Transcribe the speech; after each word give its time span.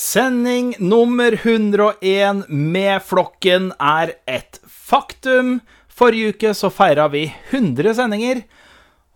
Sending 0.00 0.74
nummer 0.78 1.32
101 1.32 2.44
med 2.48 3.02
flokken 3.04 3.66
er 3.76 4.14
et 4.24 4.56
faktum. 4.64 5.58
Forrige 5.92 6.30
uke 6.32 6.52
så 6.56 6.70
feira 6.72 7.04
vi 7.12 7.26
100 7.50 7.92
sendinger, 7.98 8.40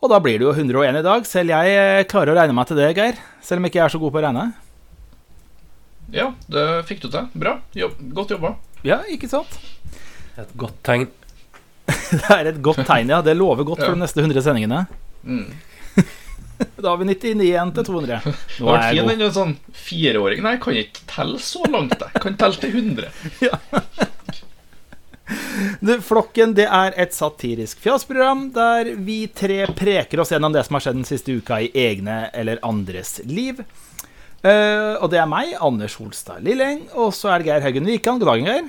og 0.04 0.12
da 0.12 0.18
blir 0.20 0.36
det 0.42 0.44
jo 0.44 0.52
101 0.52 0.98
i 1.00 1.04
dag. 1.06 1.24
Selv 1.24 1.54
jeg 1.54 1.78
eh, 1.78 2.02
klarer 2.10 2.34
å 2.34 2.36
regne 2.36 2.56
meg 2.58 2.68
til 2.68 2.76
det, 2.76 2.90
Geir. 2.98 3.16
Selv 3.40 3.62
om 3.62 3.70
ikke 3.70 3.80
jeg 3.80 3.86
er 3.86 3.94
så 3.96 4.02
god 4.02 4.12
på 4.12 4.20
å 4.20 4.24
regne. 4.26 4.44
Ja, 6.12 6.28
det 6.53 6.69
fikk 6.90 7.01
du 7.06 7.08
til. 7.08 7.32
Bra. 7.32 7.56
Jobb. 7.80 7.96
Godt 8.21 8.37
jobba. 8.37 8.53
Ja, 8.85 9.01
ikke 9.08 9.32
sant? 9.32 9.56
Et 10.37 10.53
godt 10.60 10.76
tegn. 10.85 11.08
Det 12.12 12.26
er 12.28 12.53
et 12.53 12.60
godt 12.64 12.85
tegn, 12.85 13.08
ja. 13.08 13.24
Det 13.24 13.32
lover 13.40 13.64
godt 13.64 13.87
for 13.87 13.96
de 13.96 14.04
neste 14.04 14.21
100 14.21 14.44
sendingene. 14.44 14.85
Mm. 15.24 15.48
Da 16.84 16.91
har 16.91 16.98
vi 17.00 17.09
99 17.09 17.45
igjen 17.46 17.73
til 17.74 17.86
200. 17.88 18.34
Nå 18.60 18.74
er 18.74 18.82
jeg 18.84 19.06
fin 19.06 19.23
god. 19.23 19.36
sånn 19.36 19.54
fireåring. 19.84 20.42
Nei, 20.45 20.56
jeg 20.56 20.62
kan 20.64 20.80
ikke 20.82 21.06
telle 21.10 21.41
så 21.42 21.64
langt. 21.70 21.96
Jeg 21.98 22.24
kan 22.24 22.36
telle 22.40 22.60
til 22.60 22.76
100. 22.82 23.08
Du, 25.80 25.95
Flokken 26.04 26.52
det 26.52 26.66
er 26.68 26.92
et 27.00 27.14
satirisk 27.16 27.78
fjasprogram 27.80 28.50
der 28.52 28.90
vi 29.06 29.22
tre 29.32 29.62
preker 29.72 30.20
oss 30.20 30.34
gjennom 30.34 30.52
det 30.52 30.66
som 30.66 30.76
har 30.76 30.84
skjedd 30.84 30.98
den 30.98 31.09
siste 31.09 31.36
uka 31.38 31.62
i 31.64 31.70
egne 31.72 32.26
eller 32.36 32.60
andres 32.66 33.16
liv. 33.24 33.62
Uh, 34.45 35.00
og 35.00 35.09
det 35.14 35.23
er 35.23 35.30
meg, 35.30 35.54
Anders 35.64 35.96
Holstad 35.96 36.45
Lilleng, 36.45 36.82
og 36.92 37.14
så 37.16 37.32
er 37.32 37.40
det 37.40 37.48
Geir 37.48 37.64
Haugen 37.64 37.88
Wikan. 37.88 38.20
God 38.20 38.34
dagen, 38.34 38.50
Geir. 38.50 38.68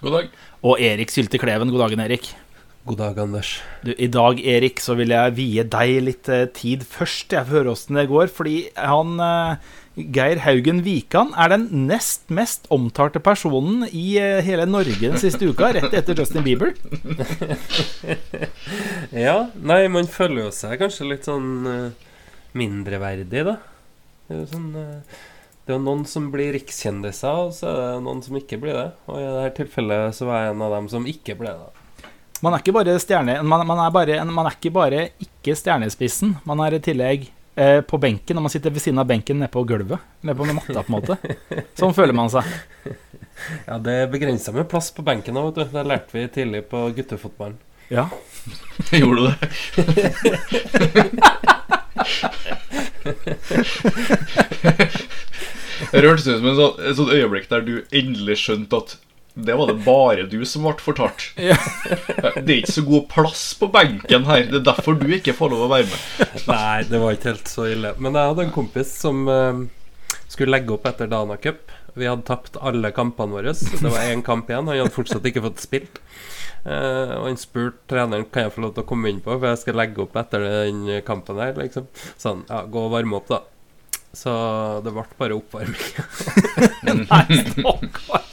God 0.00 0.16
dag. 0.16 0.32
Og 0.66 0.82
Erik 0.82 1.14
Sylte 1.14 1.38
Kleven. 1.38 1.70
God 1.70 1.86
dagen, 1.86 2.02
Erik. 2.02 2.32
God 2.80 2.96
dag, 2.96 3.18
Anders. 3.20 3.58
Du, 3.84 3.90
I 3.92 4.06
dag, 4.08 4.38
Erik, 4.40 4.80
så 4.80 4.94
vil 4.96 5.12
jeg 5.12 5.34
vie 5.36 5.64
deg 5.68 5.98
litt 6.00 6.28
eh, 6.32 6.46
tid 6.56 6.86
først. 6.88 7.34
Jeg 7.36 7.44
får 7.44 7.58
høre 7.58 7.74
åssen 7.74 7.98
det 7.98 8.06
går. 8.08 8.30
Fordi 8.32 8.54
han 8.72 9.20
eh, 9.20 9.66
Geir 10.16 10.40
Haugen 10.46 10.80
Wikan 10.86 11.34
er 11.36 11.52
den 11.52 11.66
nest 11.90 12.32
mest 12.32 12.64
omtalte 12.72 13.20
personen 13.20 13.84
i 13.90 14.14
eh, 14.16 14.40
hele 14.46 14.64
Norge 14.64 14.96
den 15.02 15.20
siste 15.20 15.50
uka, 15.50 15.74
rett 15.76 15.92
etter 15.92 16.16
Justin 16.16 16.46
Bieber. 16.46 16.72
Ja, 19.10 19.50
nei, 19.60 19.82
man 19.92 20.06
føler 20.08 20.46
jo 20.46 20.52
seg 20.54 20.78
kanskje 20.80 21.08
litt 21.10 21.26
sånn 21.26 21.66
mindreverdig, 22.56 23.42
da. 23.48 23.56
Det 24.28 24.36
er 24.36 24.40
jo 24.44 24.46
sånn 24.52 24.68
Det 24.72 25.74
er 25.74 25.82
noen 25.82 26.04
som 26.08 26.30
blir 26.32 26.54
rikskjendiser, 26.54 27.42
og 27.48 27.52
så 27.56 27.68
er 27.72 27.80
det 27.82 28.04
noen 28.06 28.22
som 28.24 28.38
ikke 28.38 28.60
blir 28.62 28.78
det. 28.78 28.88
Og 29.10 29.20
i 29.20 29.26
dette 29.26 29.64
tilfellet 29.64 30.16
så 30.16 30.30
var 30.30 30.46
jeg 30.46 30.54
en 30.54 30.64
av 30.64 30.76
dem 30.78 30.88
som 30.94 31.08
ikke 31.10 31.36
ble 31.42 31.52
det. 31.58 31.79
Man 32.40 32.54
er 32.54 32.62
ikke 32.62 32.72
bare 32.72 32.94
stjerne 33.02 33.34
Man, 33.44 33.66
man, 33.68 33.78
er, 33.84 33.90
bare, 33.92 34.14
man 34.24 34.46
er 34.48 34.54
ikke 34.56 34.70
bare 34.72 35.00
ikke 35.20 35.52
stjernespissen. 35.58 36.36
Man 36.48 36.60
er 36.64 36.72
i 36.78 36.80
tillegg 36.84 37.26
eh, 37.60 37.80
på 37.84 37.98
benken, 38.00 38.36
og 38.38 38.42
man 38.46 38.52
sitter 38.52 38.72
ved 38.72 38.80
siden 38.84 39.00
av 39.02 39.06
benken 39.10 39.36
nede 39.42 39.52
på 39.52 39.64
gulvet. 39.68 40.00
Nede 40.24 40.36
på 40.38 40.44
matta, 40.48 40.80
på 40.80 40.88
en 40.88 40.96
måte. 40.96 41.14
Sånn 41.78 41.96
føler 41.96 42.14
man 42.16 42.30
seg. 42.32 42.44
Ja, 43.64 43.78
det 43.80 43.92
er 44.02 44.10
begrensa 44.12 44.52
med 44.52 44.68
plass 44.68 44.90
på 44.92 45.00
benken 45.00 45.32
òg, 45.40 45.56
vet 45.56 45.70
du. 45.70 45.72
Det 45.72 45.80
lærte 45.88 46.12
vi 46.12 46.26
tidlig 46.28 46.60
på 46.68 46.76
guttefotballen. 46.92 47.56
Ja. 47.88 48.04
Gjorde 48.92 49.16
du 49.16 49.32
det? 49.32 49.40
Det 55.90 56.02
hørtes 56.04 56.26
ut 56.28 56.36
som 56.36 56.48
en 56.50 56.58
sånn, 56.58 56.80
et 56.84 56.96
sånt 56.98 57.12
øyeblikk 57.14 57.46
der 57.50 57.62
du 57.64 57.72
endelig 57.96 58.36
skjønte 58.42 58.80
at 58.82 58.90
det 59.34 59.54
var 59.54 59.70
det 59.70 59.76
bare 59.84 60.24
du 60.28 60.38
som 60.48 60.66
ble 60.66 60.74
fortalt. 60.82 61.28
Ja. 61.50 61.56
Det 62.36 62.52
er 62.52 62.56
ikke 62.60 62.74
så 62.74 62.84
god 62.86 63.06
plass 63.10 63.42
på 63.58 63.68
benken 63.72 64.26
her. 64.28 64.46
Det 64.50 64.60
er 64.60 64.66
derfor 64.72 64.98
du 64.98 65.06
ikke 65.14 65.34
får 65.36 65.52
lov 65.52 65.66
å 65.66 65.70
være 65.72 65.88
med. 65.90 66.40
Nei, 66.50 66.80
det 66.90 67.00
var 67.02 67.16
ikke 67.16 67.32
helt 67.32 67.50
så 67.50 67.66
ille. 67.70 67.94
Men 67.98 68.18
jeg 68.18 68.32
hadde 68.32 68.46
en 68.48 68.54
kompis 68.54 68.92
som 69.00 69.22
eh, 69.30 69.62
skulle 70.30 70.54
legge 70.54 70.74
opp 70.74 70.88
etter 70.90 71.10
Dana 71.10 71.38
Cup. 71.40 71.70
Vi 71.98 72.06
hadde 72.06 72.26
tapt 72.28 72.58
alle 72.60 72.92
kampene 72.94 73.34
våre. 73.38 73.54
Det 73.54 73.86
var 73.86 74.10
én 74.10 74.22
kamp 74.26 74.50
igjen. 74.50 74.68
Han 74.70 74.82
hadde 74.82 74.94
fortsatt 74.94 75.26
ikke 75.30 75.44
fått 75.48 75.62
spilt. 75.62 76.02
Eh, 76.64 77.14
og 77.16 77.24
han 77.30 77.38
spurte 77.40 77.86
treneren 77.88 78.26
Kan 78.28 78.44
jeg 78.44 78.52
få 78.52 78.66
lov 78.66 78.74
til 78.76 78.84
å 78.84 78.88
komme 78.90 79.08
inn 79.08 79.22
på, 79.24 79.32
for 79.32 79.48
jeg 79.48 79.62
skal 79.62 79.78
legge 79.80 80.02
opp 80.04 80.18
etter 80.20 80.44
den 80.44 80.84
kampen 81.06 81.40
her. 81.40 81.54
Liksom. 81.58 81.88
Så 82.16 82.34
han 82.34 82.44
ja, 82.50 82.64
gå 82.66 82.84
og 82.88 82.94
varme 82.94 83.18
opp, 83.18 83.30
da. 83.32 83.40
Så 84.16 84.32
det 84.84 84.90
ble 84.94 85.04
bare 85.20 85.36
oppvarming. 85.38 85.84
Nei, 87.04 87.24
stakkar. 87.46 88.24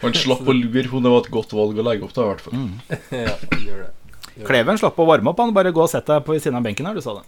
Han 0.00 0.16
slapp 0.16 0.48
å 0.48 0.54
lure 0.56 0.86
henne. 0.86 1.02
Det 1.04 1.12
var 1.12 1.24
et 1.24 1.32
godt 1.34 1.54
valg 1.56 1.80
å 1.80 1.86
legge 1.86 2.06
opp. 2.06 2.14
til, 2.16 2.24
i 2.24 2.30
hvert 2.30 2.44
fall. 2.44 2.54
ja, 3.26 3.34
gjør 3.60 3.82
det. 3.84 3.90
Kleven 4.46 4.80
slapp 4.80 5.00
å 5.00 5.08
varme 5.08 5.32
opp. 5.32 5.42
Han 5.44 5.54
bare 5.56 5.74
gå 5.76 5.82
og 5.84 5.90
sett 5.92 6.08
deg 6.08 6.24
på 6.24 6.36
siden 6.38 6.58
av 6.60 6.64
benken 6.66 6.88
her, 6.88 6.96
du 6.96 7.04
sa 7.04 7.18
det. 7.18 7.26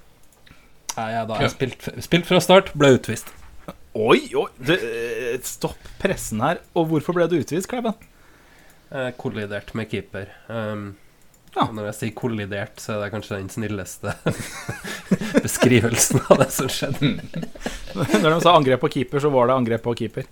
Nei, 0.98 1.10
ja, 1.14 1.24
da 1.28 1.36
har 1.36 1.46
jeg 1.46 1.54
spilt, 1.54 1.90
spilt 2.02 2.26
fra 2.26 2.40
start, 2.42 2.72
ble 2.78 2.96
utvist. 2.96 3.28
Oi, 3.98 4.20
oi. 4.36 4.48
Du, 4.58 4.72
eh, 4.74 5.36
stopp 5.46 5.90
pressen 6.00 6.42
her. 6.44 6.62
Og 6.76 6.88
hvorfor 6.92 7.16
ble 7.16 7.28
du 7.30 7.38
utvist, 7.38 7.68
Kleven? 7.70 7.96
Eh, 8.90 9.10
kollidert 9.20 9.74
med 9.76 9.90
keeper. 9.92 10.32
Um, 10.48 10.90
Ja. 11.56 11.64
Når 11.72 11.88
jeg 11.88 11.96
sier 11.98 12.14
kollidert, 12.18 12.80
så 12.82 12.94
er 12.94 13.04
det 13.04 13.12
kanskje 13.14 13.38
den 13.40 13.48
snilleste 13.52 14.12
beskrivelsen 15.44 16.20
av 16.28 16.42
det 16.42 16.50
som 16.54 16.68
skjedde. 16.70 17.14
Når 17.96 18.28
de 18.28 18.40
sa 18.44 18.54
angrep 18.54 18.82
på 18.84 18.90
keeper, 18.98 19.22
så 19.24 19.30
var 19.32 19.48
det 19.50 19.56
angrep 19.56 19.84
på 19.86 19.94
keeper. 19.98 20.28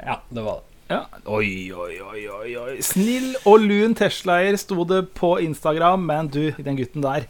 Ja, 0.00 0.18
det 0.30 0.44
var 0.46 0.62
det. 0.62 0.70
Ja. 0.94 1.00
Oi, 1.32 1.72
oi, 1.72 1.94
oi, 2.04 2.22
oi, 2.28 2.50
oi. 2.60 2.74
Snill 2.84 3.30
og 3.48 3.62
lun 3.64 3.94
Tesla-eier 3.96 4.58
sto 4.60 4.84
det 4.88 5.00
på 5.16 5.36
Instagram, 5.40 6.04
men 6.10 6.28
du, 6.32 6.42
den 6.60 6.76
gutten 6.80 7.04
der, 7.04 7.24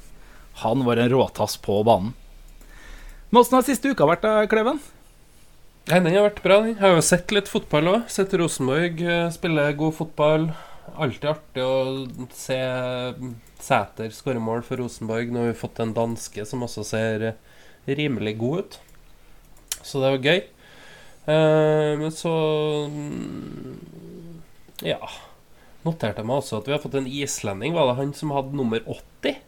han 0.64 0.82
var 0.86 0.98
en 1.02 1.10
råtass 1.12 1.54
på 1.62 1.80
banen. 1.86 2.12
Men 3.30 3.40
åssen 3.42 3.58
har 3.58 3.66
siste 3.66 3.90
uka 3.90 4.06
vært, 4.06 4.26
da, 4.26 4.42
Kleven? 4.50 4.80
Nei, 5.90 5.98
Den 6.00 6.14
har 6.14 6.26
vært 6.30 6.42
bra. 6.42 6.60
den. 6.62 6.72
Jeg 6.74 6.80
har 6.80 6.94
jo 6.96 7.04
sett 7.04 7.34
litt 7.34 7.50
fotball 7.50 7.90
òg. 7.90 8.04
Sett 8.08 8.32
Rosenborg 8.38 9.02
eh, 9.04 9.26
spille 9.34 9.66
god 9.76 9.96
fotball. 9.98 10.46
Alltid 10.94 11.30
artig 11.30 11.64
å 11.64 11.76
se 12.36 12.58
Sæter 13.64 14.12
skåre 14.12 14.42
mål 14.42 14.64
for 14.66 14.82
Rosenborg. 14.82 15.30
Nå 15.32 15.40
har 15.40 15.52
vi 15.52 15.58
fått 15.58 15.80
en 15.80 15.94
danske 15.96 16.44
som 16.46 16.64
også 16.66 16.84
ser 16.86 17.30
rimelig 17.88 18.36
god 18.40 18.64
ut. 18.64 18.76
Så 19.80 20.02
det 20.02 20.12
var 20.14 20.28
gøy. 20.28 20.42
Eh, 21.24 21.92
men 22.00 22.12
så 22.12 22.34
mm, 22.92 23.78
Ja. 24.84 25.00
Noterte 25.84 26.22
jeg 26.22 26.28
meg 26.28 26.40
også 26.40 26.60
at 26.60 26.68
vi 26.68 26.72
har 26.72 26.80
fått 26.80 26.96
en 27.00 27.08
islending. 27.08 27.74
Var 27.76 27.90
det 27.90 27.98
han 27.98 28.14
som 28.16 28.32
hadde 28.32 28.56
nummer 28.56 28.80
80? 28.88 29.40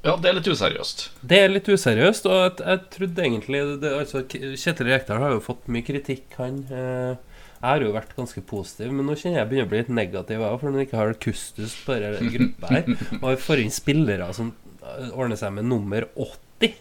Ja, 0.00 0.14
det 0.16 0.30
er 0.30 0.36
litt 0.38 0.48
useriøst. 0.48 1.02
Det 1.28 1.40
er 1.44 1.50
litt 1.52 1.66
useriøst, 1.68 2.24
og 2.24 2.38
jeg, 2.38 2.52
jeg 2.64 2.84
trodde 2.94 3.24
egentlig 3.26 3.60
det, 3.82 3.90
altså, 3.98 4.22
Kjetil 4.24 4.88
Rekdal 4.88 5.20
har 5.20 5.34
jo 5.34 5.42
fått 5.44 5.68
mye 5.68 5.84
kritikk, 5.84 6.24
han. 6.38 6.62
Eh, 6.72 7.29
jeg 7.60 7.68
har 7.68 7.82
jo 7.84 7.92
vært 7.92 8.14
ganske 8.16 8.40
positiv, 8.48 8.92
men 8.96 9.04
nå 9.06 9.14
kjenner 9.20 9.42
jeg 9.42 9.48
begynner 9.50 9.66
å 9.68 9.70
bli 9.72 9.80
litt 9.82 9.90
negativ 9.92 10.40
òg, 10.46 10.54
for 10.60 10.68
når 10.70 10.76
man 10.78 10.84
ikke 10.86 10.96
har 11.00 11.14
kustus 11.20 11.74
på 11.84 11.96
denne 12.00 12.30
gruppa 12.32 12.70
her, 12.72 12.86
og 13.20 13.42
får 13.44 13.60
inn 13.64 13.74
spillere 13.74 14.30
som 14.36 14.54
eh, 14.80 15.10
ordner 15.12 15.36
seg 15.40 15.52
med 15.58 15.68
nummer 15.68 16.06
80, 16.16 16.78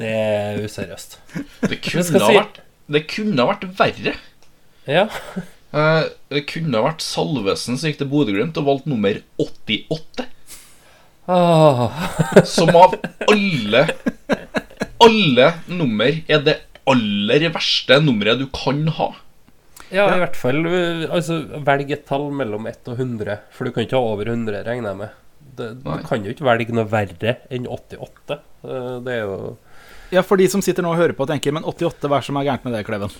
det 0.00 0.12
er 0.12 0.62
useriøst. 0.64 1.18
Det 1.68 1.78
kunne, 1.84 2.04
ha 2.20 2.30
si- 2.32 2.38
vært, 2.40 2.62
det 2.96 3.02
kunne 3.12 3.44
ha 3.44 3.50
vært 3.52 3.68
verre. 3.78 4.16
Ja. 4.88 5.06
Eh, 5.76 6.04
Det 6.32 6.44
kunne 6.48 6.78
ha 6.80 6.86
vært 6.90 7.02
Salvesen 7.04 7.76
som 7.76 7.88
gikk 7.90 7.98
til 8.00 8.08
Bodø-Glimt 8.08 8.56
og 8.60 8.68
valgte 8.70 8.88
nummer 8.92 9.18
88. 9.42 10.26
Oh. 11.28 11.88
Som 12.46 12.68
av 12.78 12.92
alle 13.26 13.80
Alle 15.02 15.46
nummer 15.66 16.20
er 16.30 16.42
det 16.46 16.54
aller 16.86 17.48
verste 17.50 17.98
nummeret 18.04 18.38
du 18.38 18.46
kan 18.54 18.84
ha. 18.94 19.08
Ja, 19.96 20.06
i 20.14 20.20
hvert 20.20 20.36
fall 20.38 20.66
eh, 20.68 21.04
altså, 21.10 21.38
Velg 21.66 21.92
et 21.94 22.04
tall 22.08 22.28
mellom 22.36 22.68
1 22.70 22.90
og 22.92 23.00
100, 23.00 23.38
for 23.54 23.66
du 23.68 23.74
kan 23.74 23.86
ikke 23.86 23.98
ha 23.98 24.10
over 24.14 24.30
100, 24.32 24.60
regner 24.66 24.92
jeg 24.92 25.00
med. 25.00 25.22
Det, 25.56 25.68
du 25.80 25.90
kan 26.04 26.24
jo 26.26 26.34
ikke 26.34 26.44
velge 26.44 26.74
noe 26.76 26.88
verre 26.90 27.36
enn 27.54 27.68
88. 27.70 28.38
Eh, 28.66 28.92
Det 29.06 29.14
er 29.14 29.22
jo 29.24 29.38
Ja, 30.12 30.22
for 30.26 30.38
de 30.38 30.46
som 30.52 30.62
sitter 30.62 30.84
nå 30.84 30.92
og 30.92 31.00
hører 31.00 31.16
på 31.16 31.24
og 31.24 31.30
tenker 31.32 31.54
Men 31.54 31.64
88, 31.66 32.06
hva 32.06 32.18
er 32.18 32.24
det 32.24 32.28
som 32.28 32.38
er 32.40 32.48
gærent 32.50 32.66
med 32.66 32.76
det, 32.76 32.84
Kleven? 32.88 33.14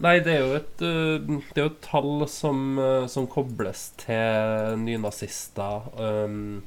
Nei, 0.00 0.14
det 0.24 0.32
er 0.32 0.40
jo 0.40 0.54
et, 0.56 0.84
øh, 0.86 1.40
det 1.52 1.60
er 1.60 1.66
jo 1.66 1.72
et 1.74 1.82
tall 1.84 2.26
som, 2.32 2.78
som 3.12 3.26
kobles 3.28 3.90
til 4.00 4.78
nynazister. 4.80 5.90
Um, 6.00 6.62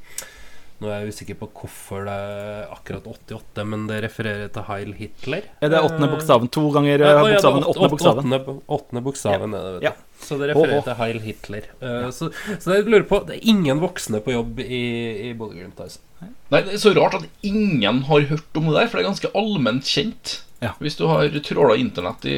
nå 0.82 0.90
er 0.90 1.04
jeg 1.04 1.14
usikker 1.14 1.38
på 1.40 1.48
hvorfor 1.60 2.08
det 2.08 2.14
er 2.14 2.72
akkurat 2.74 3.06
88, 3.08 3.66
men 3.70 3.86
det 3.90 4.00
refererer 4.06 4.50
til 4.54 4.66
Heil 4.68 4.96
Hitler. 4.98 5.46
Er 5.64 5.72
det 5.72 5.82
åttende 5.84 6.10
bokstaven? 6.12 6.50
To 6.56 6.64
ganger 6.76 7.04
Ja, 7.04 7.12
eh, 7.12 7.14
ja, 7.14 7.20
er 7.20 7.36
bokstaven? 7.36 7.68
Åttende 7.70 7.92
bokstaven. 7.94 8.24
Åttende, 8.24 8.58
åttende 8.78 9.04
bokstaven 9.06 9.56
er 9.58 9.68
det, 9.68 9.74
vet 9.76 9.84
du. 9.84 9.88
Ja. 9.88 9.94
Så 10.24 10.40
det 10.40 10.50
refererer 10.54 10.86
til 10.88 10.98
Heil 11.02 11.20
Hitler. 11.24 11.70
Uh, 11.84 12.10
så, 12.16 12.30
så 12.56 12.78
jeg 12.78 12.88
lurer 12.88 13.06
på 13.10 13.20
Det 13.28 13.36
er 13.36 13.48
ingen 13.52 13.82
voksne 13.84 14.22
på 14.24 14.32
jobb 14.36 14.62
i, 14.64 14.84
i 15.30 15.34
Bodø-Glimt, 15.38 15.80
altså. 15.84 16.00
Nei, 16.24 16.62
Det 16.64 16.78
er 16.78 16.84
så 16.84 16.94
rart 16.96 17.18
at 17.20 17.28
ingen 17.44 18.04
har 18.08 18.28
hørt 18.30 18.60
om 18.60 18.70
det 18.70 18.78
der, 18.78 18.88
for 18.88 19.00
det 19.00 19.04
er 19.04 19.10
ganske 19.10 19.32
allment 19.36 19.88
kjent. 19.88 20.38
Ja. 20.64 20.72
Hvis 20.80 20.96
du 21.00 21.08
har 21.12 21.28
tråla 21.44 21.76
internett 21.80 22.28
i 22.30 22.38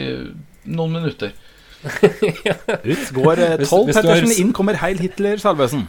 noen 0.66 0.98
minutter. 0.98 1.36
Ut 1.86 3.12
går 3.14 3.42
eh, 3.44 3.60
tolv 3.68 3.92
Pettersen, 3.94 4.34
inn 4.42 4.54
kommer 4.56 4.80
Heil 4.82 4.98
Hitler 5.02 5.38
Salvesen. 5.42 5.86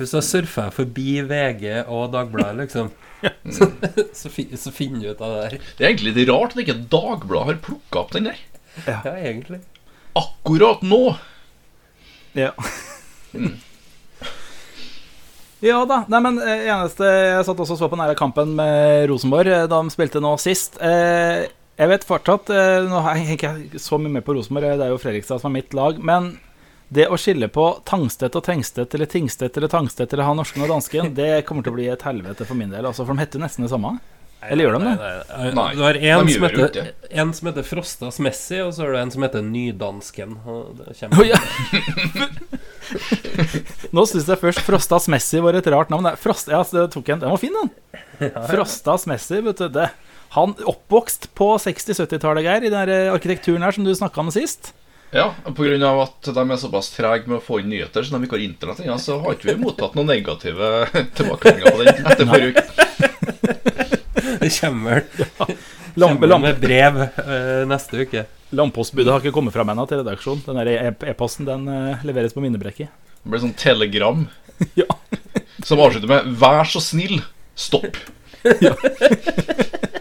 Hvis 0.00 0.14
jeg 0.16 0.24
surfer 0.26 0.70
forbi 0.72 1.18
VG 1.28 1.64
og 1.86 2.10
Dagbladet, 2.14 2.56
liksom, 2.64 2.90
så, 3.56 3.68
så, 4.16 4.30
fin- 4.32 4.54
så 4.56 4.72
finner 4.72 5.02
du 5.04 5.10
ut 5.12 5.20
av 5.22 5.34
det 5.34 5.42
der. 5.42 5.66
Det 5.76 5.84
er 5.84 5.90
egentlig 5.92 6.14
litt 6.16 6.30
rart 6.32 6.54
at 6.56 6.62
ikke 6.64 6.78
Dagbladet 6.92 7.50
har 7.52 7.60
plukka 7.68 8.00
opp 8.04 8.14
den 8.16 8.30
der. 8.30 8.40
Ja, 8.86 9.00
egentlig. 9.18 9.60
Akkurat 10.18 10.80
nå! 10.86 11.02
Ja. 12.38 12.52
Ja 15.60 15.82
da. 15.84 16.02
Nei, 16.08 16.20
men 16.24 16.38
eh, 16.40 16.62
eneste 16.72 17.04
Jeg 17.04 17.44
satt 17.44 17.58
også 17.60 17.74
og 17.76 17.80
så 17.82 17.88
på 17.92 17.98
nære 18.00 18.14
kampen 18.18 18.54
med 18.56 19.08
Rosenborg 19.10 19.50
eh, 19.52 19.66
da 19.68 19.80
de 19.84 19.92
spilte 19.92 20.22
nå 20.24 20.32
sist. 20.40 20.78
Eh, 20.80 21.44
jeg 21.80 21.90
vet 21.92 22.06
fortsatt 22.08 22.52
eh, 22.54 22.86
Nå 22.88 23.02
henger 23.04 23.34
ikke 23.36 23.80
så 23.82 23.98
mye 24.00 24.14
med 24.16 24.24
på 24.26 24.36
Rosenborg, 24.38 24.78
det 24.80 24.86
er 24.86 24.94
jo 24.94 25.00
Fredrikstad 25.02 25.42
som 25.42 25.52
er 25.52 25.58
mitt 25.60 25.76
lag. 25.76 26.00
Men 26.00 26.32
det 26.90 27.06
å 27.06 27.16
skille 27.20 27.46
på 27.54 27.64
Tangstedt 27.86 28.34
og 28.34 28.42
Tengstedt 28.42 28.94
eller 28.96 29.06
Tingstedt 29.10 29.56
eller 29.56 29.70
Tangstedt 29.70 30.14
eller 30.14 30.26
ha 30.26 30.32
norsken 30.34 30.64
og 30.66 30.72
dansken, 30.72 31.12
det 31.20 31.44
kommer 31.46 31.62
til 31.66 31.74
å 31.74 31.78
bli 31.78 31.90
et 31.92 32.06
helvete 32.06 32.46
for 32.48 32.58
min 32.58 32.72
del. 32.72 32.88
Altså, 32.88 33.06
for 33.06 33.14
de 33.14 33.22
heter 33.22 33.42
nesten 33.42 33.66
det 33.66 33.70
samme. 33.72 33.98
Eller 34.40 34.64
gjør 34.64 34.78
de 34.78 34.86
det? 34.88 34.92
Nei, 34.96 35.08
nei, 35.28 35.48
Nei, 35.58 35.66
Du 35.76 35.82
har 35.84 35.98
en 36.00 36.26
de 36.26 36.34
som, 36.34 36.46
heter, 36.48 36.92
en 37.22 37.32
som 37.36 37.50
heter 37.50 37.66
Frostas 37.68 38.18
Messi, 38.24 38.56
og 38.64 38.72
så 38.72 38.86
har 38.86 38.94
du 38.94 39.00
en 39.02 39.12
som 39.12 39.26
heter 39.26 39.44
Nydansken. 39.44 40.32
Å, 40.48 40.56
ja. 41.28 41.40
Nå 43.94 44.06
syns 44.08 44.30
jeg 44.32 44.40
først 44.40 44.64
Frostas 44.64 45.10
Messi 45.12 45.42
var 45.44 45.58
et 45.60 45.68
rart 45.70 45.92
navn. 45.92 46.08
Frost, 46.18 46.48
ja, 46.50 46.62
det 46.64 46.88
tok 46.96 47.12
en. 47.12 47.20
Den 47.20 47.36
var 47.36 47.42
fin, 47.42 47.58
den. 47.60 48.32
Frostas 48.50 49.04
Messi, 49.12 49.42
vet 49.44 49.60
du. 49.60 49.68
Det. 49.76 49.90
Han 50.38 50.56
oppvokst 50.72 51.30
på 51.36 51.52
60-70-tallet, 51.60 52.48
Geir, 52.48 52.64
i 52.64 52.72
den 52.72 52.94
eh, 52.96 53.12
arkitekturen 53.12 53.66
her 53.66 53.76
som 53.76 53.84
du 53.84 53.92
snakka 53.92 54.24
om 54.24 54.32
sist. 54.32 54.72
Ja, 55.12 55.34
av 55.44 56.00
at 56.04 56.28
de 56.34 56.42
er 56.50 56.58
såpass 56.60 56.90
trege 56.94 57.26
med 57.26 57.40
å 57.40 57.42
få 57.42 57.58
inn 57.60 57.70
nyheter, 57.72 58.04
så 58.06 58.14
de 58.14 58.26
ikke 58.28 58.36
har 58.38 58.44
internett 58.44 58.82
ennå, 58.84 58.98
så 59.02 59.16
har 59.24 59.34
ikke 59.34 59.48
vi 59.50 59.56
mottatt 59.64 59.96
noen 59.98 60.06
negative 60.12 60.68
tilbakemeldinger 61.18 61.72
på 61.74 61.78
den 61.82 61.88
etter 62.12 62.26
forrige 62.30 62.50
uke. 62.54 62.62
Det 64.40 64.50
kommer 64.60 65.02
Lampe, 65.98 66.26
lampe. 66.30 66.46
med 66.46 66.60
brev 66.62 67.00
uh, 67.02 67.64
neste 67.66 68.04
uke. 68.06 68.22
Landpostbudet 68.54 69.10
har 69.12 69.20
ikke 69.24 69.34
kommet 69.34 69.54
fram 69.54 69.72
ennå 69.72 69.84
til 69.90 69.98
redaksjonen. 70.04 70.44
Den 70.46 70.62
e- 70.70 71.10
e-posten 71.10 71.48
den 71.48 71.66
uh, 71.66 72.04
leveres 72.06 72.34
på 72.36 72.42
minnebrekket. 72.44 72.88
Det 73.20 73.34
blir 73.34 73.42
sånn 73.42 73.56
telegram 73.58 74.22
Ja. 74.80 74.86
som 75.66 75.82
avslutter 75.82 76.08
med 76.08 76.30
'Vær 76.38 76.64
så 76.70 76.80
snill, 76.84 77.18
stopp'. 77.58 77.98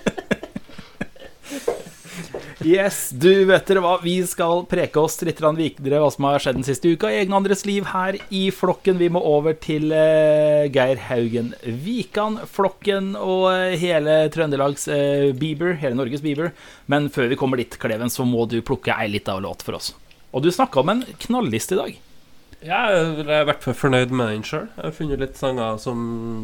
Yes, 2.65 3.13
du 3.15 3.45
vet 3.47 3.69
dere 3.69 3.79
hva, 3.79 3.93
vi 4.03 4.17
skal 4.27 4.65
preke 4.67 4.99
oss 4.99 5.15
litt 5.23 5.39
videre 5.39 6.01
hva 6.03 6.09
som 6.11 6.25
har 6.27 6.41
skjedd 6.43 6.57
den 6.57 6.65
siste 6.67 6.91
uka 6.91 7.07
i 7.07 7.21
egne 7.21 7.37
andres 7.37 7.63
liv 7.63 7.87
her 7.93 8.17
i 8.35 8.49
flokken. 8.51 8.97
Vi 8.99 9.07
må 9.15 9.21
over 9.23 9.55
til 9.55 9.93
eh, 9.95 10.67
Geir 10.67 10.99
Haugen 11.07 11.53
Vikan, 11.63 12.35
flokken 12.43 13.13
og 13.15 13.47
eh, 13.53 13.77
hele 13.79 14.17
Trøndelags 14.33 14.89
eh, 14.91 15.31
Bieber, 15.31 15.77
hele 15.79 15.95
Norges 15.95 16.25
Bieber. 16.25 16.51
Men 16.91 17.07
før 17.07 17.31
vi 17.31 17.39
kommer 17.39 17.61
dit, 17.61 17.79
Kleven, 17.79 18.11
så 18.11 18.27
må 18.27 18.43
du 18.51 18.59
plukke 18.59 18.91
ei 18.91 19.07
lita 19.13 19.37
låt 19.39 19.63
for 19.63 19.79
oss. 19.79 19.93
Og 20.35 20.43
du 20.43 20.51
snakka 20.51 20.83
om 20.83 20.91
en 20.97 21.05
knalliste 21.23 21.77
i 21.77 21.79
dag. 21.79 21.97
Ja, 22.59 22.81
jeg 22.91 23.23
er 23.23 23.39
i 23.39 23.47
hvert 23.47 23.63
fall 23.63 23.79
fornøyd 23.85 24.11
med 24.11 24.33
den 24.33 24.43
sjøl. 24.43 24.67
Jeg 24.75 24.83
har 24.83 24.97
funnet 24.99 25.23
litt 25.23 25.39
sanger 25.39 25.79
som 25.79 25.99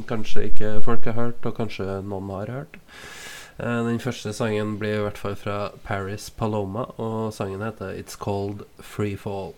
kanskje 0.07 0.47
ikke 0.47 0.73
folk 0.87 1.11
har 1.11 1.19
hørt, 1.19 1.43
og 1.43 1.59
kanskje 1.59 1.99
noen 2.07 2.31
har 2.37 2.55
hørt. 2.61 2.79
Eh, 3.59 3.83
Den 3.87 3.99
første 3.99 4.33
sangen 4.35 4.77
blir 4.79 4.97
i 4.99 5.03
hvert 5.05 5.17
fall 5.17 5.35
fra 5.39 5.59
Paris 5.83 6.29
Paloma, 6.29 6.89
og 6.97 7.31
sangen 7.33 7.61
heter 7.63 7.95
It's 7.95 8.17
Called 8.19 8.65
Free 8.81 9.15
Fall. 9.15 9.53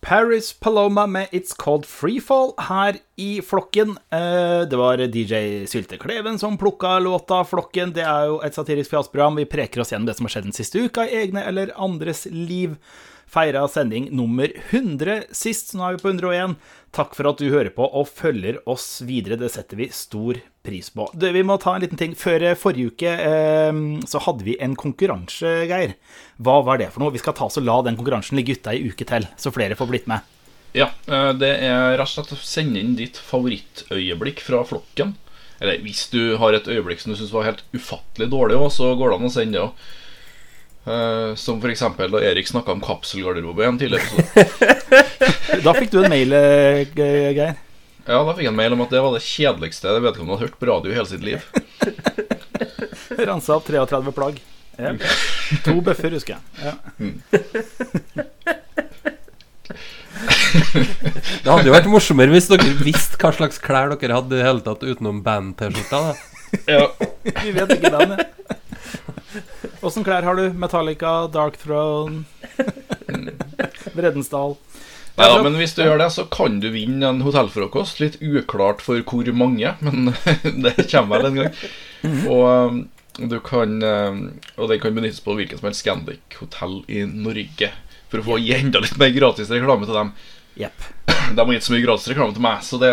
Paris 0.00 0.52
Paloma 0.52 1.06
med 1.06 1.28
It's 1.34 1.52
Called 1.58 1.84
Freefall 1.84 2.52
her 2.68 2.96
i 3.18 3.40
flokken. 3.42 3.96
Eh, 4.14 4.64
Det 4.70 4.78
var 4.78 4.96
DJ 4.96 5.66
Sylte 5.66 5.98
Kleven 5.98 6.38
som 6.38 6.56
plukka 6.58 6.98
låta 7.02 7.44
Flokken. 7.44 7.92
Det 7.92 8.04
er 8.06 8.26
jo 8.26 8.40
et 8.40 8.54
satirisk 8.54 8.90
fjasprogram. 8.90 9.36
Vi 9.36 9.44
preker 9.44 9.80
oss 9.80 9.90
gjennom 9.92 10.06
det 10.06 10.16
som 10.16 10.26
har 10.26 10.30
skjedd 10.30 10.44
den 10.44 10.52
siste 10.56 10.78
uka 10.86 11.02
i 11.04 11.16
egne 11.26 11.42
eller 11.44 11.74
andres 11.76 12.26
liv. 12.30 12.76
Feira 13.28 13.66
sending 13.68 14.08
nummer 14.16 14.52
100 14.70 15.28
sist, 15.36 15.74
nå 15.76 15.84
er 15.84 15.96
vi 15.96 16.02
på 16.02 16.12
101. 16.14 16.54
Takk 16.96 17.12
for 17.16 17.28
at 17.28 17.40
du 17.40 17.50
hører 17.52 17.68
på 17.76 17.84
og 17.84 18.08
følger 18.08 18.62
oss 18.68 19.02
videre. 19.04 19.36
Det 19.36 19.50
setter 19.52 19.76
vi 19.76 19.90
stor 19.92 20.40
pris 20.64 20.88
på. 20.94 21.10
Du, 21.12 21.26
vi 21.32 21.44
må 21.44 21.58
ta 21.60 21.74
en 21.76 21.84
liten 21.84 22.00
ting. 22.00 22.16
Før 22.16 22.46
eh, 22.48 22.56
forrige 22.58 22.94
uke 22.94 23.12
eh, 23.12 23.82
så 24.08 24.22
hadde 24.24 24.46
vi 24.48 24.56
en 24.64 24.76
konkurranse, 24.80 25.52
Geir. 25.68 25.94
Hva 26.40 26.58
var 26.64 26.80
det 26.80 26.88
for 26.94 27.04
noe? 27.04 27.12
Vi 27.12 27.20
skal 27.22 27.36
ta 27.36 27.50
så 27.52 27.62
la 27.64 27.76
den 27.84 28.00
konkurransen 28.00 28.40
ligge 28.40 28.56
ute 28.56 28.72
ei 28.72 28.88
uke 28.88 29.08
til, 29.08 29.28
så 29.36 29.52
flere 29.52 29.76
får 29.78 29.92
blitt 29.92 30.08
med. 30.10 30.24
Ja, 30.76 30.90
eh, 31.08 31.30
det 31.36 31.52
er 31.68 31.98
rett 32.00 32.08
og 32.08 32.14
slett 32.14 32.36
å 32.36 32.40
sende 32.40 32.80
inn 32.80 32.96
ditt 32.96 33.20
favorittøyeblikk 33.28 34.40
fra 34.44 34.64
flokken. 34.68 35.16
Eller 35.58 35.80
hvis 35.82 36.06
du 36.12 36.38
har 36.40 36.54
et 36.54 36.68
øyeblikk 36.70 37.00
som 37.02 37.12
du 37.12 37.18
syns 37.18 37.34
var 37.34 37.48
helt 37.48 37.64
ufattelig 37.74 38.30
dårlig, 38.32 38.60
så 38.72 38.92
går 38.96 39.10
det 39.10 39.16
an 39.18 39.28
å 39.28 39.34
sende 39.34 39.58
det 39.58 39.64
òg. 39.64 39.88
Som 41.38 41.58
f.eks. 41.60 41.82
da 41.98 42.20
Erik 42.24 42.48
snakka 42.48 42.72
om 42.72 42.80
kapselgarderobe 42.84 43.64
i 43.64 43.68
en 43.68 43.78
tidligere 43.80 44.04
episode. 44.04 44.74
Da 45.64 45.72
fikk 45.74 45.90
du 45.92 45.98
en 46.02 46.10
mail, 46.12 46.32
eh, 46.36 46.84
Geir. 46.96 47.56
Ja, 48.08 48.22
da 48.24 48.32
fikk 48.32 48.46
jeg 48.46 48.52
en 48.52 48.56
mail 48.56 48.72
om 48.76 48.82
at 48.84 48.92
det 48.92 49.00
var 49.04 49.12
det 49.16 49.24
kjedeligste 49.24 49.90
jeg 49.90 50.04
vedkommende 50.04 50.38
hadde 50.38 50.46
hørt 50.46 50.60
på 50.60 50.68
radio 50.68 50.92
i 50.92 50.96
hele 50.96 51.08
sitt 51.10 51.24
liv. 51.24 51.44
Ransa 53.28 53.56
opp 53.58 53.66
33 53.68 54.14
plagg. 54.16 54.40
Ja. 54.78 54.94
To 55.66 55.74
bøffer, 55.84 56.12
husker 56.16 56.36
jeg. 56.36 56.42
Ja. 56.62 56.74
Det 61.42 61.48
hadde 61.48 61.68
jo 61.68 61.74
vært 61.74 61.88
morsommere 61.90 62.32
hvis 62.32 62.48
dere 62.50 62.68
visste 62.80 63.20
hva 63.20 63.32
slags 63.36 63.60
klær 63.62 63.92
dere 63.94 64.18
hadde 64.18 64.40
i 64.40 64.44
hele 64.44 64.64
tatt 64.64 64.84
utenom 64.84 65.22
band-T-skjorta. 65.24 66.00
Ja. 66.68 66.84
Vi 67.42 67.52
vet 67.56 67.74
ikke 67.76 67.92
den. 67.92 68.16
Ja. 69.78 69.86
Åssen 69.86 70.06
klær 70.06 70.26
har 70.26 70.38
du? 70.38 70.48
Metallica, 70.58 71.28
Dark 71.32 71.58
Throne, 71.62 72.24
Vredensdal. 73.96 74.56
Nei 75.18 75.26
da, 75.32 75.38
men 75.42 75.56
hvis 75.58 75.74
du 75.74 75.82
gjør 75.82 75.98
det, 75.98 76.12
så 76.14 76.24
kan 76.30 76.60
du 76.62 76.68
vinne 76.70 77.08
en 77.08 77.24
hotellfrokost. 77.26 77.98
Litt 77.98 78.20
uklart 78.22 78.84
for 78.84 79.02
hvor 79.02 79.30
mange, 79.34 79.74
men 79.84 80.12
det 80.62 80.76
kommer 80.90 81.18
vel 81.18 81.30
en 81.32 81.40
gang. 81.42 81.58
Og 82.30 82.44
um, 82.46 82.80
du 83.18 83.40
kan 83.42 83.80
um, 83.82 84.18
Og 84.54 84.68
den 84.70 84.78
kan 84.78 84.94
benyttes 84.94 85.18
på 85.24 85.34
hvilket 85.34 85.58
som 85.58 85.66
helst 85.66 85.82
Scandic-hotell 85.82 86.84
i 86.86 87.02
Norge. 87.10 87.72
For 88.08 88.22
å 88.22 88.26
få 88.28 88.38
gi 88.38 88.54
enda 88.60 88.80
litt 88.84 88.94
mer 89.00 89.10
gratis 89.16 89.50
reklame 89.50 89.88
til 89.88 89.98
dem. 89.98 90.12
Jepp. 90.58 90.86
De 91.36 91.38
har 91.44 91.52
gitt 91.52 91.66
så 91.66 91.74
mye 91.74 91.84
gratis 91.84 92.08
reklame 92.10 92.34
til 92.36 92.44
meg, 92.44 92.62
så 92.64 92.78
det 92.80 92.92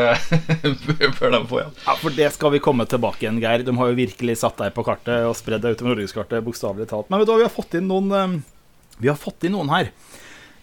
bør 1.19 1.31
de 1.33 1.39
få 1.47 1.61
igjen. 1.61 1.77
Ja, 1.85 1.95
for 2.01 2.15
det 2.17 2.27
skal 2.35 2.51
vi 2.55 2.61
komme 2.63 2.85
tilbake 2.89 3.23
igjen, 3.23 3.39
Geir. 3.43 3.63
De 3.65 3.75
har 3.79 3.91
jo 3.91 3.97
virkelig 3.97 4.35
satt 4.41 4.59
deg 4.59 4.75
på 4.75 4.83
kartet 4.87 5.27
og 5.29 5.37
spredd 5.39 5.63
deg 5.63 5.77
utover 5.77 5.93
norgeskartet, 5.93 6.43
bokstavelig 6.45 6.89
talt. 6.91 7.07
Men 7.09 7.21
vet 7.21 7.29
du 7.29 7.33
hva, 7.33 7.39
vi 7.39 7.47
har 7.47 7.55
fått 7.55 7.77
inn 7.79 7.87
noen 7.91 8.11
eh, 8.11 8.35
Vi 8.99 9.11
har 9.11 9.19
fått 9.19 9.47
inn 9.47 9.55
noen 9.55 9.71
her. 9.71 9.91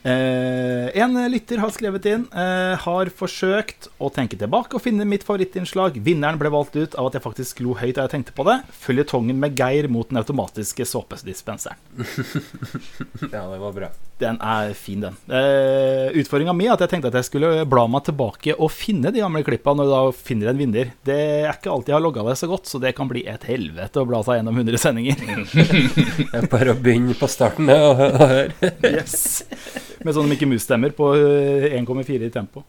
Eh, 0.03 0.89
en 0.99 1.15
lytter 1.31 1.61
har 1.63 1.71
skrevet 1.71 2.07
inn 2.11 2.25
eh, 2.35 2.73
Har 2.83 3.07
forsøkt 3.15 3.87
å 4.03 4.09
tenke 4.11 4.35
tilbake 4.35 4.75
og 4.75 4.83
finne 4.83 5.07
mitt 5.07 5.23
favorittinnslag. 5.27 6.01
Vinneren 6.03 6.41
ble 6.41 6.51
valgt 6.51 6.75
ut 6.75 6.97
av 6.99 7.07
at 7.07 7.19
jeg 7.19 7.25
faktisk 7.25 7.63
lo 7.63 7.77
høyt 7.79 7.95
da 7.99 8.07
jeg 8.09 8.17
tenkte 8.17 8.35
på 8.35 8.47
det. 8.49 8.59
Føljetongen 8.83 9.39
med 9.39 9.59
Geir 9.59 9.87
mot 9.93 10.09
den 10.11 10.19
automatiske 10.23 10.87
såpedispenseren. 10.89 11.79
Ja, 13.33 13.47
det 13.49 13.59
var 13.63 13.73
bra. 13.75 13.89
Den 14.21 14.37
er 14.45 14.73
fin, 14.77 15.01
den. 15.03 15.15
Eh, 15.33 16.11
Utfordringa 16.21 16.53
mi 16.57 16.67
er 16.67 16.75
at 16.75 16.83
jeg 16.85 16.91
tenkte 16.93 17.11
at 17.13 17.17
jeg 17.21 17.29
skulle 17.29 17.65
bla 17.71 17.87
meg 17.91 18.05
tilbake 18.07 18.55
og 18.59 18.71
finne 18.75 19.13
de 19.15 19.23
gamle 19.23 19.43
klippa 19.47 19.73
når 19.77 19.89
du 19.89 19.93
da 19.95 20.03
finner 20.17 20.51
en 20.53 20.61
vinner. 20.61 20.91
Det 21.07 21.17
er 21.17 21.55
ikke 21.55 21.73
alltid 21.73 21.95
jeg 21.95 21.99
har 21.99 22.05
logga 22.05 22.27
det 22.27 22.37
så 22.41 22.51
godt, 22.51 22.69
så 22.71 22.81
det 22.83 22.95
kan 22.99 23.11
bli 23.11 23.25
et 23.31 23.47
helvete 23.49 24.03
å 24.03 24.09
bla 24.09 24.21
seg 24.27 24.41
gjennom 24.41 24.61
100 24.63 24.83
sendinger. 24.83 25.23
Det 26.33 26.43
er 26.43 26.51
bare 26.53 26.75
å 26.75 26.79
begynne 26.79 27.17
på 27.19 27.29
starten 27.31 27.71
og 27.73 27.93
og 28.03 28.29
høre. 28.31 28.73
Yes. 28.89 29.43
Med 30.03 30.17
sånne 30.17 30.33
Mickey 30.33 30.49
Mouse-stemmer 30.51 30.95
på 30.97 31.13
eh, 31.15 31.75
1,4 31.79 32.27
i 32.27 32.31
tempo. 32.35 32.65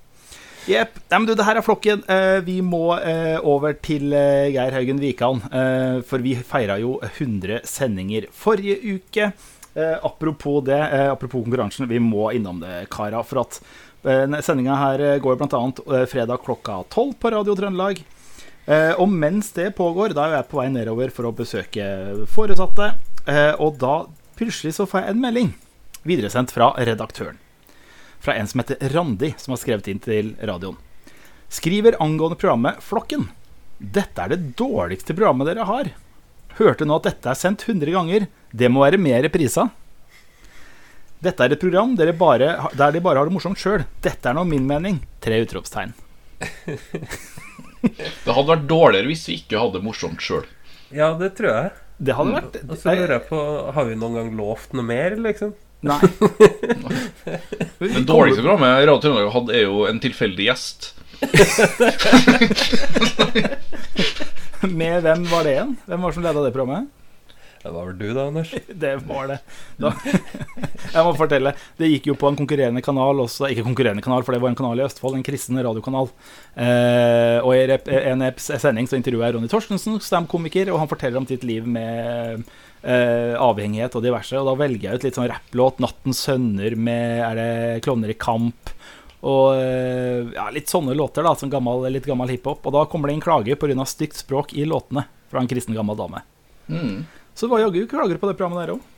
Jepp. 0.70 1.00
Det 1.10 1.44
her 1.44 1.60
er 1.60 1.66
flokken. 1.66 2.04
Eh, 2.08 2.40
vi 2.46 2.60
må 2.64 2.94
eh, 2.96 3.36
over 3.42 3.74
til 3.84 4.14
eh, 4.16 4.52
Geir 4.54 4.76
Haugen 4.76 5.02
Wikan. 5.02 5.42
Eh, 5.52 5.98
for 6.08 6.24
vi 6.24 6.38
feira 6.38 6.78
jo 6.80 7.00
100 7.04 7.66
sendinger 7.68 8.30
forrige 8.32 8.78
uke. 8.96 9.32
Eh, 9.74 9.98
apropos 10.06 10.62
det, 10.64 10.78
eh, 10.80 11.10
apropos 11.12 11.44
konkurransen, 11.44 11.90
vi 11.90 12.00
må 12.00 12.30
innom 12.32 12.62
det, 12.64 12.86
kara. 12.94 13.24
For 13.28 13.44
at 13.44 13.60
eh, 14.06 14.40
sendinga 14.46 14.78
her 14.80 15.04
eh, 15.04 15.20
går 15.24 15.42
bl.a. 15.42 15.64
Eh, 15.98 16.06
fredag 16.08 16.46
klokka 16.46 16.84
12 16.86 17.18
på 17.20 17.34
Radio 17.34 17.58
Trøndelag. 17.60 18.04
Eh, 18.64 18.94
og 18.94 19.10
mens 19.12 19.52
det 19.58 19.74
pågår, 19.76 20.16
da 20.16 20.30
er 20.30 20.38
jeg 20.38 20.52
på 20.54 20.62
vei 20.62 20.70
nedover 20.72 21.12
for 21.12 21.28
å 21.28 21.36
besøke 21.36 21.90
foresatte. 22.32 22.94
Eh, 23.28 23.52
og 23.60 23.82
da 23.82 24.04
plutselig 24.40 24.78
så 24.78 24.88
får 24.88 25.04
jeg 25.04 25.16
en 25.18 25.24
melding 25.26 25.54
videresendt 26.08 26.54
fra 26.54 26.72
redaktøren. 26.78 27.40
Fra 28.24 28.36
en 28.40 28.48
som 28.48 28.62
heter 28.62 28.80
Randi, 28.94 29.34
som 29.38 29.56
har 29.56 29.62
skrevet 29.62 29.90
inn 29.92 30.00
til 30.04 30.34
radioen. 30.40 30.78
Skriver 31.52 32.00
angående 32.02 32.40
programmet 32.40 32.80
Flokken. 32.84 33.28
Dette 33.78 34.24
er 34.24 34.32
det 34.34 34.54
dårligste 34.60 35.16
programmet 35.16 35.50
dere 35.50 35.68
har. 35.68 35.92
Hørte 36.58 36.86
nå 36.88 37.00
at 37.00 37.10
dette 37.10 37.30
er 37.32 37.38
sendt 37.40 37.66
100 37.68 37.92
ganger. 37.94 38.28
Det 38.52 38.70
må 38.72 38.86
være 38.86 39.02
mer 39.02 39.28
prisa. 39.34 39.68
Dette 41.24 41.46
er 41.46 41.56
et 41.56 41.62
program 41.62 41.94
dere 42.00 42.14
bare, 42.16 42.56
der 42.76 42.92
de 42.96 43.02
bare 43.04 43.22
har 43.22 43.30
det 43.30 43.36
morsomt 43.36 43.60
sjøl. 43.60 43.86
Dette 44.04 44.30
er 44.30 44.36
nå 44.38 44.44
min 44.48 44.66
mening. 44.68 45.00
Tre 45.24 45.40
utropstegn. 45.44 45.96
Det 47.84 48.32
hadde 48.32 48.48
vært 48.48 48.68
dårligere 48.70 49.10
hvis 49.10 49.26
vi 49.28 49.34
ikke 49.42 49.60
hadde 49.60 49.76
det 49.76 49.84
morsomt 49.84 50.22
sjøl. 50.24 50.46
Ja, 50.96 51.10
det 51.20 51.34
tror 51.36 51.50
jeg. 51.52 51.72
Det 52.04 52.16
hadde 52.16 52.36
vært 52.38 52.56
Og 52.64 52.78
så 52.80 52.94
lurer 52.96 53.12
jeg 53.18 53.24
på 53.28 53.40
Har 53.76 53.86
vi 53.86 53.98
noen 54.00 54.16
gang 54.18 54.30
lovt 54.38 54.72
noe 54.78 54.86
mer, 54.88 55.14
liksom? 55.20 55.52
Nei. 55.84 56.00
Det 57.84 58.06
dårligste 58.08 58.40
programmet 58.42 58.88
Radio 58.88 59.02
Trøndelag 59.04 59.26
har 59.28 59.34
hatt, 59.36 59.50
er 59.52 59.64
jo 59.66 59.84
en 59.90 60.00
tilfeldig 60.04 60.46
gjest. 60.48 60.80
Med 64.64 65.04
hvem 65.04 65.26
var 65.28 65.44
det 65.44 65.52
igjen? 65.58 65.74
Hvem 65.88 66.00
var 66.00 66.08
det 66.10 66.16
som 66.16 66.24
leda 66.24 66.40
det 66.46 66.54
programmet? 66.56 66.88
Det 67.64 67.72
var 67.72 67.86
vel 67.88 67.96
du, 67.98 68.10
da, 68.12 68.26
Anders? 68.28 68.50
Det 68.84 68.96
var 69.08 69.30
det. 69.32 69.38
Da. 69.80 69.94
Jeg 70.94 71.06
må 71.08 71.14
fortelle. 71.16 71.54
Det 71.80 71.88
gikk 71.88 72.10
jo 72.12 72.18
på 72.20 72.28
en 72.28 72.40
konkurrerende 72.40 72.84
kanal 72.84 73.24
også. 73.24 73.48
Ikke 73.54 73.64
konkurrerende 73.64 74.04
kanal, 74.04 74.26
for 74.28 74.36
det 74.36 74.42
var 74.44 74.52
en 74.52 74.60
kanal 74.60 74.82
i 74.82 74.84
Østfold. 74.84 75.16
En 75.16 75.24
kristen 75.26 75.62
radiokanal. 75.64 76.12
Eh, 76.60 77.40
og 77.40 77.56
i 77.56 78.02
en 78.04 78.26
sending 78.36 78.90
så 78.90 79.00
intervjuer 79.00 79.30
jeg 79.30 79.38
Ronny 79.38 79.52
Torstensen, 79.52 79.96
standup-komiker, 80.04 80.74
og 80.74 80.82
han 80.84 80.92
forteller 80.92 81.22
om 81.22 81.30
sitt 81.30 81.48
liv 81.48 81.64
med 81.64 82.44
eh, 82.84 83.34
avhengighet 83.40 83.96
og 83.96 84.04
diverse. 84.04 84.36
Og 84.36 84.52
da 84.52 84.58
velger 84.60 84.90
jeg 84.90 85.00
ut 85.00 85.08
litt 85.08 85.22
sånn 85.22 85.32
rapplåt. 85.32 85.80
'Nattens 85.80 86.26
sønner' 86.28 86.76
med 86.76 87.24
Er 87.24 87.40
det 87.40 87.84
'Klovner 87.88 88.12
i 88.12 88.20
kamp'? 88.20 88.76
Og 89.24 89.56
eh, 89.56 90.36
ja, 90.36 90.50
litt 90.52 90.68
sånne 90.68 91.00
låter, 91.00 91.24
da, 91.24 91.32
som 91.40 91.52
gammel, 91.52 91.88
litt 91.96 92.08
gammel 92.08 92.36
hiphop. 92.36 92.66
Og 92.68 92.76
da 92.76 92.84
kommer 92.92 93.08
det 93.08 93.16
inn 93.16 93.24
klage 93.24 93.56
pga. 93.56 93.88
stygt 93.88 94.20
språk 94.20 94.52
i 94.54 94.68
låtene 94.68 95.08
fra 95.32 95.40
en 95.40 95.48
kristen 95.48 95.76
gammel 95.76 95.96
dame. 95.96 96.26
Mm. 96.68 97.06
Så 97.34 97.46
det 97.48 97.52
var 97.56 97.64
jaggu 97.66 97.86
klager 97.90 98.18
på 98.22 98.30
det 98.30 98.38
programmet 98.38 98.64
der 98.68 98.76
òg. 98.76 98.90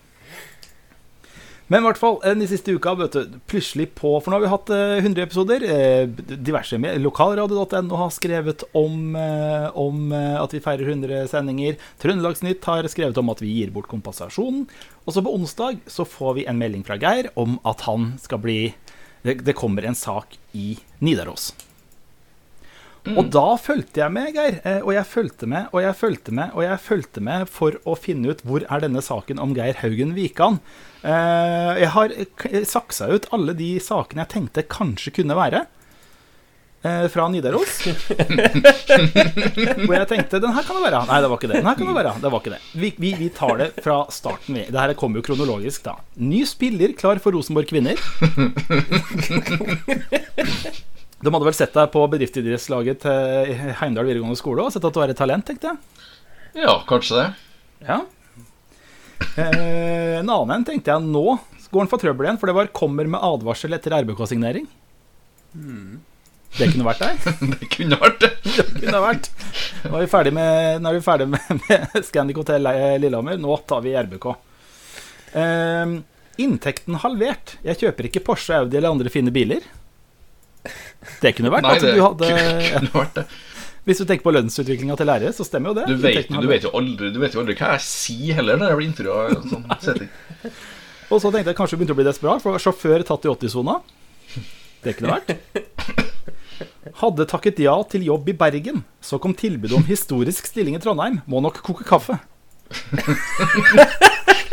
Men 1.68 1.82
i 1.82 1.86
hvert 1.88 1.98
fall, 1.98 2.20
eh, 2.22 2.36
den 2.38 2.46
siste 2.46 2.75
uka, 2.77 2.92
vet 2.94 3.15
du, 3.15 3.39
plutselig 3.50 3.88
på 3.98 4.22
For 4.22 4.30
nå 4.30 4.38
har 4.38 4.44
vi 4.44 4.51
hatt 4.51 4.70
eh, 4.70 5.00
100 5.01 5.24
episoder. 5.24 5.63
Eh, 5.65 6.06
diverse 6.38 6.77
med- 6.77 7.01
Lokalradio.no 7.01 7.96
har 7.98 8.12
skrevet 8.13 8.62
om, 8.77 9.15
eh, 9.18 9.65
om 9.74 10.12
eh, 10.13 10.36
at 10.44 10.54
vi 10.54 10.60
feirer 10.62 10.86
100 10.86 11.25
sendinger. 11.32 11.80
Trøndelagsnytt 11.98 12.63
har 12.70 12.84
skrevet 12.94 13.18
om 13.18 13.30
at 13.34 13.42
vi 13.42 13.50
gir 13.50 13.72
bort 13.74 13.89
kompensasjonen. 13.89 14.68
Og 15.08 15.13
så 15.15 15.24
på 15.25 15.34
onsdag 15.34 15.82
så 15.89 16.06
får 16.06 16.36
vi 16.36 16.46
en 16.46 16.60
melding 16.62 16.86
fra 16.86 17.00
Geir 17.01 17.32
om 17.36 17.58
at 17.65 17.82
han 17.89 18.13
skal 18.22 18.38
bli 18.46 18.60
Det, 19.25 19.39
det 19.44 19.56
kommer 19.58 19.82
en 19.89 19.96
sak 19.98 20.38
i 20.54 20.77
Nidaros. 21.01 21.50
Og 23.13 23.27
da 23.29 23.43
fulgte 23.62 24.01
jeg 24.01 24.09
med, 24.15 24.31
Geir. 24.33 24.55
eh, 24.65 24.79
Og 24.81 24.93
jeg 24.95 25.05
fulgte 25.05 25.45
med, 25.51 25.67
og 25.71 25.81
jeg 25.83 25.93
fulgte 26.00 26.31
med, 26.33 26.50
og 26.57 26.63
jeg 26.65 26.79
fulgte 26.81 27.21
med 27.21 27.45
for 27.51 27.71
å 27.85 27.93
finne 28.00 28.31
ut 28.33 28.41
hvor 28.47 28.65
er 28.65 28.79
denne 28.81 29.01
saken 29.05 29.38
om 29.43 29.53
Geir 29.53 29.77
Haugen 29.83 30.15
Wikan. 30.17 30.57
Eh, 31.05 31.77
Jeg 31.83 31.91
har 31.93 32.09
saksa 32.65 33.12
ut 33.13 33.27
alle 33.35 33.53
de 33.53 33.75
sakene 33.79 34.25
jeg 34.25 34.33
tenkte 34.33 34.63
kanskje 34.65 35.13
kunne 35.19 35.38
være. 35.38 35.65
eh, 36.85 37.05
Fra 37.13 37.27
Nidaros. 37.29 37.81
Hvor 39.85 39.95
jeg 39.97 40.07
tenkte 40.09 40.39
den 40.41 40.53
her 40.53 40.63
kan 40.65 40.75
det 40.77 40.83
være. 40.89 41.00
Nei, 41.09 41.19
det 41.21 41.29
var 41.29 41.38
ikke 41.39 41.50
det. 41.51 41.57
Den 41.62 41.69
her 41.69 41.77
kan 41.79 41.88
det 41.89 41.95
være. 41.97 42.13
Det 42.21 42.29
var 42.33 42.39
ikke 42.41 42.53
det. 42.55 42.59
Vi, 42.81 42.89
vi, 43.01 43.12
vi 43.21 43.29
tar 43.33 43.55
det 43.62 43.69
fra 43.85 43.97
starten. 44.13 44.53
vi. 44.59 44.63
Det 44.69 44.79
her 44.81 44.93
kommer 44.97 45.21
jo 45.21 45.25
kronologisk, 45.29 45.79
da. 45.85 45.95
Ny 46.17 46.41
spiller 46.50 46.93
klar 46.97 47.17
for 47.21 47.29
Rosenborg 47.38 47.69
kvinner. 47.69 47.97
De 51.25 51.34
hadde 51.34 51.48
vel 51.48 51.58
sett 51.58 51.74
deg 51.74 51.89
på 51.94 52.03
bedriftsidrettslaget 52.12 53.01
til 53.01 53.55
Heimdal 53.82 54.05
videregående 54.05 54.38
skole 54.38 54.65
og 54.65 54.74
sett 54.74 54.86
at 54.86 54.94
du 54.94 55.01
er 55.01 55.13
et 55.13 55.17
talent, 55.17 55.46
tenkte 55.48 55.72
jeg. 55.72 56.03
Ja, 56.62 56.77
kanskje 56.88 57.17
det. 57.17 57.27
Ja. 57.88 58.00
Eh, 59.36 60.20
en 60.22 60.29
annen 60.29 60.53
en 60.60 60.67
tenkte 60.67 60.94
jeg 60.94 61.08
nå 61.10 61.39
går 61.75 61.84
han 61.84 61.91
for 61.91 62.01
trøbbel 62.01 62.29
igjen, 62.29 62.39
for 62.39 62.50
det 62.50 62.55
var 62.55 62.72
'kommer 62.72 63.08
med 63.08 63.20
advarsel 63.20 63.75
etter 63.75 63.91
RBK-signering'. 63.91 64.67
Det 66.55 66.72
kunne 66.72 66.88
vært 66.88 67.01
deg. 67.03 67.20
Det 67.60 67.70
kunne 67.74 68.00
vært 68.00 68.20
det. 68.24 68.32
Det 68.55 68.82
kunne 68.86 69.01
vært. 69.03 69.29
Nå 69.84 69.96
er 69.98 70.05
vi 70.05 70.12
ferdig 70.12 70.34
med, 70.34 70.82
nå 70.82 70.89
er 70.89 71.00
vi 71.00 71.03
ferdig 71.03 71.27
med, 71.27 71.63
med 71.67 72.03
Scandic 72.08 72.39
Hotel 72.39 72.67
eh, 72.72 72.96
Lillehammer. 73.01 73.39
Nå 73.41 73.58
tar 73.67 73.84
vi 73.84 73.96
RBK. 74.00 74.29
Eh, 75.36 75.98
inntekten 76.46 77.01
halvert. 77.03 77.58
Jeg 77.65 77.82
kjøper 77.84 78.08
ikke 78.08 78.24
Porsche, 78.24 78.62
Audi 78.62 78.79
eller 78.79 78.96
andre 78.96 79.12
fine 79.12 79.34
biler. 79.36 79.67
Det 81.22 81.36
kunne 81.38 81.52
vært 81.54 81.68
Nei, 81.68 81.75
at 81.78 81.86
du 81.86 82.02
hadde 82.02 82.30
kunne 82.72 82.94
vært 82.96 83.20
det. 83.20 83.25
Hvis 83.86 84.00
du 84.02 84.08
tenker 84.10 84.25
på 84.25 84.34
lønnsutviklinga 84.34 84.96
til 84.98 85.06
lærere, 85.06 85.34
så 85.36 85.46
stemmer 85.46 85.70
jo 85.70 85.75
det. 85.78 85.84
Du 85.92 86.00
vet, 86.02 86.32
du, 86.32 86.48
vet 86.50 86.64
jo 86.66 86.72
aldri, 86.74 87.12
du 87.14 87.20
vet 87.22 87.36
jo 87.38 87.44
aldri 87.44 87.54
hva 87.60 87.75
jeg 87.75 87.86
sier 87.86 88.40
heller 88.40 88.58
når 88.58 88.72
jeg 88.72 88.80
blir 88.80 88.90
intervjua 88.90 89.28
i 89.28 89.36
en 89.36 89.52
sånn 89.52 89.68
setting. 89.84 90.10
Og 91.14 91.22
så 91.22 91.30
tenkte 91.30 91.52
jeg 91.52 91.58
kanskje 91.60 91.78
du 91.78 91.82
begynte 91.84 91.94
å 91.94 92.00
bli 92.00 92.08
desperat, 92.08 92.42
for 92.42 92.58
sjåfør 92.62 93.06
tatt 93.06 93.28
i 93.28 93.30
80-sona. 93.30 93.78
Det 94.82 94.96
kunne 94.98 95.20
vært. 95.20 95.36
Hadde 97.02 97.28
takket 97.30 97.62
ja 97.62 97.75
til 97.92 98.08
jobb 98.08 98.32
i 98.32 98.38
Bergen. 98.38 98.82
Så 99.06 99.20
kom 99.22 99.36
tilbudet 99.38 99.78
om 99.78 99.86
historisk 99.86 100.50
stilling 100.50 100.78
i 100.78 100.82
Trondheim. 100.82 101.20
Må 101.30 101.44
nok 101.46 101.62
koke 101.66 101.86
kaffe. 101.86 102.18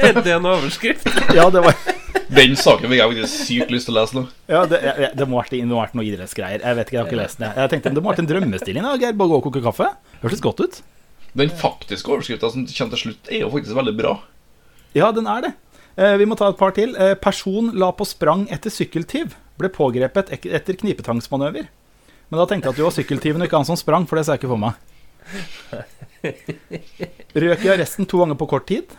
Er 0.02 0.16
det 0.20 0.32
en 0.34 0.48
overskrift? 0.48 1.08
Ja, 1.32 1.48
det 1.52 1.62
var 1.64 1.76
Den 2.32 2.54
saken 2.56 2.88
fikk 2.88 2.98
jeg 2.98 3.10
faktisk 3.12 3.44
sykt 3.46 3.72
lyst 3.74 3.88
til 3.88 3.94
å 3.94 3.98
lese 3.98 4.16
nå. 4.16 4.22
ja, 4.48 4.62
det, 4.68 4.78
det 5.18 5.26
må 5.28 5.40
vært, 5.40 5.52
det 5.52 5.66
må 5.68 5.80
vært 5.80 5.96
noe 5.98 6.06
idrettsgreier. 6.08 6.62
Jeg 6.64 6.78
vet 6.78 6.88
ikke, 6.88 6.96
jeg 6.96 7.02
har 7.02 7.10
ikke 7.10 7.20
lest 7.20 7.42
den. 7.42 7.52
Jeg 7.58 7.72
tenkte 7.72 7.92
det 7.92 8.02
må 8.02 8.08
ha 8.08 8.14
vært 8.14 8.22
en 8.24 8.30
drømmestilling. 8.30 8.86
da, 8.86 8.94
Geir, 9.02 9.18
gå 9.18 9.28
og 9.36 9.44
koke 9.44 9.62
kaffe. 9.64 9.90
Hørtes 10.22 10.44
godt 10.44 10.62
ut. 10.64 10.78
Den 11.36 11.52
faktiske 11.60 12.12
overskrifta 12.12 12.50
som 12.52 12.64
kommer 12.68 12.96
til 12.96 13.02
slutt, 13.02 13.28
er 13.32 13.44
jo 13.44 13.52
faktisk 13.52 13.76
veldig 13.76 13.94
bra. 13.98 14.14
Ja, 14.96 15.12
den 15.16 15.28
er 15.28 15.44
det. 15.44 15.52
Eh, 15.96 16.16
vi 16.20 16.26
må 16.28 16.36
ta 16.40 16.48
et 16.52 16.60
par 16.60 16.72
til. 16.76 16.96
Eh, 16.96 17.14
person 17.20 17.70
la 17.76 17.92
på 17.96 18.06
sprang 18.08 18.46
etter 18.52 18.72
sykkeltyv. 18.72 19.36
Ble 19.60 19.68
pågrepet 19.72 20.32
etter 20.32 20.80
knipetangsmanøver. 20.80 21.68
Men 22.32 22.40
da 22.40 22.48
tenkte 22.48 22.70
jeg 22.70 22.72
at 22.72 22.80
du 22.80 22.86
var 22.86 22.96
sykkeltyven 22.96 23.44
og 23.44 23.48
ikke 23.48 23.60
han 23.60 23.68
som 23.68 23.76
sprang, 23.80 24.08
for 24.08 24.16
det 24.16 24.24
ser 24.24 24.38
jeg 24.38 24.44
ikke 24.44 24.52
for 24.54 24.60
meg. 24.60 24.72
Røk 27.44 27.64
i 27.66 27.72
arresten 27.74 28.08
to 28.08 28.22
ganger 28.22 28.38
på 28.40 28.48
kort 28.48 28.68
tid. 28.70 28.94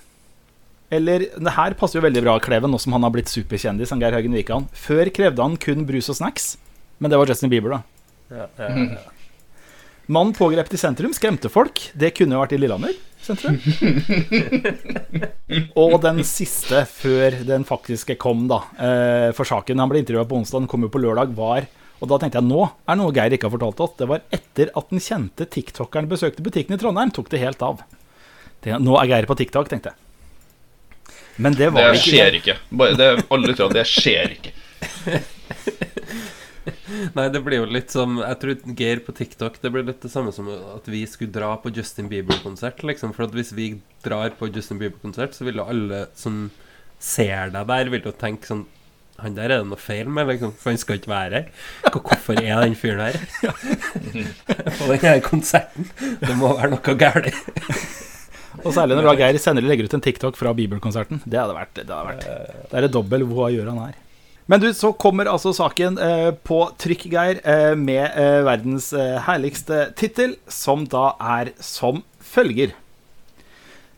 Eller 0.94 1.26
Det 1.34 1.56
her 1.56 1.74
passer 1.80 2.00
jo 2.00 2.06
veldig 2.06 2.22
bra 2.26 2.36
Kleven, 2.44 2.74
nå 2.74 2.80
som 2.82 2.94
han 2.96 3.06
har 3.08 3.14
blitt 3.16 3.32
superkjendis. 3.32 3.94
han 3.94 4.04
Geir 4.04 4.18
Haugen 4.18 4.38
Wikan. 4.38 4.70
Før 4.78 5.10
krevde 5.16 5.42
han 5.42 5.58
kun 5.58 5.88
brus 5.90 6.12
og 6.14 6.20
snacks, 6.20 6.54
men 7.02 7.12
det 7.12 7.20
var 7.20 7.32
Justin 7.32 7.52
Bieber, 7.54 7.78
da. 7.78 7.82
Ja, 8.34 8.48
ja, 8.60 8.70
ja. 8.70 9.10
Mannen 10.14 10.36
pågrepet 10.36 10.76
i 10.76 10.80
sentrum 10.82 11.14
skremte 11.16 11.48
folk. 11.50 11.80
Det 11.96 12.12
kunne 12.18 12.36
jo 12.36 12.42
vært 12.44 12.58
i 12.58 12.60
Lillehammer 12.60 12.96
sentrum. 13.24 13.56
og 15.80 15.96
den 16.04 16.20
siste, 16.28 16.84
før 16.90 17.40
den 17.48 17.64
faktiske 17.68 18.18
kom, 18.20 18.46
da, 18.52 18.60
eh, 18.76 19.30
for 19.36 19.48
saken 19.48 19.80
Han 19.80 19.92
ble 19.92 20.04
intervjua 20.04 20.28
på 20.28 20.42
onsdag, 20.42 20.66
den 20.66 20.72
kom 20.72 20.84
jo 20.86 20.92
på 20.92 21.02
lørdag, 21.02 21.34
var 21.38 21.70
Og 22.04 22.10
da 22.12 22.20
tenkte 22.20 22.42
jeg 22.42 22.50
nå 22.50 22.66
er 22.68 23.00
noe 23.00 23.16
Geir 23.16 23.38
ikke 23.38 23.48
har 23.48 23.56
fortalt 23.56 23.84
oss. 23.86 23.96
Det 24.00 24.10
var 24.10 24.26
etter 24.36 24.74
at 24.76 24.90
den 24.92 25.04
kjente 25.04 25.48
tiktokeren 25.48 26.10
besøkte 26.12 26.44
butikken 26.44 26.76
i 26.76 26.82
Trondheim, 26.82 27.14
tok 27.16 27.32
det 27.32 27.40
helt 27.40 27.64
av. 27.64 27.86
Det, 28.64 28.76
nå 28.84 28.98
er 29.00 29.08
Geir 29.08 29.30
på 29.30 29.38
TikTok, 29.40 29.72
tenkte 29.72 29.94
jeg. 29.94 30.00
Men 31.36 31.56
det 31.58 31.70
var 31.74 31.90
Det 31.90 32.00
ikke 32.00 32.10
skjer 32.12 32.38
ikke. 32.40 32.58
Bare 32.70 32.98
det, 33.00 33.08
alle 33.34 33.50
lytterne, 33.50 33.74
det 33.74 33.86
skjer 33.90 34.36
ikke. 34.38 34.54
Nei, 37.18 37.26
det 37.34 37.42
blir 37.44 37.60
jo 37.62 37.68
litt 37.68 37.92
som 37.92 38.20
Jeg 38.22 38.38
tror 38.40 38.76
Geir 38.80 39.02
på 39.04 39.14
TikTok 39.16 39.58
Det 39.60 39.72
blir 39.74 39.86
litt 39.88 40.04
det 40.04 40.12
samme 40.12 40.32
som 40.36 40.48
at 40.52 40.86
vi 40.92 41.02
skulle 41.10 41.34
dra 41.36 41.50
på 41.60 41.72
Justin 41.76 42.10
Bieber-konsert. 42.12 42.84
Liksom. 42.86 43.16
For 43.16 43.28
at 43.28 43.36
hvis 43.36 43.54
vi 43.56 43.74
drar 44.06 44.36
på 44.40 44.52
Justin 44.54 44.80
Bieber-konsert, 44.82 45.36
så 45.36 45.48
vil 45.48 45.60
jo 45.60 45.68
alle 45.68 46.06
som 46.20 46.46
ser 47.04 47.52
deg 47.52 47.68
der, 47.68 47.92
vil 47.92 48.08
jo 48.08 48.16
tenke 48.16 48.48
sånn 48.48 48.64
Han 49.20 49.36
der 49.38 49.52
er 49.52 49.62
det 49.62 49.68
noe 49.70 49.80
feil 49.80 50.08
med, 50.10 50.26
liksom. 50.32 50.56
For 50.58 50.72
han 50.72 50.80
skal 50.82 50.98
ikke 50.98 51.12
være 51.12 51.42
her. 51.42 51.68
Hvorfor 51.94 52.40
er 52.40 52.64
den 52.64 52.74
fyren 52.76 53.04
her? 53.04 53.20
på 54.80 54.88
den 54.90 55.04
her 55.04 55.20
konserten. 55.24 55.92
Det 56.24 56.38
må 56.40 56.56
være 56.58 56.74
noe 56.74 56.96
galt. 56.98 57.30
Og 58.62 58.72
særlig 58.76 59.00
når 59.00 59.10
da 59.10 59.18
Geir 59.18 59.42
senere 59.42 59.68
legger 59.70 59.90
ut 59.90 59.98
en 59.98 60.04
TikTok 60.04 60.38
fra 60.38 60.54
Bibelkonserten. 60.58 61.24
Det 61.26 61.40
hadde 61.40 61.58
vært 61.58 61.76
Det, 61.82 61.90
hadde 61.90 62.08
vært, 62.12 62.28
det 62.70 62.78
er 62.78 62.86
det 62.88 62.94
dobbel 62.94 63.26
gjør 63.26 63.72
han 63.72 63.82
her. 63.88 64.00
Men 64.52 64.60
du, 64.60 64.68
så 64.76 64.92
kommer 65.00 65.30
altså 65.32 65.54
saken 65.56 65.98
eh, 66.04 66.30
på 66.44 66.60
trykk, 66.82 67.06
Geir, 67.14 67.40
eh, 67.48 67.74
med 67.80 68.04
eh, 68.12 68.42
verdens 68.44 68.90
eh, 68.92 69.16
herligste 69.24 69.86
tittel, 70.00 70.36
som 70.52 70.84
da 70.92 71.14
er 71.40 71.54
som 71.64 72.04
følger. 72.20 72.76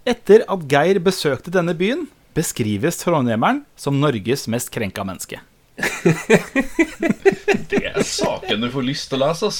Etter 0.05 0.45
at 0.45 0.67
Geir 0.69 1.01
besøkte 1.01 1.53
denne 1.53 1.73
byen, 1.77 2.05
beskrives 2.37 3.01
trondheimeren 3.01 3.63
som 3.79 3.97
Norges 3.97 4.45
mest 4.51 4.69
krenka 4.75 5.05
menneske. 5.07 5.41
Det 7.69 7.81
er 7.81 8.03
saken 8.07 8.61
du 8.63 8.69
får 8.71 8.83
lyst 8.87 9.09
til 9.11 9.19
å 9.19 9.25
lese, 9.25 9.43
ass. 9.49 9.59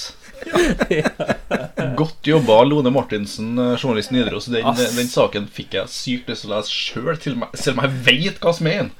Godt 1.95 2.27
jobba, 2.27 2.63
Lone 2.67 2.91
Martinsen, 2.93 3.57
eh, 3.59 3.77
journalist 3.79 4.11
i 4.11 4.13
Nidaros. 4.17 4.45
Den, 4.51 4.65
den 4.75 5.09
saken 5.11 5.47
fikk 5.51 5.73
jeg 5.79 5.89
sykt 5.91 6.29
lyst 6.31 6.41
til 6.45 6.51
å 6.51 6.53
lese 6.57 6.71
sjøl, 6.71 7.15
selv 7.19 7.35
om 7.75 7.81
jeg 7.85 7.93
vet 8.07 8.37
hva 8.43 8.51
som 8.55 8.65
er 8.71 8.79
den. 8.83 8.91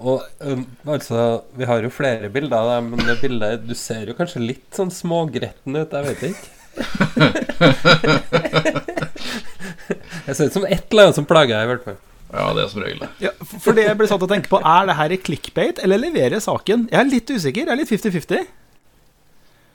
Og 0.00 0.18
um, 0.40 0.64
altså, 0.88 1.16
vi 1.58 1.64
har 1.68 1.78
jo 1.84 1.90
flere 1.92 2.32
bilder 2.32 2.56
av 2.56 2.66
deg, 2.70 2.80
men 2.86 2.96
det 3.04 3.20
bildet 3.20 3.66
Du 3.68 3.74
ser 3.76 4.08
jo 4.08 4.16
kanskje 4.16 4.40
litt 4.40 4.72
sånn 4.72 4.88
smågretten 4.94 5.76
ut, 5.76 5.92
jeg 5.92 6.04
vet 6.08 6.22
ikke. 6.30 6.48
jeg 10.26 10.34
ser 10.34 10.46
ut 10.46 10.56
som 10.56 10.64
et 10.64 10.86
eller 10.88 11.04
annet 11.10 11.18
som 11.18 11.28
plager 11.28 11.54
deg, 11.58 11.64
i 11.66 11.70
hvert 11.74 11.86
fall. 11.90 12.00
Ja, 12.30 12.46
det 12.54 12.62
er 12.62 12.70
som 12.70 12.82
regel 12.84 13.00
det. 13.02 13.08
Ja, 13.24 13.32
for 13.42 13.74
det 13.74 13.88
jeg 13.88 13.98
ble 13.98 14.06
satt 14.10 14.22
og 14.22 14.30
tenke 14.30 14.50
på, 14.52 14.60
er 14.62 14.86
det 14.86 14.94
her 14.98 15.14
clickbait, 15.18 15.80
eller 15.82 15.98
leverer 15.98 16.42
saken? 16.42 16.86
Jeg 16.92 17.00
er 17.00 17.08
litt 17.10 17.30
usikker. 17.30 17.66
Jeg 17.66 17.74
er 17.74 17.80
litt 17.80 17.90
50-50. 17.90 18.44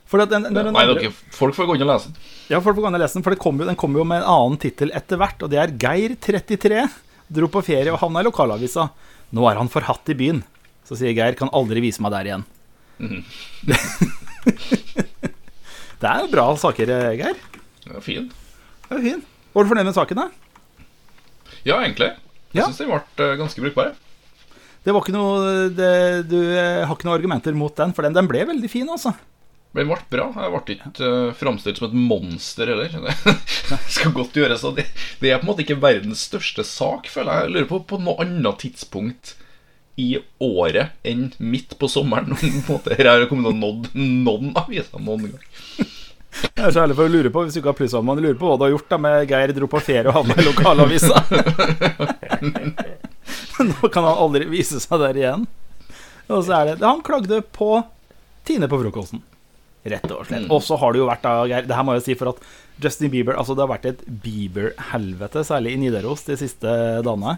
For 0.06 0.22
at 0.22 0.32
den, 0.32 0.46
den, 0.48 0.56
den, 0.56 0.70
Nei, 0.76 0.86
dere, 0.88 1.10
folk 1.36 1.58
får 1.58 1.68
gå 1.68 1.76
inn 1.76 1.84
og 1.84 1.90
lese 1.90 2.12
den. 2.12 2.30
Ja, 2.54 2.62
folk 2.62 2.78
får 2.78 2.86
gå 2.86 2.92
inn 2.92 3.00
og 3.00 3.04
lese 3.04 3.18
den, 3.18 3.26
for 3.26 3.36
det 3.36 3.42
kommer 3.42 3.66
jo, 3.66 3.70
den 3.72 3.80
kommer 3.82 4.00
jo 4.00 4.06
med 4.08 4.22
en 4.22 4.30
annen 4.36 4.60
tittel 4.62 4.94
etter 4.96 5.20
hvert, 5.20 5.42
og 5.44 5.52
det 5.52 5.60
er 5.60 5.74
Geir 5.82 6.14
33 6.22 6.84
dro 7.36 7.50
på 7.52 7.64
ferie 7.66 7.92
og 7.92 8.00
havna 8.04 8.22
i 8.22 8.28
lokalavisa. 8.28 8.88
Nå 9.36 9.48
er 9.50 9.60
han 9.60 9.72
forhatt 9.74 10.14
i 10.14 10.18
byen. 10.18 10.44
Så 10.86 11.00
sier 11.00 11.16
Geir, 11.18 11.36
kan 11.40 11.50
aldri 11.58 11.82
vise 11.84 12.04
meg 12.06 12.14
der 12.14 12.30
igjen. 12.30 12.46
Mhm. 13.02 13.24
det 16.02 16.12
er 16.12 16.22
jo 16.22 16.30
bra 16.32 16.46
saker, 16.62 16.94
Geir. 16.94 17.18
Geir. 17.24 17.42
er 17.90 18.06
fin. 18.06 18.30
Det 18.86 19.00
er 19.00 19.04
fin. 19.10 19.26
Var 19.56 19.66
du 19.66 19.74
fornøyd 19.74 19.90
med 19.90 19.98
saken, 19.98 20.22
da? 20.22 20.30
Ja, 21.66 21.82
egentlig. 21.82 22.12
Jeg 22.56 22.64
Ja. 22.64 22.70
syns 22.72 22.80
den 22.80 22.92
ble 22.94 23.26
eh, 23.28 23.36
ganske 23.42 23.62
brukbare. 23.62 23.94
Det 24.86 24.94
var 24.94 25.02
ikke 25.02 25.16
noe 25.16 25.70
det, 25.76 26.28
Du 26.30 26.38
eh, 26.40 26.86
har 26.86 26.94
ikke 26.94 27.08
noen 27.10 27.18
argumenter 27.18 27.56
mot 27.58 27.74
den, 27.76 27.92
for 27.94 28.06
den, 28.06 28.16
den 28.16 28.30
ble 28.30 28.46
veldig 28.48 28.70
fin, 28.72 28.88
altså. 28.88 29.12
Den 29.76 29.90
ble 29.90 29.98
bra. 30.14 30.30
Jeg 30.40 30.52
ble 30.54 30.76
ikke 30.78 30.92
uh, 31.04 31.34
framstilt 31.36 31.82
som 31.82 31.90
et 31.90 31.98
monster 32.00 32.70
heller. 32.72 32.94
Det 33.72 33.80
skal 33.92 34.14
godt 34.16 34.38
gjøres. 34.38 34.64
Det, 34.78 34.86
det 35.20 35.32
er 35.34 35.42
på 35.42 35.44
en 35.48 35.50
måte 35.50 35.66
ikke 35.66 35.82
verdens 35.84 36.22
største 36.30 36.64
sak, 36.64 37.10
føler 37.12 37.34
jeg. 37.34 37.48
Jeg 37.50 37.54
lurer 37.56 37.68
på 37.74 37.82
på 37.90 38.00
noe 38.00 38.24
annet 38.24 38.62
tidspunkt 38.62 39.34
i 40.00 40.14
året 40.44 40.96
enn 41.08 41.28
midt 41.40 41.76
på 41.82 41.90
sommeren. 41.92 42.32
Om 42.36 42.40
på 42.40 42.48
en 42.54 42.64
måte 42.70 42.96
her 42.96 43.10
har 43.10 43.28
kommet 43.28 43.52
og 43.52 43.60
nådd 43.60 43.92
noen 44.00 44.54
aviser 44.64 45.04
noen 45.04 45.28
gang. 45.34 45.46
Det 46.56 46.64
er 46.64 46.72
så 46.74 46.82
ærlig 46.84 46.96
for 46.98 47.08
å 47.08 47.12
lure 47.12 47.32
på, 47.32 47.44
hvis 47.46 47.56
du 47.56 47.60
ikke 47.62 47.72
har 47.72 47.78
plussavmann, 47.80 48.22
lurer 48.24 48.38
på 48.40 48.50
hva 48.50 48.58
du 48.60 48.66
har 48.66 48.74
gjort 48.74 48.90
da 48.92 49.00
med 49.02 49.30
Geir 49.32 49.54
dro 49.56 49.70
på 49.72 49.82
ferie 49.84 50.10
og 50.10 50.18
havna 50.20 50.36
i 50.40 50.46
lokalavisa. 50.46 51.22
Nå 53.70 53.90
kan 53.92 54.04
han 54.04 54.20
aldri 54.26 54.48
vise 54.52 54.82
seg 54.84 55.00
der 55.02 55.20
igjen. 55.22 55.46
Og 56.28 56.44
så 56.44 56.58
er 56.58 56.74
det 56.74 56.86
Han 56.86 57.04
klagde 57.06 57.40
på 57.56 57.78
Tine 58.46 58.68
på 58.70 58.80
frokosten. 58.82 59.22
Rett 59.86 60.06
og 60.10 60.26
slett. 60.26 60.48
Og 60.50 60.64
så 60.66 60.78
har 60.82 60.94
det 60.94 61.02
jo 61.02 61.08
vært 61.10 61.26
da, 61.26 61.34
Geir 61.50 61.68
Det 61.70 61.76
her 61.78 61.86
må 61.86 61.96
jeg 61.98 62.06
si 62.08 62.16
for 62.18 62.34
at 62.34 62.40
Justin 62.82 63.12
Bieber 63.14 63.38
Altså, 63.38 63.56
det 63.56 63.64
har 63.64 63.72
vært 63.72 63.90
et 63.92 64.06
Bieber-helvete, 64.24 65.44
særlig 65.46 65.76
i 65.76 65.82
Nidaros, 65.84 66.26
de 66.28 66.38
siste 66.42 66.72
dagene. 67.06 67.38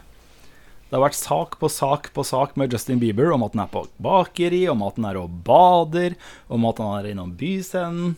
Det 0.87 0.95
har 0.95 1.03
vært 1.03 1.19
sak 1.19 1.57
på 1.59 1.67
sak 1.67 2.07
på 2.15 2.23
sak 2.23 2.55
med 2.59 2.71
Justin 2.71 3.01
Bieber 3.01 3.33
om 3.35 3.43
at 3.43 3.55
han 3.57 3.65
er 3.65 3.73
på 3.73 3.83
bakeri, 3.99 4.61
om 4.71 4.85
at 4.87 4.95
han 4.95 5.09
er 5.09 5.19
og 5.19 5.41
bader, 5.47 6.15
om 6.47 6.63
at 6.69 6.79
han 6.79 6.93
er 7.01 7.09
innom 7.11 7.33
byscenen. 7.35 8.15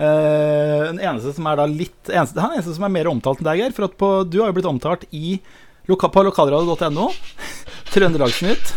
Eh, 0.00 0.82
den 0.86 1.00
eneste 1.02 1.34
som 1.36 1.48
er 1.50 1.58
da 1.60 1.66
litt 1.68 2.08
eneste, 2.08 2.40
Han 2.40 2.54
er 2.54 2.54
den 2.54 2.62
eneste 2.62 2.76
som 2.78 2.86
er 2.86 2.94
mer 2.94 3.10
omtalt 3.10 3.42
enn 3.42 3.48
deg, 3.50 3.60
Geir. 3.60 3.74
For 3.76 3.88
at 3.88 3.96
på, 4.00 4.10
du 4.24 4.38
har 4.40 4.50
jo 4.50 4.56
blitt 4.56 4.70
omtalt 4.70 5.04
i, 5.12 5.38
loka, 5.90 6.08
på 6.12 6.24
lokalradio.no, 6.30 7.10
Trøndelagsnytt, 7.92 8.74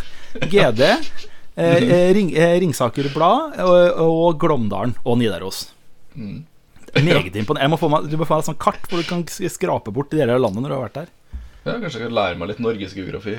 GD, 0.51 0.84
eh, 0.84 1.77
eh, 1.80 2.10
Ring, 2.18 2.34
eh, 2.36 2.58
Ringsaker 2.63 3.08
Blad 3.13 3.62
og, 3.63 4.03
og 4.03 4.42
Glåmdalen 4.42 4.98
og 5.06 5.20
Nidaros. 5.22 5.68
Mm. 6.18 6.44
Meget 6.94 7.36
imponerende. 7.39 7.89
Meg, 7.89 8.10
du 8.12 8.20
må 8.20 8.27
få 8.27 8.38
meg 8.38 8.44
et 8.44 8.51
sånt 8.51 8.62
kart 8.62 8.84
hvor 8.89 9.01
du 9.01 9.08
kan 9.08 9.24
skrape 9.25 9.94
bort 9.94 10.12
de 10.12 10.20
deler 10.20 10.38
av 10.38 10.44
landet 10.44 10.65
når 10.65 10.74
du 10.74 10.75
har 10.75 10.86
vært 10.88 11.00
der. 11.01 11.12
Ja, 11.63 11.77
kanskje 11.80 12.01
jeg 12.01 12.10
kan 12.10 12.18
lære 12.18 12.38
meg 12.38 12.50
litt 12.51 12.62
norgesgeografi. 12.62 13.38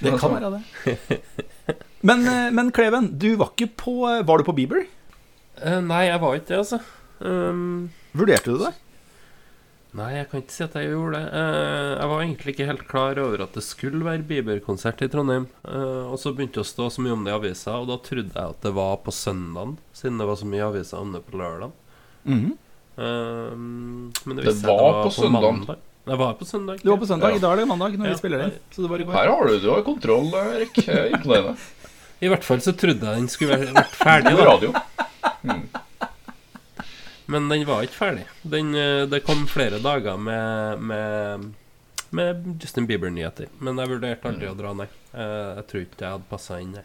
Det 0.00 0.12
kan 0.22 0.36
være 0.38 0.52
det. 0.54 1.38
Men, 2.04 2.26
eh, 2.28 2.50
men 2.52 2.70
Kleven, 2.74 3.08
du 3.18 3.30
var 3.40 3.54
ikke 3.54 3.70
på 3.80 3.94
Var 4.04 4.38
du 4.38 4.44
på 4.44 4.54
Bieber? 4.56 4.84
Eh, 5.56 5.80
nei, 5.80 6.04
jeg 6.10 6.20
var 6.20 6.36
ikke 6.36 6.50
det, 6.50 6.58
altså. 6.60 6.78
Um, 7.20 7.90
Vurderte 8.14 8.50
du 8.50 8.58
det? 8.64 8.72
nei, 9.94 10.08
jeg 10.16 10.26
kan 10.30 10.40
ikke 10.42 10.50
si 10.56 10.64
at 10.64 10.72
jeg 10.74 10.88
gjorde 10.90 11.20
det. 11.20 11.26
Eh, 11.38 11.90
jeg 12.00 12.08
var 12.10 12.22
egentlig 12.24 12.52
ikke 12.54 12.66
helt 12.66 12.80
klar 12.90 13.18
over 13.22 13.44
at 13.44 13.52
det 13.54 13.62
skulle 13.62 14.02
være 14.02 14.24
Bieber-konsert 14.26 15.04
i 15.06 15.08
Trondheim. 15.12 15.44
Eh, 15.70 16.08
og 16.10 16.18
så 16.18 16.32
begynte 16.34 16.58
det 16.58 16.64
å 16.64 16.66
stå 16.66 16.88
så 16.90 17.04
mye 17.04 17.14
om 17.14 17.22
det 17.22 17.30
i 17.30 17.36
avisa, 17.36 17.76
og 17.78 17.86
da 17.92 17.96
trodde 18.02 18.34
jeg 18.34 18.42
at 18.56 18.60
det 18.66 18.72
var 18.74 18.96
på 19.06 19.14
søndagen, 19.14 19.76
siden 19.94 20.18
det 20.18 20.26
var 20.26 20.40
så 20.40 20.48
mye 20.50 20.66
aviser 20.66 20.98
om 20.98 21.12
det 21.14 21.22
på 21.28 21.38
lørdag. 21.38 21.70
Mhm. 22.26 22.52
Um, 22.96 24.12
men 24.24 24.36
det 24.36 24.44
Det 24.46 24.54
var, 24.66 24.74
det 24.74 24.82
var 24.82 25.04
på 25.04 25.10
søndagen. 25.14 25.58
mandag. 25.62 25.78
Det 26.04 26.18
var 26.18 26.34
på 26.34 26.44
søndag. 26.44 26.82
Det 26.82 26.90
var 26.90 26.96
på 26.98 27.06
søndag. 27.06 27.30
Ja. 27.30 27.36
I 27.36 27.38
dag 27.46 27.52
er 27.52 27.56
det 27.62 27.68
mandag 27.68 27.96
når 27.98 28.06
Ja. 28.06 28.12
vi 28.12 28.18
spiller 28.18 28.44
inn. 28.44 28.52
Så 28.74 28.82
det 28.82 28.90
var 28.90 28.98
i 28.98 29.04
går. 29.04 29.12
Her 29.14 29.28
har 29.30 29.46
du, 29.46 29.58
du 29.60 29.70
har 29.70 29.82
kontroll, 29.82 30.28
Erik. 30.34 30.88
Er 30.88 31.10
Imponerende. 31.14 31.56
I 32.22 32.28
hvert 32.28 32.44
fall 32.44 32.58
så 32.58 32.72
trodde 32.74 32.98
jeg 33.06 33.14
den 33.22 33.28
skulle 33.28 33.58
vært 33.74 33.94
ferdig. 33.94 34.34
Da 34.36 34.44
radio. 34.44 34.72
Men 37.26 37.48
den 37.48 37.64
var 37.68 37.82
ikke 37.86 37.96
ferdig. 37.96 38.24
Den, 38.42 38.74
eh, 38.76 39.04
det 39.08 39.22
kom 39.24 39.46
flere 39.48 39.78
dager 39.82 40.18
med, 40.20 40.80
med, 40.84 41.46
med 42.12 42.42
Justin 42.60 42.86
Bieber-nyheter. 42.90 43.48
Men 43.64 43.80
jeg 43.80 43.88
vurderte 43.94 44.28
aldri 44.28 44.50
å 44.50 44.56
dra, 44.58 44.74
nei. 44.76 44.88
Eh, 45.14 45.54
Jeg 45.60 45.66
tror 45.70 45.86
ikke 45.86 46.02
jeg 46.04 46.10
hadde 46.18 46.28
passa 46.30 46.58
inn, 46.60 46.74
nei. 46.76 46.84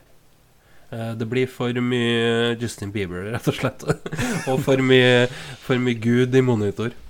Eh, 0.96 1.12
Det 1.20 1.28
blir 1.30 1.48
for 1.52 1.74
mye 1.84 2.56
Justin 2.62 2.92
Bieber, 2.96 3.28
rett 3.34 3.48
og 3.52 3.58
slett. 3.60 3.84
Og 4.50 4.64
for 4.64 4.80
mye, 4.82 5.28
for 5.66 5.76
mye 5.82 6.00
Gud 6.00 6.36
i 6.36 6.42
monitor. 6.46 6.96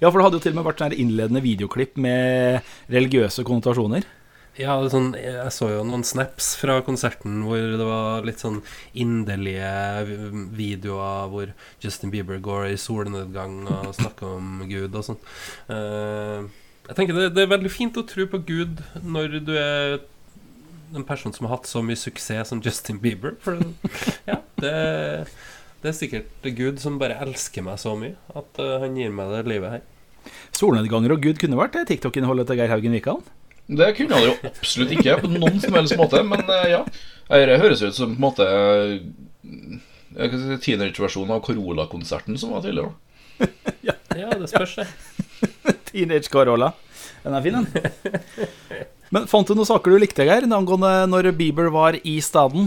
Ja, 0.00 0.08
for 0.08 0.16
det 0.16 0.24
hadde 0.24 0.38
jo 0.38 0.42
til 0.46 0.54
og 0.54 0.56
med 0.62 0.64
vært 0.70 0.94
innledende 0.96 1.42
videoklipp 1.44 1.98
med 2.00 2.64
religiøse 2.90 3.42
konnotasjoner. 3.44 4.06
Ja, 4.58 4.74
sånn, 4.90 5.12
jeg 5.14 5.52
så 5.54 5.68
jo 5.70 5.82
noen 5.86 6.02
snaps 6.04 6.52
fra 6.58 6.80
konserten 6.84 7.44
hvor 7.46 7.60
det 7.60 7.86
var 7.86 8.26
litt 8.26 8.42
sånn 8.42 8.58
inderlige 8.98 9.70
videoer 10.58 11.30
hvor 11.30 11.52
Justin 11.84 12.10
Bieber 12.10 12.40
går 12.42 12.72
i 12.72 12.80
solnedgang 12.80 13.62
og 13.70 13.94
snakker 13.96 14.34
om 14.40 14.64
Gud 14.68 14.98
og 14.98 15.06
sånn. 15.06 15.20
Eh, 15.70 16.50
jeg 16.90 16.98
tenker 16.98 17.14
det, 17.16 17.28
det 17.36 17.44
er 17.44 17.52
veldig 17.54 17.70
fint 17.72 18.00
å 18.00 18.06
tro 18.10 18.26
på 18.26 18.42
Gud 18.48 18.82
når 19.06 19.38
du 19.46 19.54
er 19.54 20.00
en 20.98 21.06
person 21.06 21.32
som 21.32 21.46
har 21.46 21.60
hatt 21.60 21.70
så 21.70 21.84
mye 21.86 21.98
suksess 21.98 22.50
som 22.50 22.62
Justin 22.64 22.98
Bieber. 22.98 23.36
For 23.44 23.60
ja, 24.26 24.40
det, 24.58 24.74
det 25.84 25.92
er 25.92 25.96
sikkert 25.96 26.50
Gud 26.58 26.82
som 26.82 26.98
bare 27.00 27.20
elsker 27.22 27.62
meg 27.64 27.78
så 27.78 27.94
mye 27.98 28.18
at 28.34 28.58
eh, 28.58 28.78
han 28.82 28.98
gir 28.98 29.14
meg 29.14 29.30
det 29.36 29.44
livet 29.54 29.78
her. 29.78 29.86
Solnedganger 30.58 31.14
og 31.14 31.22
Gud 31.24 31.38
kunne 31.40 31.56
vært 31.56 31.78
TikTok-innholdet 31.88 32.50
til 32.50 32.58
Geir 32.58 32.74
Haugen 32.74 32.98
Wikan. 32.98 33.22
Det 33.70 33.92
kunne 33.94 34.18
han 34.18 34.26
jo 34.26 34.34
absolutt 34.48 34.92
ikke 34.96 35.20
på 35.22 35.30
noen 35.30 35.60
som 35.62 35.76
helst 35.78 35.94
måte, 35.98 36.22
men 36.26 36.42
eh, 36.42 36.72
ja. 36.72 36.82
Det 37.30 37.58
høres 37.62 37.82
ut 37.84 37.94
som 37.94 38.16
på 38.16 38.18
en 38.18 38.24
måte 38.24 38.46
eh, 38.50 40.32
si 40.32 40.56
teenage-versjonen 40.64 41.36
av 41.36 41.44
Carola-konserten 41.46 42.38
som 42.40 42.56
var 42.56 42.66
tidligere. 42.66 42.94
Ja, 44.20 44.26
det 44.36 44.48
spørs, 44.50 44.72
det. 44.74 44.88
Teenage 45.88 46.28
Carola. 46.28 46.72
Den 47.22 47.36
er 47.38 47.44
fin, 47.44 47.54
den. 47.60 48.80
Men 49.14 49.28
fant 49.30 49.46
du 49.46 49.54
noen 49.54 49.68
saker 49.68 49.94
du 49.94 50.00
likte, 50.02 50.26
Geir, 50.26 50.44
angående 50.50 50.90
når 51.08 51.30
Bieber 51.38 51.70
var 51.72 51.96
i 52.02 52.16
staden? 52.20 52.66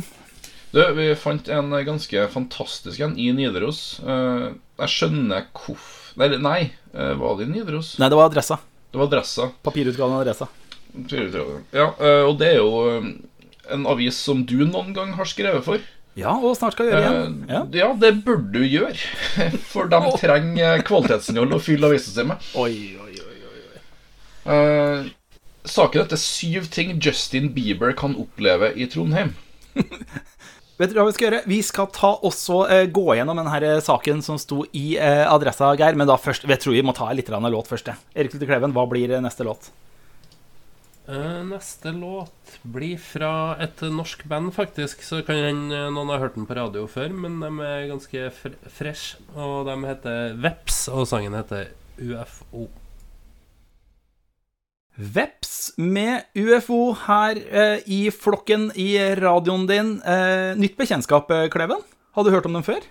Du, 0.71 0.79
vi 0.95 1.09
fant 1.19 1.51
en 1.51 1.75
ganske 1.85 2.25
fantastisk 2.33 3.03
en 3.03 3.19
i 3.19 3.27
Nidaros. 3.35 3.99
Eh, 3.99 4.47
jeg 4.85 4.95
skjønner 4.95 5.51
hvorfor 5.51 5.99
Nei, 6.13 6.27
nei 6.37 6.57
var 6.93 7.39
det 7.39 7.49
i 7.49 7.51
Nidaros? 7.51 7.95
Nei, 7.99 8.07
det 8.07 8.17
var 8.17 8.31
Adressa. 8.31 8.59
Det 8.93 9.01
var 9.01 9.11
Adressa. 9.11 9.51
Papirutgaven 9.65 10.15
av 10.15 10.23
Adressa. 10.23 10.47
Ja, 10.93 11.87
eh, 11.97 12.23
og 12.27 12.37
det 12.39 12.53
er 12.53 12.59
jo 12.59 12.83
eh, 12.91 13.09
en 13.73 13.87
avis 13.89 14.17
som 14.19 14.43
du 14.45 14.59
noen 14.65 14.93
gang 14.93 15.13
har 15.17 15.29
skrevet 15.29 15.65
for. 15.65 15.81
Ja, 16.13 16.35
og 16.37 16.53
snart 16.59 16.75
skal 16.75 16.91
gjøre 16.91 17.01
igjen. 17.01 17.37
Eh, 17.47 17.53
Ja. 17.55 17.61
ja, 17.73 17.89
det 17.97 18.11
burde 18.25 18.51
du 18.53 18.61
gjøre. 18.61 18.93
For 19.71 19.89
de 19.89 20.01
trenger 20.21 20.83
kvalitetsinnhold 20.85 21.55
å 21.57 21.61
fylle 21.63 21.89
avisen 21.89 22.13
sin 22.13 22.29
med. 22.29 22.51
Oi, 22.53 22.93
oi, 23.01 23.15
oi. 23.17 23.39
oi. 24.45 25.09
saken 25.65 26.03
heter 26.03 26.19
'Syv 26.19 26.69
ting 26.69 26.99
Justin 27.01 27.49
Bieber 27.55 27.95
kan 27.97 28.13
oppleve 28.15 28.73
i 28.77 28.85
Trondheim'. 28.85 29.33
Vet 30.77 30.89
dere 30.89 31.01
hva 31.01 31.09
vi 31.09 31.15
skal 31.15 31.27
gjøre? 31.29 31.41
Vi 31.49 31.59
skal 31.65 31.87
ta 31.93 32.11
også 32.25 32.59
eh, 32.69 32.85
gå 32.93 33.15
gjennom 33.15 33.37
denne 33.37 33.53
her 33.53 33.79
saken 33.81 34.21
som 34.25 34.37
sto 34.41 34.65
i 34.73 34.97
eh, 34.97 35.23
Adressa, 35.25 35.71
Geir. 35.79 35.97
Men 35.97 36.09
da 36.09 36.17
først, 36.17 36.45
jeg 36.49 36.61
tror 36.61 36.77
vi 36.77 36.85
må 36.85 36.93
ta 36.97 37.09
litt 37.13 37.29
grann 37.29 37.49
låt 37.49 37.69
først. 37.69 37.89
Erik 38.13 38.33
Lutte 38.33 38.49
Kleven, 38.49 38.73
hva 38.73 38.85
blir 38.89 39.17
neste 39.21 39.45
låt? 39.47 39.71
Eh, 41.03 41.43
neste 41.43 41.91
låt 41.91 42.59
blir 42.63 42.95
fra 42.97 43.57
et 43.59 43.81
norsk 43.91 44.23
band, 44.23 44.53
faktisk. 44.55 45.03
Så 45.03 45.19
kan 45.27 45.35
hende 45.35 45.81
noen 45.91 46.13
har 46.13 46.23
hørt 46.23 46.37
den 46.37 46.47
på 46.47 46.55
radio 46.55 46.85
før, 46.87 47.11
men 47.11 47.41
de 47.43 47.51
er 47.67 47.89
ganske 47.91 48.29
fre 48.37 48.53
fresh. 48.71 49.17
Og 49.35 49.67
de 49.67 49.75
heter 49.83 50.39
Veps, 50.39 50.85
og 50.87 51.03
sangen 51.11 51.35
heter 51.35 51.73
UFO. 51.99 52.69
Veps 54.93 55.73
med 55.81 56.29
UFO 56.37 56.93
her 57.07 57.39
eh, 57.49 57.79
i 57.89 58.01
flokken 58.13 58.69
i 58.79 58.93
radioen 59.19 59.67
din. 59.67 59.95
Eh, 60.05 60.53
nytt 60.55 60.77
bekjentskap, 60.79 61.31
eh, 61.33 61.49
Kleven? 61.51 61.81
Hadde 62.13 62.29
du 62.29 62.35
hørt 62.37 62.47
om 62.47 62.55
dem 62.55 62.63
før? 62.63 62.85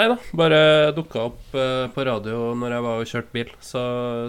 Nei 0.00 0.06
da, 0.08 0.14
bare 0.32 0.58
dukka 0.96 1.26
opp 1.28 1.56
eh, 1.60 1.84
på 1.92 2.04
radio 2.08 2.54
når 2.56 2.72
jeg 2.72 2.84
var 2.86 3.00
og 3.02 3.08
kjørte 3.10 3.34
bil. 3.34 3.50
Så, 3.60 3.80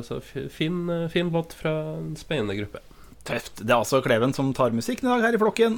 så 0.03 0.17
fin, 0.51 0.81
eh, 0.91 1.05
fin 1.13 1.29
låt 1.31 1.53
fra 1.55 1.71
en 1.93 2.09
spennende 2.19 2.57
gruppe. 2.57 2.81
Tøft. 3.23 3.61
Det 3.61 3.69
er 3.69 3.77
altså 3.77 4.01
Kleven 4.03 4.35
som 4.35 4.49
tar 4.57 4.75
musikken 4.75 5.07
i 5.07 5.13
dag 5.13 5.23
her 5.29 5.37
i 5.37 5.39
flokken. 5.39 5.77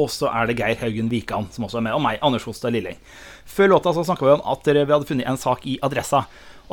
Og 0.00 0.10
så 0.10 0.32
er 0.32 0.50
det 0.50 0.56
Geir 0.58 0.80
Haugen 0.80 1.12
Wikan 1.12 1.46
som 1.54 1.68
også 1.68 1.78
er 1.78 1.86
med, 1.86 1.94
og 1.94 2.02
meg, 2.02 2.18
Anders 2.26 2.48
Hostad 2.48 2.74
Lilling. 2.74 2.98
Før 3.46 3.76
låta 3.76 3.92
så 3.94 4.02
snakka 4.08 4.26
vi 4.26 4.34
om 4.34 4.42
at 4.50 4.66
vi 4.72 4.82
hadde 4.82 5.06
funnet 5.06 5.30
en 5.30 5.38
sak 5.38 5.62
i 5.70 5.76
Adressa 5.86 6.24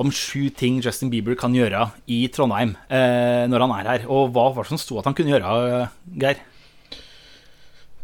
om 0.02 0.10
sju 0.10 0.48
ting 0.58 0.80
Justin 0.82 1.12
Bieber 1.14 1.38
kan 1.38 1.54
gjøre 1.54 1.92
i 2.10 2.24
Trondheim 2.34 2.74
eh, 2.90 3.46
når 3.52 3.68
han 3.68 3.76
er 3.78 3.92
her. 3.92 4.10
Og 4.10 4.34
hva 4.34 4.50
var 4.56 4.66
det 4.66 4.74
som 4.74 4.82
sto 4.82 4.98
at 4.98 5.06
han 5.06 5.14
kunne 5.14 5.36
gjøre, 5.36 5.54
eh, 5.84 5.94
Geir? 6.26 6.42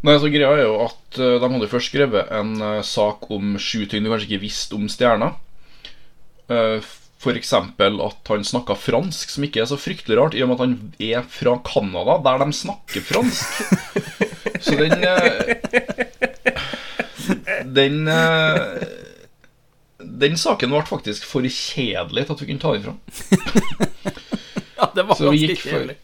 Nei, 0.06 0.14
så 0.22 0.30
Greia 0.30 0.54
er 0.54 0.68
jo 0.68 0.76
at 0.86 1.07
eh, 1.20 1.40
De 1.42 1.52
hadde 1.54 1.72
først 1.72 1.92
skrevet 1.92 2.32
en 2.34 2.56
eh, 2.62 2.86
sak 2.86 3.30
om 3.34 3.58
sju 3.60 3.86
ting 3.86 4.06
du 4.06 4.12
kanskje 4.12 4.32
ikke 4.32 4.46
visste 4.46 4.78
om 4.78 4.88
stjerna. 4.92 5.34
Uh, 6.48 6.80
F.eks. 7.18 7.50
at 7.54 8.30
han 8.30 8.44
snakka 8.46 8.76
fransk, 8.78 9.32
som 9.34 9.44
ikke 9.44 9.64
er 9.64 9.70
så 9.72 9.78
fryktelig 9.82 10.20
rart, 10.20 10.36
i 10.38 10.44
og 10.46 10.52
med 10.52 10.60
at 10.60 10.64
han 10.64 10.76
er 11.02 11.26
fra 11.26 11.56
Canada, 11.66 12.20
der 12.24 12.44
de 12.44 12.54
snakker 12.54 13.02
fransk. 13.02 13.46
Så 14.62 14.76
den 14.78 15.04
eh, 15.04 15.56
Den 17.66 18.08
eh, 18.08 18.86
Den 20.00 20.38
saken 20.40 20.72
ble 20.72 20.82
faktisk 20.88 21.26
for 21.28 21.46
kjedelig 21.46 22.26
til 22.26 22.34
at 22.34 22.42
vi 22.42 22.48
kunne 22.50 22.64
ta 22.64 22.74
den 22.74 22.86
fram. 22.88 23.00
Ja, 24.78 24.92
det 24.94 25.08
var 25.10 25.18
Så 25.18 25.32
ganske 25.32 25.56
kjedelig. 25.58 25.96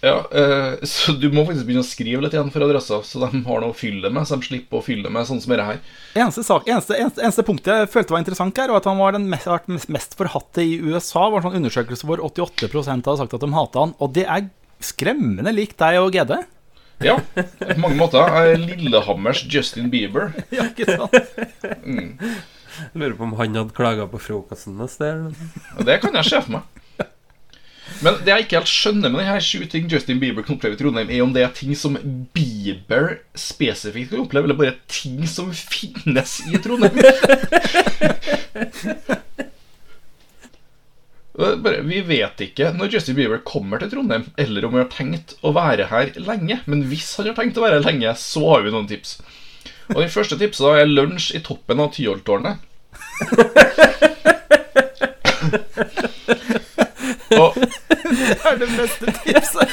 Ja, 0.00 0.24
eh, 0.32 0.78
Så 0.88 1.12
du 1.12 1.26
må 1.32 1.44
faktisk 1.48 1.66
begynne 1.68 1.84
å 1.84 1.88
skrive 1.88 2.22
litt 2.24 2.36
igjen 2.36 2.52
for 2.52 2.64
adressa, 2.64 3.00
så 3.04 3.22
de 3.24 3.42
har 3.46 3.64
noe 3.64 3.72
å 3.72 3.76
fylle 3.76 4.02
det 4.06 4.12
med. 4.16 4.28
Så 4.28 4.38
de 4.40 4.48
slipper 4.48 4.80
å 4.80 4.84
fylle 4.84 5.06
det 5.06 5.12
med 5.14 5.28
sånn 5.28 5.42
som 5.42 5.52
dette 5.52 5.66
her. 5.68 5.82
Eneste, 6.16 6.44
sak, 6.46 6.68
eneste, 6.70 6.96
eneste, 6.96 7.24
eneste 7.24 7.44
punktet 7.46 7.82
jeg 7.82 7.90
følte 7.92 8.16
var 8.16 8.24
interessant 8.24 8.62
her, 8.62 8.72
var 8.72 8.82
at 8.82 8.88
han 8.88 9.00
var 9.00 9.16
den 9.16 9.28
mest, 9.32 9.48
vært 9.50 9.68
mest, 9.72 9.90
mest 9.92 10.16
forhatte 10.18 10.64
i 10.64 10.78
USA. 10.80 11.26
var 11.28 11.40
en 11.42 11.48
sånn 11.50 11.60
undersøkelse 11.60 12.08
hvor 12.08 12.24
88% 12.30 12.72
hadde 12.96 13.18
sagt 13.20 13.36
at 13.36 13.44
de 13.44 13.52
hata 13.56 13.84
han. 13.84 13.94
Og 14.00 14.16
det 14.16 14.24
er 14.26 14.48
skremmende 14.80 15.52
likt 15.52 15.78
deg 15.82 16.00
og 16.00 16.14
GD. 16.16 16.40
Ja, 17.00 17.14
på 17.34 17.76
mange 17.80 17.96
måter. 17.96 18.28
Jeg 18.28 18.56
er 18.56 18.64
Lillehammers 18.64 19.44
Justin 19.48 19.88
Bieber. 19.92 20.34
Ja, 20.52 20.66
ikke 20.68 20.96
sant? 20.96 21.16
Jeg 22.80 22.96
lurer 22.96 23.16
på 23.16 23.26
om 23.26 23.32
han 23.36 23.56
hadde 23.56 23.76
klaga 23.76 24.06
på 24.08 24.20
frokosten 24.20 24.76
neste 24.80 25.08
sted. 25.10 25.84
det 25.84 25.98
kan 26.00 26.16
jeg 26.16 26.28
se 26.28 26.40
for 26.44 26.58
meg. 26.58 26.79
Men 28.00 28.16
det 28.24 28.32
jeg 28.32 28.46
ikke 28.46 28.56
helt 28.60 28.70
skjønner 28.70 29.12
med 29.12 29.20
denne 29.20 29.34
her 29.34 29.42
sju 29.44 29.64
ting 29.68 29.88
Justin 29.92 30.20
Bieber 30.22 30.44
kan 30.46 30.56
oppleve 30.56 30.76
i 30.76 30.80
Trondheim, 30.80 31.10
er 31.12 31.24
om 31.24 31.34
det 31.34 31.42
er 31.44 31.52
ting 31.56 31.74
som 31.76 31.98
Bieber 32.34 33.18
spesifikt 33.36 34.14
kan 34.14 34.22
oppleve, 34.24 34.48
eller 34.48 34.56
bare 34.56 34.78
ting 34.88 35.26
som 35.28 35.50
finnes 35.52 36.38
i 36.48 36.60
Trondheim. 36.64 36.96
Bare, 41.40 41.78
vi 41.86 42.02
vet 42.04 42.40
ikke 42.44 42.66
når 42.76 42.90
Justin 42.92 43.16
Bieber 43.16 43.38
kommer 43.46 43.80
til 43.80 43.88
Trondheim, 43.92 44.26
eller 44.40 44.64
om 44.66 44.74
han 44.76 44.82
har 44.82 44.90
tenkt 44.92 45.36
å 45.40 45.54
være 45.56 45.86
her 45.88 46.10
lenge. 46.20 46.58
Men 46.68 46.82
hvis 46.90 47.14
han 47.16 47.30
har 47.30 47.36
tenkt 47.38 47.56
å 47.56 47.64
være 47.64 47.78
her 47.78 47.86
lenge, 47.86 48.10
så 48.20 48.42
har 48.50 48.60
vi 48.66 48.72
noen 48.74 48.88
tips. 48.90 49.10
Og 49.94 50.02
Den 50.02 50.12
første 50.12 50.36
tipset 50.40 50.66
da 50.66 50.72
er 50.82 50.90
lunsj 50.90 51.32
i 51.38 51.40
toppen 51.44 51.80
av 51.80 51.92
Tyholttårnet. 51.96 52.56
Og 57.40 57.54
Det 58.10 58.36
er 58.50 58.56
det 58.60 58.68
beste 58.76 59.12
tipset. 59.22 59.68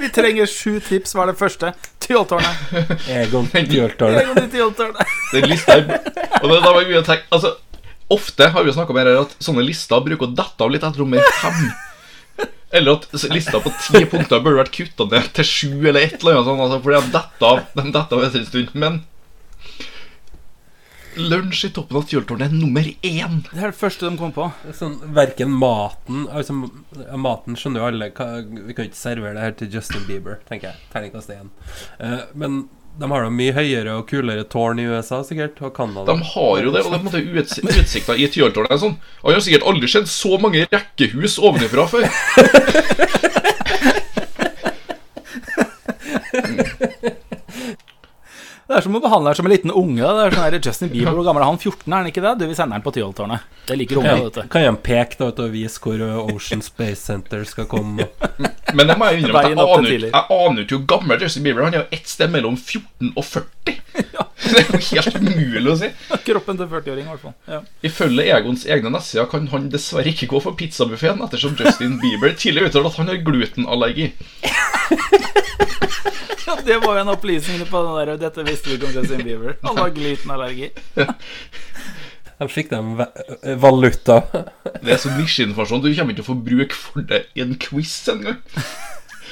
Vi 0.00 0.08
trenger 0.14 0.46
sju 0.50 0.78
tips, 0.84 1.14
Hva 1.16 1.24
er 1.26 1.32
det 1.32 1.38
første. 1.40 1.72
Tyholttårnet. 2.04 3.08
Egon 3.12 3.48
Tyholttårnet. 3.52 5.02
den 5.32 5.48
lista 5.50 5.76
Og 5.78 6.46
det, 6.48 6.60
da 6.64 6.72
var 6.72 6.86
mye 6.88 7.02
å 7.02 7.04
tenke 7.06 7.26
Altså, 7.34 7.50
ofte 8.12 8.48
har 8.54 8.64
vi 8.64 8.70
jo 8.70 8.76
snakka 8.78 8.94
om 8.94 9.00
her 9.02 9.10
at 9.20 9.34
sånne 9.44 9.64
lister 9.66 10.00
bruker 10.06 10.28
å 10.30 10.32
dette 10.38 10.64
av 10.64 10.72
litt 10.72 10.86
etter 10.86 11.02
nummer 11.04 11.20
fem. 11.42 11.68
Eller 12.72 12.98
at 12.98 13.28
lista 13.32 13.60
på 13.64 13.72
ti 13.86 14.04
punkter 14.08 14.42
burde 14.44 14.60
vært 14.62 14.74
kutta 14.76 15.06
ned 15.08 15.30
til 15.36 15.46
sju 15.48 15.70
eller 15.88 16.02
et 16.04 16.18
eller 16.20 16.38
annet 16.38 16.48
sånt. 16.48 16.64
Altså, 16.66 16.80
fordi 16.84 17.00
de 17.00 17.14
detter 17.16 17.46
av, 17.48 17.62
de 17.74 17.84
detter 17.96 18.18
av 18.18 18.26
etter 18.28 18.42
en 18.42 18.48
stund. 18.50 18.74
Men 18.84 18.98
lunsj 21.18 21.66
i 21.66 21.70
toppen 21.74 21.98
av 21.98 22.06
Tyholttårnet 22.08 22.48
er 22.48 22.54
nummer 22.56 22.86
én. 23.02 23.42
Det 23.50 23.60
er 23.60 23.72
det 23.72 23.78
første 23.78 24.08
de 24.08 24.18
kom 24.20 24.32
på. 24.34 24.48
Sånn, 24.76 24.96
verken 25.16 25.52
maten 25.52 26.26
Altså, 26.30 26.54
maten 27.18 27.58
skjønner 27.58 27.82
jo 27.82 27.88
alle 27.90 28.10
Vi 28.64 28.76
kan 28.76 28.88
ikke 28.88 28.98
servere 28.98 29.36
det 29.36 29.44
her 29.44 29.54
til 29.58 29.70
Justin 29.78 30.04
Bieber, 30.08 30.40
tenker 30.48 30.72
jeg. 30.72 30.82
Terningkast 30.92 31.32
én. 31.34 31.52
Uh, 32.00 32.22
men 32.38 32.66
de 32.98 33.10
har 33.12 33.22
da 33.22 33.30
mye 33.30 33.54
høyere 33.54 33.92
og 34.00 34.08
kulere 34.10 34.42
tårn 34.50 34.80
i 34.82 34.88
USA, 34.90 35.20
sikkert. 35.26 35.60
Og 35.62 35.74
Canada. 35.76 36.06
De 36.08 36.30
har 36.32 36.64
jo 36.64 36.72
det, 36.74 36.82
og 36.82 36.90
det 36.90 36.96
er 36.96 37.04
på 37.04 37.04
en 37.04 37.04
måte 37.06 37.22
uts 37.42 37.60
utsikta 37.62 38.16
i 38.18 38.26
Tjøltårnet 38.26 38.74
er 38.74 38.82
Sånn. 38.82 38.96
Og 39.22 39.30
jeg 39.30 39.38
har 39.38 39.46
sikkert 39.46 39.68
aldri 39.70 39.92
sett 39.92 40.10
så 40.10 40.38
mange 40.42 40.66
rekkehus 40.66 41.38
ovenifra 41.38 41.86
før. 41.92 42.08
Det 48.68 48.76
er 48.76 48.84
som 48.84 48.96
å 48.98 49.00
behandle 49.00 49.30
deg 49.32 49.38
som 49.38 49.46
en 49.48 49.52
liten 49.54 49.70
unge. 49.72 50.04
Det 50.04 50.24
er 50.26 50.34
sånn 50.34 50.44
her, 50.44 50.56
Justin 50.60 50.90
Bieber, 50.92 51.14
Hvor 51.16 51.24
gammel 51.24 51.40
er 51.40 51.48
han? 51.48 51.56
14, 51.56 51.86
er 51.88 51.96
han 51.96 52.08
ikke 52.10 52.20
det? 52.24 52.32
Du, 52.36 52.44
Vi 52.50 52.56
sender 52.58 52.76
han 52.76 52.84
på 52.84 52.92
Tyholttårnet. 52.92 53.46
Det 53.68 53.78
liker 53.80 54.00
unge, 54.02 54.12
vet 54.18 54.34
kan, 54.34 54.44
du. 54.44 54.52
kan 54.52 54.64
jeg 54.66 54.76
peke 54.84 55.16
da, 55.22 55.28
å 55.32 55.48
vise 55.52 55.80
hvor 55.80 56.02
Ocean 56.34 56.60
Space 56.64 57.00
Center 57.08 57.46
skal 57.48 57.64
komme? 57.70 58.04
Men 58.76 58.92
jeg 58.92 59.00
må 59.00 59.08
jeg 59.08 59.22
innrømme 59.22 59.40
at 59.40 59.48
jeg 59.48 59.56
aner, 59.64 59.88
ikke- 59.96 60.12
jeg 60.12 60.40
aner 60.44 60.66
ikke 60.66 60.76
hvor 60.76 60.86
gammel 60.92 61.24
Justin 61.24 61.46
Bieber 61.48 61.62
er. 61.64 61.70
Han 61.70 61.78
er 61.78 61.84
jo 61.86 61.96
ett 61.96 62.12
sted 62.12 62.34
mellom 62.34 62.60
14 62.60 63.14
og 63.16 63.24
40. 63.24 63.80
Det 64.48 64.60
er 64.60 64.68
jo 64.70 64.78
helt 64.92 65.16
umulig 65.18 65.72
å 65.72 65.78
si. 65.80 65.88
Kroppen 66.28 66.60
til 66.60 66.68
40-åring, 66.70 67.08
i 67.08 67.10
hvert 67.10 67.24
fall. 67.24 67.34
Ja. 67.50 67.58
Ifølge 67.88 68.28
Egons 68.36 68.62
egne 68.70 68.92
nettsider 68.94 69.26
kan 69.32 69.48
han 69.50 69.66
dessverre 69.72 70.12
ikke 70.12 70.28
gå 70.30 70.40
for 70.44 70.56
pizzabuffeen, 70.60 71.24
ettersom 71.24 71.56
Justin 71.58 71.96
Bieber 72.04 72.36
tidligere 72.38 72.70
uttalte 72.70 72.92
at 72.92 73.00
han 73.00 73.10
har 73.14 73.24
glutenallergi. 73.26 74.12
Ja, 76.48 76.54
det 76.64 76.78
var 76.80 76.94
jo 76.96 77.00
en 77.02 77.10
opplysning 77.12 77.60
på 77.68 77.80
den 77.84 77.96
der 77.98 78.14
Dette 78.22 78.44
vi 78.46 78.54
ikke 78.66 78.88
om 78.88 78.96
Justin 78.96 79.24
Bieber. 79.24 79.56
Han 79.62 79.78
har 79.78 79.94
glutenallergi. 79.94 80.70
Han 82.38 82.52
fikk 82.56 82.70
dem 82.72 82.92
valuta. 83.62 84.20
Det 84.82 84.94
er 84.94 85.00
så 85.02 85.12
nisjeinformasjon. 85.14 85.84
Du 85.84 85.88
kommer 85.92 86.14
ikke 86.14 86.22
til 86.22 86.26
å 86.26 86.30
få 86.32 86.38
bruk 86.50 86.76
for 86.76 87.06
det 87.08 87.24
i 87.38 87.44
en 87.44 87.54
quiz 87.60 87.94
engang. 88.12 88.42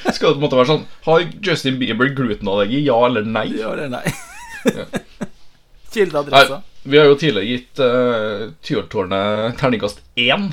Skal 0.06 0.30
det 0.30 0.36
på 0.36 0.38
en 0.38 0.44
måte 0.44 0.58
være 0.58 0.70
sånn 0.70 0.84
Har 1.06 1.24
Justin 1.42 1.80
Bieber 1.80 2.12
glutenallergi? 2.14 2.84
Ja 2.86 2.98
eller 3.08 3.26
nei? 3.26 3.48
Ja 3.58 3.72
eller 3.74 3.90
nei? 3.90 4.04
ja. 4.68 4.84
Kildeadressa. 5.96 6.60
vi 6.84 6.98
har 7.00 7.08
jo 7.08 7.16
tidligere 7.18 7.48
gitt 7.48 7.80
uh, 7.80 8.50
Tyholttårnet 8.62 9.56
terningkast 9.58 10.02
én. 10.20 10.50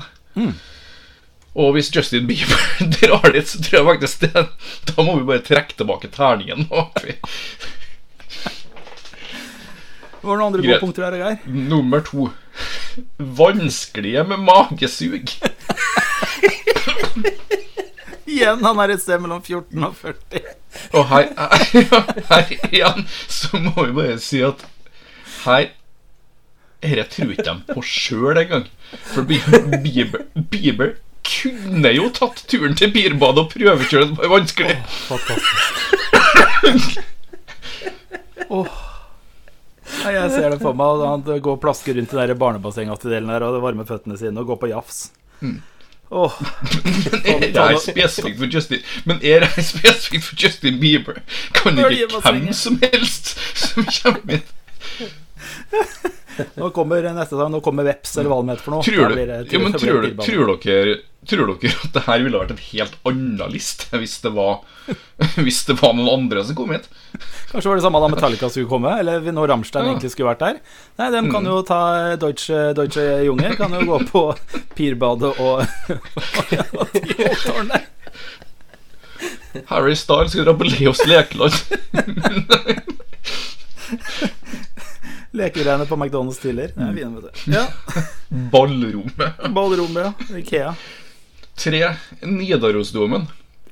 Og 1.53 1.75
hvis 1.75 1.91
Justin 1.93 2.25
Bieber 2.29 2.63
drar 2.97 3.33
dit, 3.35 3.47
så 3.49 3.61
tror 3.61 3.79
jeg 3.79 3.89
faktisk 3.91 4.23
det 4.25 4.45
Da 4.89 5.05
må 5.05 5.19
vi 5.19 5.27
bare 5.29 5.45
trekke 5.45 5.77
tilbake 5.77 6.09
terningen. 6.13 6.65
Og 6.71 6.95
Var 7.03 7.11
det 10.23 10.39
noen 10.39 10.47
andre 10.47 10.63
gode 10.63 10.79
punkter 10.81 11.03
her, 11.07 11.15
Geir? 11.19 11.37
Nummer 11.47 12.03
to. 12.05 12.29
Vanskelige 13.17 14.23
med 14.29 14.39
magesug. 14.47 15.31
Igjen, 18.33 18.63
han 18.65 18.79
er 18.81 18.93
et 18.95 19.01
sted 19.03 19.19
mellom 19.21 19.43
14 19.43 19.83
og 19.85 19.95
40. 19.99 20.41
Og 20.97 21.03
her, 21.11 21.27
her 22.29 22.53
igjen 22.71 23.05
så 23.29 23.59
må 23.61 23.73
vi 23.77 23.91
bare 23.93 24.19
si 24.21 24.41
at 24.45 24.63
her 25.43 25.67
Dette 26.83 27.05
tror 27.13 27.29
ikke 27.31 27.45
de 27.47 27.53
på 27.69 27.81
sjøl 27.87 28.37
engang. 28.41 28.65
For 29.07 29.23
Bieber, 29.23 30.25
Bieber, 30.51 30.89
kunne 31.23 31.91
jo 31.95 32.09
tatt 32.11 32.43
turen 32.51 32.75
til 32.75 32.91
Birbadet 32.91 33.45
og 33.45 33.53
prøvekjøre 33.53 34.09
det, 34.09 34.17
var 34.17 34.33
vanskelig. 34.33 34.75
Nei, 38.49 38.65
jeg 40.11 40.31
ser 40.31 40.49
det 40.49 40.59
for 40.61 40.73
meg. 40.77 41.03
Han 41.07 41.23
går 41.23 41.55
og 41.55 41.61
plasker 41.61 41.95
rundt 41.97 42.13
i 42.13 42.17
den 42.17 42.29
der 42.29 42.39
barnebassengaktige 42.39 43.13
delen 43.15 43.29
der 43.29 43.45
og 43.47 43.61
varmer 43.63 43.87
føttene 43.87 44.17
sine 44.19 44.39
og 44.39 44.47
går 44.51 44.59
på 44.63 44.71
jafs. 44.73 45.11
Åh, 46.13 46.31
Er 47.25 47.39
det 47.39 47.57
her 47.57 47.77
spesifikt 47.81 48.37
for 48.37 48.45
Justin 48.45 48.83
Men 49.05 49.17
er 49.25 49.39
det 49.41 49.47
her 49.55 49.63
spesifikt 49.65 50.23
for 50.27 50.35
Justin 50.43 50.79
Bieber? 50.79 51.21
Kan 51.57 51.79
ikke 51.79 52.19
hvem 52.21 52.53
som 52.53 52.77
helst 52.83 53.33
som 53.57 53.87
kommer 53.87 54.37
inn 54.37 54.45
Nå 56.57 56.69
kommer 56.73 57.03
neste 57.13 57.37
sang, 57.37 57.51
nå 57.53 57.59
kommer 57.63 57.85
Veps, 57.87 58.15
eller 58.17 58.29
hva 58.31 58.39
det 58.43 58.55
heter 58.55 58.63
for 58.65 58.73
noe. 58.73 58.83
Tror 58.85 59.15
det- 59.15 59.49
tror, 59.51 59.69
det 59.71 59.81
du, 59.83 60.07
bilbane. 60.07 60.27
tror, 60.27 60.57
dere, 60.63 60.95
tror 61.29 61.51
dere 61.61 61.75
at 61.83 61.93
det 61.93 62.03
her 62.07 62.23
ville 62.25 62.39
vært 62.41 62.51
en 62.55 62.63
helt 62.71 62.95
annen 63.05 63.51
liste 63.53 63.97
hvis 64.01 64.15
det 64.23 64.31
var 64.35 64.61
Hvis 65.45 65.61
det 65.69 65.77
var 65.79 65.93
noen 65.95 66.09
andre 66.25 66.43
som 66.43 66.55
kom 66.57 66.73
hit? 66.75 66.89
Kanskje 67.51 67.69
var 67.69 67.77
det 67.79 67.85
samme 67.85 68.01
da 68.03 68.09
Metallica 68.11 68.49
skulle 68.49 68.67
komme, 68.71 68.91
eller 68.99 69.21
når 69.31 69.47
Rammstein 69.53 69.85
Ja. 69.85 69.91
egentlig 69.93 70.11
skulle 70.15 70.31
vært 70.33 70.41
der. 70.43 70.57
Nei, 70.99 71.09
de 71.13 71.21
kan 71.31 71.45
jo 71.47 71.61
ta 71.67 71.79
Deutsche, 72.19 72.73
Deutsche 72.75 73.05
Junge, 73.27 73.53
kan 73.55 73.71
jo 73.77 73.85
gå 73.91 73.99
på 74.09 74.23
Pirbadet 74.77 75.31
og, 75.39 75.63
og. 76.73 77.71
Harry 79.69 79.93
Styles 79.95 80.33
skal 80.33 80.47
dra 80.49 80.55
på 80.57 80.65
Leos 80.65 80.99
lekeland. 81.05 81.53
Lekegreiene 85.33 85.85
på 85.89 85.97
McDonald's 85.97 86.37
tidligere. 86.41 86.73
Det 86.77 86.85
er 86.85 86.93
fine, 86.97 87.15
vet 87.17 87.25
du. 87.25 87.53
Ja. 87.55 87.63
Ballrommet. 88.53 89.39
Ballrommet, 89.55 90.03
ja. 90.29 90.37
Ikea. 90.39 90.73
Tre 91.57 91.81
Nidarosdomen. 92.25 93.25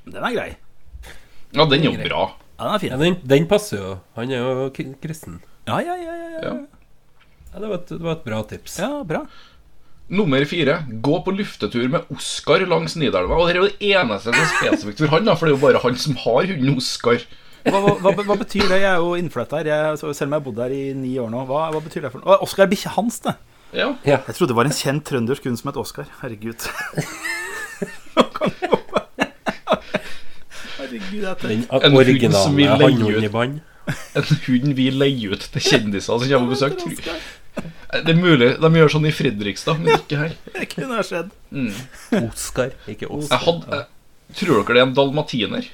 Den 0.05 0.17
er 0.25 0.33
grei. 0.35 0.49
Ja, 1.53 1.65
den 1.69 1.81
er 1.83 1.87
jo 1.91 1.95
bra. 2.01 2.23
Ja, 2.57 2.65
den 2.65 2.67
er 2.67 2.73
Ja, 2.73 2.77
fin. 2.81 2.97
den, 3.01 3.15
den 3.29 3.47
passer 3.49 3.77
jo. 3.81 3.93
Han 4.17 4.31
er 4.33 4.41
jo 4.41 4.67
kristen. 5.01 5.39
Ja, 5.69 5.79
ja, 5.85 5.95
ja. 5.97 6.13
ja, 6.17 6.29
ja. 6.35 6.41
Ja. 6.47 6.53
Ja, 7.51 7.59
det, 7.59 7.67
var 7.67 7.75
et, 7.81 7.89
det 7.91 8.01
var 8.05 8.13
et 8.17 8.23
bra 8.25 8.41
tips. 8.47 8.77
ja 8.79 8.91
bra. 9.03 9.25
Nummer 10.11 10.43
fire. 10.47 10.79
Gå 11.03 11.17
på 11.23 11.31
luftetur 11.35 11.85
med 11.91 12.09
Oskar 12.11 12.63
langs 12.67 12.95
Nidelva. 12.99 13.37
Og 13.37 13.47
det 13.47 13.53
er 13.53 13.59
jo 13.61 13.67
det 13.69 13.91
eneste 13.93 14.31
som 14.31 14.39
er 14.41 14.49
spesifikt 14.57 15.03
for 15.03 15.13
han, 15.13 15.27
da, 15.29 15.35
for 15.39 15.47
det 15.47 15.53
er 15.53 15.57
jo 15.59 15.65
bare 15.67 15.81
han 15.85 15.99
som 15.99 16.17
har 16.25 16.49
hunden 16.49 16.77
Oskar. 16.81 17.21
Hva, 17.65 17.79
hva, 18.01 18.13
hva, 18.17 18.35
betyr 18.39 18.65
det? 18.67 18.81
Jeg 18.81 18.89
er 18.89 18.99
jo 19.03 19.13
innflytta 19.19 19.61
her, 19.61 19.69
jeg, 19.69 19.97
selv 20.01 20.27
om 20.27 20.33
jeg 20.33 20.39
har 20.39 20.45
bodd 20.45 20.61
her 20.63 20.73
i 20.75 20.83
ni 20.97 21.13
år 21.21 21.29
nå. 21.33 21.45
Hva, 21.49 21.67
hva 21.75 21.81
betyr 21.83 22.07
det 22.07 22.13
for 22.13 22.23
noe? 22.23 22.39
Oskar 22.45 22.65
er 22.65 22.71
bikkja 22.71 22.93
hans, 22.97 23.19
det. 23.25 23.35
Ja. 23.71 23.91
Ja. 24.03 24.19
Jeg 24.27 24.35
trodde 24.35 24.51
det 24.51 24.57
var 24.57 24.67
en 24.67 24.75
kjent 24.75 25.05
trøndersk 25.07 25.45
hund 25.47 25.59
som 25.61 25.71
het 25.71 25.81
Oskar. 25.81 26.09
Herregud. 26.21 26.69
Herregud. 30.79 31.27
Den 31.41 31.67
En 31.69 31.91
hund 31.91 31.97
originale 32.01 32.65
ut. 33.21 33.61
En 34.15 34.25
hund 34.47 34.73
vi 34.77 34.89
leier 34.93 35.35
ut 35.35 35.45
til 35.53 35.63
kjendiser 35.63 36.19
som 36.19 36.27
kommer 36.27 36.51
på 36.51 36.55
besøk. 36.55 37.07
Det 37.91 38.13
er 38.13 38.19
mulig 38.19 38.53
de 38.63 38.69
gjør 38.79 38.93
sånn 38.93 39.07
i 39.09 39.11
Fredrikstad, 39.15 39.79
men 39.81 39.97
ikke 39.99 40.19
her. 40.19 40.35
Det 40.55 40.67
kunne 40.71 40.95
ha 40.95 41.03
skjedd. 41.03 41.31
Mm. 41.51 41.71
Oskar, 42.21 42.75
ikke 42.87 43.07
Jeg 43.07 43.11
Oskar. 43.17 43.43
hadde, 43.45 43.79
jeg, 43.81 44.37
tror 44.39 44.61
dere 44.61 44.75
det 44.77 44.81
er 44.81 44.87
en 44.87 44.93
dalmatiner? 44.95 45.67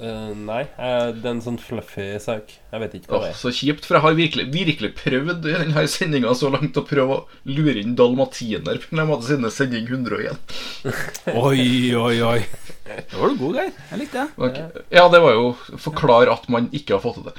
Eh, 0.00 0.28
nei, 0.32 0.62
eh, 0.80 1.10
det 1.12 1.26
er 1.26 1.34
en 1.34 1.42
sånn 1.44 1.58
fluffy 1.60 2.06
sak. 2.24 2.54
Jeg 2.72 2.80
vet 2.80 2.94
ikke 2.96 3.10
hva 3.12 3.18
det 3.26 3.32
er. 3.34 3.36
så 3.36 3.50
kjipt, 3.52 3.84
for 3.84 3.98
jeg 3.98 4.04
har 4.06 4.14
virkelig, 4.16 4.46
virkelig 4.54 4.90
prøvd 4.96 5.48
i 5.50 5.56
denne 5.58 5.82
sendinga 5.92 6.32
så 6.38 6.48
langt 6.54 6.78
å 6.80 6.84
prøve 6.88 7.18
å 7.18 7.50
lure 7.50 7.82
inn 7.82 7.98
dalmatiner 7.98 8.80
på 8.80 8.96
en 8.96 9.10
måte 9.10 9.28
siden 9.28 9.50
sending 9.52 9.90
101. 9.90 10.40
Oi, 11.36 11.92
oi, 12.00 12.14
oi. 12.24 12.38
Da 12.86 13.18
var 13.20 13.34
du 13.34 13.42
god, 13.42 13.58
Geir. 13.60 13.74
Jeg 13.90 14.00
likte 14.00 14.22
det. 14.22 14.46
Okay. 14.48 14.86
Ja, 14.96 15.04
det 15.12 15.20
var 15.22 15.36
jo 15.36 15.50
forklare 15.76 16.32
at 16.32 16.48
man 16.50 16.70
ikke 16.72 16.96
har 16.96 17.04
fått 17.04 17.20
til 17.20 17.28
det. 17.28 17.34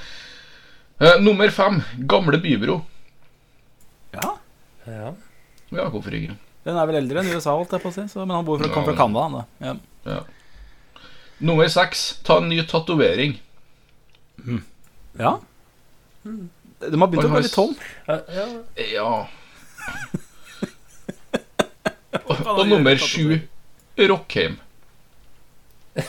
Uh, 1.02 1.18
nummer 1.24 1.50
fem. 1.50 1.82
Gamle 2.08 2.38
bybro. 2.44 2.78
Ja. 4.14 4.36
Ja. 4.86 5.16
Ja, 5.72 5.88
hvorfor 5.90 6.14
ikke? 6.14 6.38
Den 6.68 6.78
er 6.78 6.86
vel 6.86 7.00
eldre 7.02 7.24
enn 7.24 7.34
USA, 7.34 7.56
holdt 7.58 7.74
jeg 7.74 7.82
på 7.82 7.90
å 7.90 7.96
si. 7.96 8.06
Så, 8.12 8.22
men 8.22 8.38
han 8.38 8.46
bor 8.46 8.62
fra, 8.62 8.70
kom 8.70 8.86
fra 8.86 8.96
Canada, 9.02 9.26
han 9.26 9.40
da. 9.40 9.44
Ja. 9.66 9.76
Ja. 10.12 10.22
Nummer 11.42 11.68
seks. 11.74 12.20
Ta 12.24 12.38
en 12.38 12.50
ny 12.52 12.62
tatovering. 12.70 13.38
ja. 15.18 15.40
De 16.82 16.98
har 17.00 17.08
begynt 17.10 17.26
å 17.26 17.32
bli 17.34 17.42
litt 17.46 17.54
tom. 17.54 17.76
Ja, 18.08 18.20
ja. 18.36 18.48
Ja 18.94 19.28
Og, 22.22 22.42
og 22.46 22.68
nummer 22.70 22.98
sju. 23.02 23.40
Rockheim. 23.98 24.58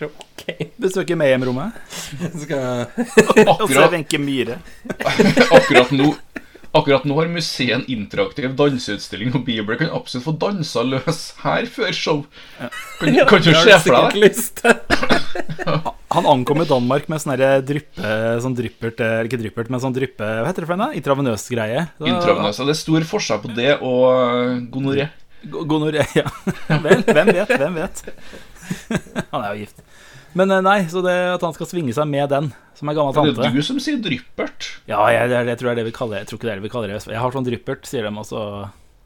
Rockheim 0.00 0.70
Besøker 0.80 1.16
Mayhem-rommet. 1.18 1.72
Skal 2.42 2.86
Og 3.54 3.66
se 3.70 3.86
Wenche 3.92 4.18
Myhre. 4.20 4.58
akkurat 5.50 5.90
nå 5.94 6.10
Akkurat 6.76 7.04
nå 7.08 7.16
har 7.18 7.28
museet 7.32 7.72
en 7.76 7.84
interaktiv 7.90 8.52
danseutstilling, 8.58 9.32
og 9.34 9.44
Bieber 9.46 9.78
kan 9.80 9.90
absolutt 9.96 10.26
få 10.26 10.34
dansa 10.42 10.82
løs 10.86 11.20
her 11.42 11.66
før 11.72 11.92
show. 11.96 12.22
Kan, 13.00 13.16
kan 13.30 13.42
du 13.44 13.50
se 13.54 13.78
for 13.86 14.10
deg 14.12 14.26
det? 14.26 14.76
Han 16.16 16.26
ankom 16.30 16.62
i 16.62 16.68
Danmark 16.68 17.08
med 17.12 17.20
sånn 17.20 17.34
dryppe 17.66 18.12
Sånn 18.40 18.54
dryppert 18.56 19.00
eller 19.04 19.26
Ikke 19.28 19.40
dryppert, 19.40 19.68
men 19.72 19.82
sånn 19.82 19.92
dryppe 19.96 20.24
Hva 20.24 20.46
heter 20.48 20.64
det 20.64 20.68
for 20.70 20.80
noe? 20.80 20.94
Intravenøs 20.96 21.44
greie. 21.52 21.82
Da- 21.98 22.08
Intravenøs. 22.08 22.56
Det 22.62 22.72
er 22.72 22.78
stor 22.80 23.06
forskjell 23.10 23.42
på 23.44 23.52
det 23.56 23.72
og 23.84 24.04
eh, 24.14 24.54
gonoré. 24.72 25.08
Go- 25.52 25.66
Gonoré, 25.68 26.06
ja. 26.16 26.24
Vel, 26.86 27.04
hvem 27.06 27.32
vet? 27.36 27.52
Hvem 27.60 27.76
vet? 27.82 28.00
Han 29.34 29.42
er 29.44 29.52
jo 29.52 29.60
gift. 29.66 29.82
Men 30.36 30.52
eh, 30.52 30.62
nei, 30.64 30.78
så 30.92 31.00
det 31.04 31.14
at 31.36 31.44
han 31.46 31.54
skal 31.56 31.68
svinge 31.70 31.94
seg 31.96 32.08
med 32.10 32.28
den, 32.32 32.50
som 32.76 32.90
er 32.90 32.98
gammel 32.98 33.14
Det 33.16 33.22
tante 33.32 33.48
er 33.48 33.56
du 33.56 33.64
som 33.64 33.80
sier 33.80 34.00
dryppert. 34.04 34.68
Ja, 34.90 35.00
jeg, 35.14 35.30
det, 35.32 35.38
er, 35.40 35.48
det 35.48 35.56
tror 35.60 35.70
jeg 35.70 35.78
er 35.78 35.80
det 35.80 35.88
vi 35.88 35.96
kaller 35.96 36.20
Jeg 36.20 36.28
tror 36.30 36.40
ikke 36.40 36.48
det 36.48 36.52
er 36.52 36.60
det 36.60 36.66
vi 36.66 36.72
kaller 36.74 36.92
det. 36.92 37.00
Jeg 37.08 37.22
har 37.22 37.36
sånn 37.36 37.48
dryppert, 37.48 37.88
sier 37.88 38.08
de, 38.08 38.12
og 38.12 38.28
så 38.28 38.42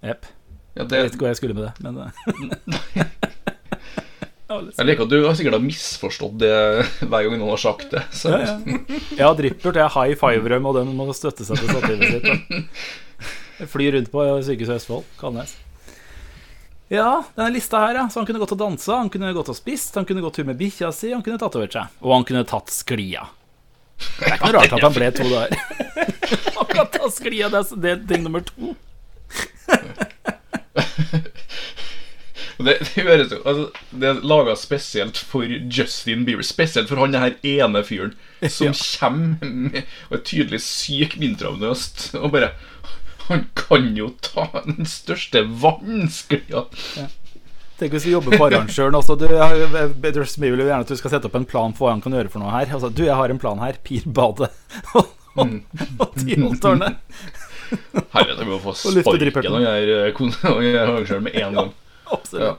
Jepp. 0.01 0.27
Ja, 0.75 0.85
Jeg 0.87 0.91
vet 0.91 1.15
ikke 1.15 1.27
hvor 1.27 1.31
jeg 1.31 1.39
skulle 1.41 1.57
med 1.59 1.69
det, 1.69 1.75
men 1.85 1.95
eh. 2.07 3.07
Jeg 4.51 4.87
liker 4.89 5.07
at 5.07 5.13
du 5.13 5.21
har 5.23 5.37
sikkert 5.39 5.55
har 5.55 5.63
misforstått 5.63 6.41
det 6.43 6.51
hver 7.05 7.23
gang 7.23 7.37
noen 7.37 7.53
har 7.53 7.61
sagt 7.63 7.93
det. 7.95 8.03
Så. 8.11 8.33
Ja, 8.35 8.57
ja. 8.59 8.99
Jeg 9.15 9.23
har 9.23 9.37
dryppert, 9.39 9.79
jeg 9.79 9.87
har 9.87 9.95
high 9.95 10.19
five-røm, 10.19 10.67
og 10.67 10.81
den 10.81 10.91
må 10.99 11.07
støtte 11.15 11.47
seg 11.47 11.61
til 11.61 11.71
stativet 11.71 12.17
sitt. 12.17 12.27
Da. 12.27 12.63
Jeg 13.61 13.69
flyr 13.69 13.93
rundt 13.93 14.09
på 14.11 14.25
Sykehuset 14.41 14.81
Østfold, 14.81 15.05
Kalnes. 15.21 15.53
Ja, 16.91 17.23
denne 17.37 17.53
lista 17.55 17.79
her, 17.85 17.95
ja. 18.01 18.05
Så 18.11 18.19
han 18.19 18.27
kunne 18.27 18.41
gått 18.43 18.53
og 18.57 18.59
dansa, 18.59 18.97
han 18.99 19.11
kunne 19.15 19.31
gått 19.37 19.51
og 19.53 19.57
spist, 19.59 19.95
han 19.95 20.07
kunne 20.09 20.25
gått 20.25 20.41
tur 20.41 20.49
med 20.49 20.59
bikkja 20.59 20.91
si, 20.95 21.13
han 21.15 21.23
kunne 21.23 21.39
tatovert 21.39 21.77
seg. 21.77 21.93
Og 22.03 22.17
han 22.17 22.27
kunne 22.27 22.43
tatt 22.51 22.73
sklia. 22.75 23.29
Det 24.01 24.27
er 24.27 24.35
ikke 24.39 24.49
noe 24.51 24.57
rart 24.59 24.75
at 24.75 24.85
han 24.89 24.95
ble 24.97 25.11
to 25.15 25.27
dager. 25.29 25.59
Han 26.61 26.69
kan 26.71 26.87
ta 26.95 27.09
sklia, 27.13 27.49
det 27.53 27.59
er, 27.59 27.71
det 27.83 27.91
er 27.91 28.01
ting 28.09 28.23
nummer 28.25 28.43
to. 28.47 28.75
Det, 32.61 32.75
det 32.85 33.05
høres 33.07 33.31
jo 33.33 33.39
altså, 33.49 33.63
Det 33.97 34.09
er 34.11 34.19
laga 34.29 34.53
spesielt 34.61 35.17
for 35.31 35.49
Justin 35.49 36.27
Bieber. 36.27 36.45
Spesielt 36.45 36.91
for 36.91 37.01
han 37.01 37.17
her 37.17 37.39
ene 37.47 37.81
fyren 37.89 38.13
som 38.53 38.67
Ja. 38.69 38.75
kommer 39.01 39.49
med 39.49 39.79
og 40.11 40.19
er 40.19 40.25
tydelig 40.29 40.61
syk 40.67 41.17
intravenøst. 41.25 42.11
Og 42.21 42.33
bare 42.35 42.51
Han 43.31 43.47
kan 43.57 43.89
jo 43.97 44.11
ta 44.25 44.45
den 44.67 44.87
største 44.91 45.45
vanskelige 45.63 46.65
Tenk 47.81 47.95
hvis 47.95 48.05
du 48.05 48.11
jobber 48.13 48.35
på 48.37 48.45
arrangøren 48.51 48.97
også. 48.99 49.15
Du, 49.17 49.25
jeg 49.31 49.93
vil 50.05 50.61
jo 50.61 50.67
gjerne 50.67 50.83
at 50.85 50.91
du 50.91 50.99
skal 51.01 51.15
sette 51.15 51.31
opp 51.31 51.37
en 51.39 51.47
plan 51.49 51.73
for 51.73 51.87
hva 51.89 51.95
han 51.95 52.03
kan 52.05 52.13
gjøre 52.13 52.29
for 52.33 52.43
noe 52.43 52.51
her. 52.53 52.69
Altså, 52.77 52.91
du, 52.93 53.07
jeg 53.07 53.17
har 53.17 53.33
en 53.33 53.41
plan 53.41 53.63
her. 53.63 53.79
Pirbadet 53.87 54.51
og, 55.01 55.09
og, 55.41 55.55
og 56.05 56.11
Tyholttårnet. 56.21 56.99
Herre, 58.13 58.35
jeg 58.35 58.49
må 58.51 58.59
få 58.61 58.75
sparken 59.07 59.33
kon- 60.19 60.37
arrangøren 60.83 61.25
med 61.25 61.39
en 61.41 61.57
gang. 61.57 61.73
Absolutt. 62.11 62.45
Ja. 62.45 62.53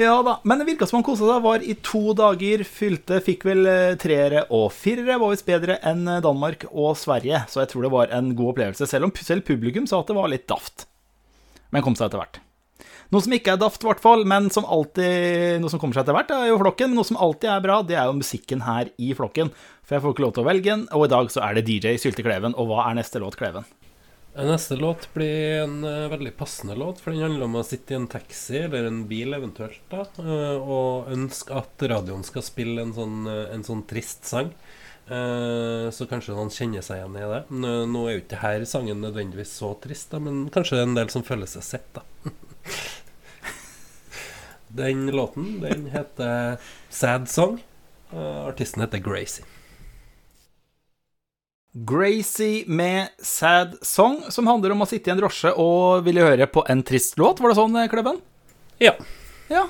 Ja 0.00 0.22
da, 0.24 0.38
men 0.48 0.56
det 0.58 0.64
virka 0.64 0.86
som 0.88 0.96
han 0.96 1.04
kosa 1.04 1.26
seg. 1.28 1.42
Var 1.44 1.64
i 1.68 1.74
to 1.84 2.14
dager, 2.16 2.62
fylte, 2.64 3.18
fikk 3.20 3.42
vel 3.44 3.66
eh, 3.68 3.96
treere 4.00 4.46
og 4.48 4.70
firere. 4.72 5.18
Var 5.20 5.34
visst 5.34 5.44
bedre 5.48 5.76
enn 5.84 6.06
eh, 6.08 6.22
Danmark 6.24 6.64
og 6.70 6.94
Sverige, 6.96 7.42
så 7.52 7.60
jeg 7.60 7.68
tror 7.74 7.84
det 7.84 7.90
var 7.92 8.14
en 8.16 8.30
god 8.38 8.54
opplevelse. 8.54 8.88
Selv 8.88 9.10
om 9.10 9.12
selv 9.20 9.44
publikum 9.44 9.84
sa 9.90 10.00
at 10.00 10.08
det 10.08 10.16
var 10.16 10.32
litt 10.32 10.46
daft. 10.48 10.86
Men 11.68 11.84
kom 11.84 11.98
seg 11.98 12.08
etter 12.08 12.22
hvert. 12.22 12.40
Noe 13.12 13.26
som 13.26 13.34
ikke 13.36 13.52
er 13.52 13.60
daft, 13.60 13.84
hvert 13.84 14.00
fall, 14.00 14.24
men 14.24 14.48
som 14.54 14.64
alltid 14.64 15.60
Noe 15.60 15.72
som 15.72 15.82
kommer 15.82 15.98
seg 15.98 16.06
etter 16.06 16.16
hvert, 16.16 16.32
er 16.32 16.48
jo 16.48 16.62
flokken. 16.62 16.94
Men 16.94 17.02
noe 17.02 17.10
som 17.10 17.20
alltid 17.20 17.52
er 17.52 17.64
bra, 17.68 17.82
det 17.84 18.00
er 18.00 18.08
jo 18.08 18.16
musikken 18.22 18.64
her 18.64 18.88
i 18.96 19.12
flokken. 19.18 19.52
For 19.84 19.98
jeg 19.98 20.06
får 20.06 20.16
ikke 20.16 20.24
lov 20.24 20.36
til 20.38 20.46
å 20.46 20.48
velge 20.48 20.70
den, 20.70 20.88
og 20.96 21.04
i 21.04 21.12
dag 21.12 21.28
så 21.34 21.44
er 21.44 21.60
det 21.60 21.66
DJ 21.68 22.00
Sylte 22.00 22.24
Kleven. 22.24 22.56
Og 22.56 22.72
hva 22.72 22.88
er 22.88 22.96
neste 23.02 23.20
låt, 23.20 23.36
Kleven? 23.36 23.68
Neste 24.30 24.76
låt 24.78 25.08
blir 25.14 25.64
en 25.64 25.80
uh, 25.84 26.08
veldig 26.12 26.36
passende 26.38 26.76
låt, 26.78 27.00
for 27.02 27.10
den 27.10 27.24
handler 27.24 27.48
om 27.48 27.56
å 27.58 27.64
sitte 27.66 27.96
i 27.96 27.98
en 27.98 28.06
taxi 28.10 28.60
eller 28.62 28.86
en 28.86 29.02
bil 29.10 29.34
eventuelt, 29.34 29.82
da, 29.90 30.04
uh, 30.22 30.60
og 30.60 31.10
ønske 31.10 31.56
at 31.58 31.82
radioen 31.90 32.22
skal 32.24 32.46
spille 32.46 32.84
en 32.84 32.94
sånn, 32.94 33.24
uh, 33.26 33.48
en 33.50 33.66
sånn 33.66 33.82
trist 33.90 34.30
sang. 34.30 34.52
Eh, 35.10 35.90
så 35.90 36.06
kanskje 36.06 36.36
noen 36.36 36.52
kjenner 36.54 36.84
seg 36.86 37.00
igjen 37.00 37.16
i 37.18 37.28
det. 37.32 37.40
Nå 37.90 38.02
er 38.06 38.12
jo 38.14 38.20
ikke 38.22 38.42
her 38.44 38.62
sangen 38.68 39.00
nødvendigvis 39.02 39.56
så 39.58 39.72
trist, 39.82 40.12
da, 40.12 40.20
men 40.22 40.44
kanskje 40.54 40.76
det 40.76 40.84
er 40.84 40.86
en 40.86 40.98
del 41.00 41.10
som 41.10 41.24
føler 41.26 41.50
seg 41.50 41.66
sett, 41.66 41.88
da. 41.96 42.04
Den 44.80 45.08
låten 45.10 45.56
den 45.64 45.88
heter 45.90 46.60
Sad 46.94 47.26
Song. 47.32 47.58
Eh, 48.14 48.42
artisten 48.46 48.84
heter 48.84 49.02
Gracie. 49.02 49.42
Gracie 51.72 52.64
med 52.66 53.08
Sad 53.22 53.76
Song, 53.82 54.20
som 54.28 54.46
handler 54.50 54.74
om 54.74 54.82
å 54.82 54.88
sitte 54.90 55.10
i 55.10 55.12
en 55.14 55.20
drosje 55.20 55.52
og 55.54 56.02
ville 56.02 56.24
høre 56.24 56.48
på 56.50 56.64
en 56.66 56.82
trist 56.82 57.14
låt. 57.20 57.38
Var 57.38 57.52
det 57.52 57.58
sånn, 57.60 57.76
Klubben? 57.92 57.92
Klebben? 57.92 58.20
Ja. 58.82 58.96
Ja. 59.50 59.68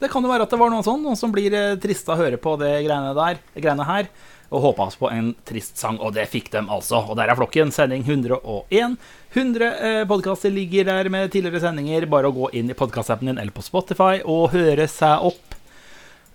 Det 0.00 0.08
kan 0.10 0.24
jo 0.24 0.30
være 0.32 0.46
at 0.48 0.54
det 0.54 0.58
var 0.58 0.72
noen 0.72 0.86
sånn, 0.86 1.02
noen 1.04 1.18
som 1.18 1.32
blir 1.34 1.52
trista 1.82 2.14
av 2.14 2.18
å 2.18 2.24
høre 2.24 2.38
på 2.40 2.56
det 2.58 2.72
greiene 2.86 3.12
der, 3.14 3.36
det 3.52 3.62
greiene 3.62 3.84
her, 3.86 4.08
og 4.48 4.64
håpa 4.64 4.88
på 4.98 5.10
en 5.12 5.28
trist 5.48 5.76
sang, 5.78 6.00
og 6.00 6.16
det 6.16 6.24
fikk 6.32 6.50
dem 6.56 6.72
altså. 6.72 7.02
Og 7.04 7.20
der 7.20 7.30
er 7.30 7.38
flokken, 7.38 7.70
sending 7.72 8.02
101. 8.08 8.96
100 9.32 9.68
eh, 9.68 10.00
podkaster 10.08 10.52
ligger 10.52 10.88
der 10.88 11.12
med 11.12 11.30
tidligere 11.32 11.62
sendinger. 11.62 12.08
Bare 12.10 12.32
å 12.32 12.36
gå 12.36 12.50
inn 12.56 12.72
i 12.72 12.76
podkastappen 12.76 13.30
din 13.30 13.38
eller 13.38 13.54
på 13.54 13.64
Spotify 13.64 14.24
og 14.24 14.50
høre 14.56 14.88
seg 14.90 15.28
opp. 15.30 15.56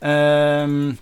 Ehm, 0.05 0.95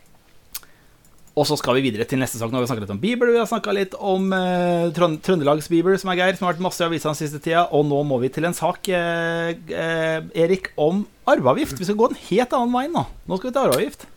og 1.35 1.43
så 1.43 1.57
skal 1.59 1.75
vi 1.75 1.89
videre 1.89 2.05
til 2.07 2.21
neste 2.21 2.39
sak. 2.39 2.47
Nå 2.47 2.55
har 2.55 2.63
vi 2.63 2.69
snakket 2.69 2.85
litt 2.85 2.93
om 2.93 2.99
Bieber. 3.01 3.27
Vi 3.33 3.39
har 3.41 3.47
snakka 3.49 3.73
litt 3.75 3.95
om 3.99 4.29
eh, 4.31 4.87
Trøndelags 4.95 5.67
Bieber, 5.71 5.97
som 5.99 6.13
er 6.13 6.21
Geir, 6.21 6.37
som 6.37 6.47
har 6.47 6.55
vært 6.55 6.63
masse 6.63 6.79
i 6.79 6.85
avisa 6.87 7.11
den 7.11 7.19
siste 7.19 7.41
tida. 7.43 7.65
Og 7.75 7.83
nå 7.89 7.99
må 8.07 8.21
vi 8.21 8.29
til 8.31 8.47
en 8.47 8.55
sak, 8.55 8.87
eh, 8.87 9.51
eh, 9.67 10.29
Erik, 10.45 10.71
om 10.79 11.03
arveavgift. 11.27 11.75
Vi 11.81 11.89
skal 11.89 11.99
gå 11.99 12.07
en 12.07 12.21
helt 12.29 12.55
annen 12.55 12.71
vei 12.71 12.85
nå. 12.93 13.03
Nå 13.27 13.39
skal 13.39 13.49
vi 13.49 13.55
til 13.57 13.65
arveavgift. 13.65 14.07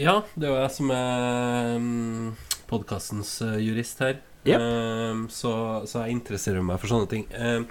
Ja, 0.00 0.16
det 0.34 0.48
er 0.48 0.50
jo 0.50 0.58
jeg 0.58 0.74
som 0.74 0.90
er 0.94 1.70
um, 1.76 2.34
podkastens 2.70 3.32
jurist 3.62 4.02
her. 4.02 4.18
Yep. 4.42 4.60
Um, 4.66 5.24
så, 5.30 5.54
så 5.86 6.02
jeg 6.02 6.18
interesserer 6.18 6.66
meg 6.66 6.82
for 6.82 6.90
sånne 6.90 7.10
ting. 7.14 7.26
Um, 7.30 7.68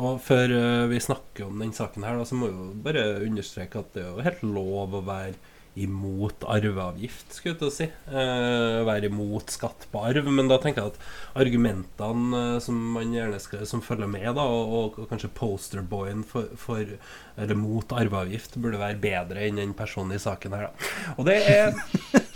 og 0.00 0.20
før 0.24 0.56
uh, 0.56 0.88
vi 0.88 1.04
snakker 1.04 1.50
om 1.50 1.60
den 1.60 1.76
saken 1.76 2.08
her, 2.08 2.16
da, 2.16 2.24
så 2.24 2.38
må 2.38 2.48
vi 2.48 2.56
jo 2.56 2.72
bare 2.84 3.08
understreke 3.26 3.84
at 3.84 3.92
det 3.92 4.06
er 4.06 4.12
jo 4.14 4.24
helt 4.24 4.46
lov 4.56 5.02
å 5.02 5.04
være 5.04 5.36
imot 5.74 6.44
arveavgift, 6.44 7.30
skulle 7.32 7.54
jeg 7.54 7.60
til 7.62 7.68
å 7.70 7.72
si. 7.72 7.86
Eh, 7.88 8.80
være 8.84 9.08
imot 9.08 9.54
skatt 9.54 9.86
på 9.92 10.02
arv. 10.04 10.28
Men 10.28 10.50
da 10.50 10.58
tenker 10.60 10.84
jeg 10.84 10.92
at 10.92 11.40
argumentene 11.40 12.42
eh, 12.56 12.58
som 12.64 12.76
man 12.96 13.14
gjerne 13.14 13.40
skal, 13.40 13.64
som 13.68 13.84
følger 13.84 14.10
med, 14.12 14.28
da, 14.36 14.44
og, 14.44 14.98
og 15.00 15.08
kanskje 15.08 15.32
posterboyen 15.38 16.26
for, 16.28 16.52
for, 16.60 16.92
eller 17.40 17.58
mot 17.58 17.96
arveavgift, 17.96 18.60
burde 18.60 18.82
være 18.82 19.00
bedre 19.00 19.46
enn 19.46 19.60
den 19.62 19.74
personen 19.78 20.18
i 20.18 20.22
saken 20.22 20.58
her, 20.58 20.68
da. 20.68 20.92
Og 21.16 21.28
det 21.30 21.40
er 21.48 21.72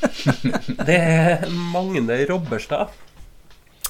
Det 0.89 0.97
er 0.97 1.45
Magne 1.75 2.23
Robberstad. 2.31 2.95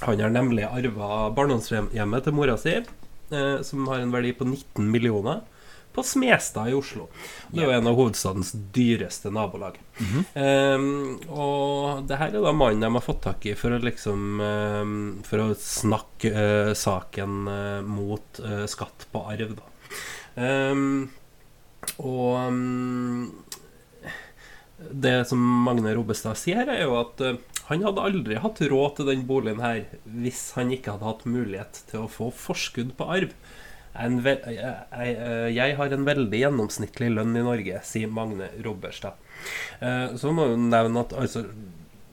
Han 0.03 0.21
har 0.21 0.33
nemlig 0.33 0.67
arva 0.67 1.29
barndomshjemmet 1.33 2.27
til 2.27 2.35
mora 2.35 2.59
si, 2.61 2.81
eh, 2.83 3.59
som 3.63 3.87
har 3.93 4.03
en 4.03 4.13
verdi 4.15 4.35
på 4.37 4.49
19 4.49 4.91
millioner 4.91 5.47
på 5.97 6.05
Smestad 6.05 6.69
i 6.69 6.75
Oslo. 6.77 7.09
Det 7.49 7.63
er 7.63 7.71
jo 7.71 7.75
en 7.79 7.89
av 7.89 7.97
hovedstadens 7.97 8.53
dyreste 8.75 9.33
nabolag. 9.33 9.79
Mm 9.99 10.07
-hmm. 10.13 10.25
um, 10.77 11.21
og 11.29 12.09
det 12.09 12.19
her 12.21 12.29
er 12.29 12.43
da 12.45 12.53
mannen 12.53 12.81
de 12.81 12.93
har 12.93 13.01
fått 13.01 13.23
tak 13.23 13.47
i 13.47 13.55
for 13.55 13.71
å 13.73 13.79
liksom 13.79 14.41
um, 14.41 15.23
For 15.25 15.39
å 15.39 15.55
snakke 15.55 16.33
uh, 16.33 16.75
saken 16.75 17.49
uh, 17.49 17.83
mot 17.83 18.41
uh, 18.45 18.67
skatt 18.67 19.07
på 19.13 19.25
arv, 19.33 19.57
da. 19.57 19.67
Um, 20.37 21.11
og 21.97 22.53
det 24.91 25.25
som 25.29 25.39
Magne 25.65 25.95
Robbestad 25.95 26.37
sier, 26.37 26.69
er 26.69 26.83
jo 26.83 27.01
at 27.01 27.21
han 27.67 27.83
hadde 27.83 28.03
aldri 28.03 28.37
hatt 28.37 28.61
råd 28.61 28.97
til 28.97 29.07
den 29.07 29.27
boligen 29.27 29.61
her 29.61 29.87
hvis 30.05 30.53
han 30.55 30.71
ikke 30.71 30.93
hadde 30.93 31.09
hatt 31.09 31.25
mulighet 31.25 31.81
til 31.91 32.05
å 32.05 32.11
få 32.13 32.31
forskudd 32.31 32.93
på 32.99 33.09
arv 33.09 33.33
jeg, 33.97 34.41
jeg, 34.57 35.17
jeg, 35.57 35.77
har 35.79 35.95
en 35.95 36.07
veldig 36.09 36.43
gjennomsnittlig 36.43 37.11
lønn 37.15 37.37
i 37.37 37.47
Norge, 37.47 37.81
sier 37.87 38.13
Magne 38.13 38.51
Robberstad. 38.65 39.17
Eh, 39.81 40.15
så 40.21 40.33
må 40.35 40.51
vi 40.53 40.61
nevne 40.69 41.03
at 41.05 41.15
altså, 41.17 41.47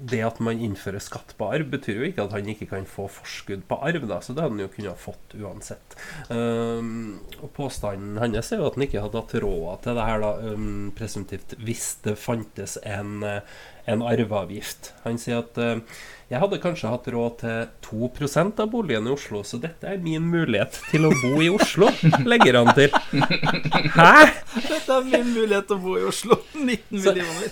det 0.04 0.20
at 0.26 0.40
man 0.44 0.60
innfører 0.60 1.02
skatt 1.04 1.34
på 1.40 1.48
arv, 1.56 1.70
betyr 1.72 2.02
jo 2.02 2.08
ikke 2.10 2.26
at 2.26 2.34
han 2.36 2.48
ikke 2.52 2.68
kan 2.74 2.88
få 2.90 3.06
forskudd 3.12 3.64
på 3.70 3.78
arv. 3.88 4.08
da, 4.10 4.20
Så 4.20 4.34
det 4.34 4.44
hadde 4.44 4.58
han 4.58 4.64
jo 4.66 4.72
kunnet 4.74 5.00
fått 5.00 5.36
uansett. 5.40 5.96
Um, 6.30 7.22
Påstanden 7.56 8.20
hans 8.20 8.52
er 8.52 8.60
jo 8.60 8.68
at 8.68 8.80
han 8.80 8.88
ikke 8.88 9.04
hadde 9.06 9.22
hatt 9.22 9.38
råd 9.46 9.86
til 9.86 10.00
det 10.00 10.08
her, 10.10 10.26
da, 10.26 10.34
um, 10.52 10.92
presumptivt, 10.98 11.56
hvis 11.64 11.88
det 12.04 12.18
fantes 12.20 12.76
en, 12.84 13.24
en 13.24 14.06
arveavgift. 14.10 14.92
Han 15.06 15.22
sier 15.22 15.44
at 15.46 15.62
uh, 15.62 16.04
jeg 16.34 16.42
hadde 16.42 16.58
kanskje 16.64 16.90
hatt 16.90 17.08
råd 17.14 17.34
til 17.44 17.68
2% 17.86 18.62
av 18.64 18.70
boligen 18.72 19.06
i 19.06 19.12
Oslo, 19.14 19.44
så 19.46 19.60
dette 19.62 19.86
er 19.86 20.00
min 20.02 20.24
mulighet 20.26 20.80
til 20.90 21.06
å 21.06 21.12
bo 21.14 21.38
i 21.46 21.50
Oslo, 21.54 21.92
legger 22.32 22.58
han 22.58 22.72
til. 22.74 22.90
Hæ?! 23.94 24.16
Dette 24.56 24.96
er 24.96 25.06
min 25.12 25.30
mulighet 25.36 25.68
til 25.70 25.78
å 25.78 25.84
bo 25.84 25.94
i 26.00 26.08
Oslo. 26.10 26.40
19 26.58 27.04
millioner. 27.04 27.52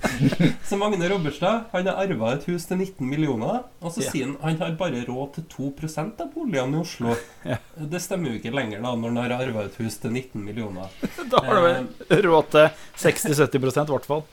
så 0.68 0.78
Magne 0.80 1.10
Robberstad 1.12 1.70
han 1.70 1.86
har 1.86 2.00
arva 2.02 2.34
et 2.34 2.48
hus 2.50 2.66
til 2.66 2.80
19 2.80 3.06
millioner, 3.06 3.62
og 3.78 3.94
så 3.94 4.02
ja. 4.02 4.10
sier 4.10 4.26
han 4.26 4.36
han 4.42 4.58
har 4.64 4.74
bare 4.80 5.04
råd 5.06 5.36
til 5.36 5.46
2% 5.54 6.24
av 6.24 6.34
boligene 6.34 6.80
i 6.80 6.82
Oslo. 6.82 7.14
Ja. 7.46 7.60
Det 7.94 8.02
stemmer 8.02 8.34
jo 8.34 8.40
ikke 8.40 8.54
lenger 8.56 8.82
da 8.82 8.96
når 8.96 9.14
han 9.14 9.22
har 9.22 9.36
arva 9.38 9.68
et 9.68 9.78
hus 9.78 10.00
til 10.02 10.16
19 10.16 10.42
millioner. 10.42 10.90
Da 11.30 11.44
har 11.46 11.60
du 11.60 11.66
vel 11.68 11.88
eh, 12.08 12.26
råd 12.26 12.52
til 12.56 12.68
60-70% 13.06 13.86
i 13.86 13.94
hvert 13.94 14.10
fall. 14.10 14.26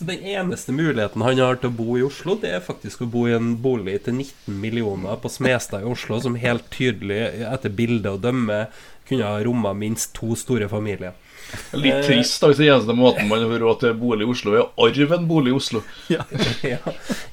Så 0.00 0.06
den 0.08 0.22
eneste 0.24 0.72
muligheten 0.72 1.20
han 1.20 1.38
har 1.38 1.58
til 1.60 1.68
å 1.68 1.76
bo 1.76 1.94
i 1.98 2.02
Oslo, 2.06 2.32
det 2.40 2.54
er 2.56 2.62
faktisk 2.64 3.02
å 3.04 3.08
bo 3.12 3.26
i 3.28 3.34
en 3.36 3.50
bolig 3.60 3.98
til 4.06 4.14
19 4.16 4.54
millioner 4.56 5.18
på 5.20 5.28
Smestad 5.28 5.82
i 5.84 5.90
Oslo, 5.90 6.16
som 6.24 6.38
helt 6.40 6.70
tydelig, 6.72 7.18
etter 7.44 7.74
bildet 7.76 8.08
å 8.08 8.22
dømme, 8.22 8.62
kunne 9.10 9.28
ha 9.28 9.42
romma 9.44 9.74
minst 9.76 10.14
to 10.16 10.32
store 10.40 10.70
familier. 10.72 11.12
Litt 11.76 12.06
trist 12.06 12.40
da, 12.40 12.48
hvis 12.48 12.62
den 12.62 12.70
eneste 12.70 12.96
måten 12.96 13.28
man 13.28 13.44
har 13.44 13.60
råd 13.60 13.82
til 13.82 13.98
bolig 14.00 14.24
i 14.24 14.30
Oslo, 14.32 14.54
er 14.56 14.62
å 14.64 14.86
arve 14.86 15.18
en 15.18 15.28
bolig 15.28 15.52
i 15.52 15.58
Oslo. 15.58 15.82
Ja, 16.08 16.24
ja. 16.72 16.80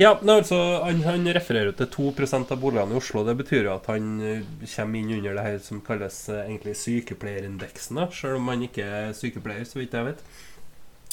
ja 0.03 0.11
altså, 0.17 0.59
han, 0.83 0.99
han, 1.07 1.31
refererer 1.39 1.71
til 1.79 1.87
2% 1.93 2.51
av 2.51 2.59
boligene 2.65 2.97
i 2.97 2.99
Oslo. 2.99 3.23
Det 3.29 3.37
betyr 3.45 3.69
jo 3.69 3.77
at 3.77 3.87
han 3.93 4.11
eh, 4.19 4.43
kommer 4.73 4.99
inn 4.99 5.15
under 5.21 5.39
det 5.39 5.47
her 5.47 5.63
som 5.63 5.79
kalles 5.87 6.19
eh, 6.33 6.43
egentlig 6.49 6.75
sykepleierindeksen, 6.83 8.03
da, 8.03 8.11
selv 8.11 8.41
om 8.41 8.51
han 8.51 8.67
ikke 8.67 8.91
er 8.99 9.15
sykepleier, 9.15 9.63
så 9.71 9.79
vidt 9.79 9.95
jeg 9.95 10.11
vet. 10.11 10.27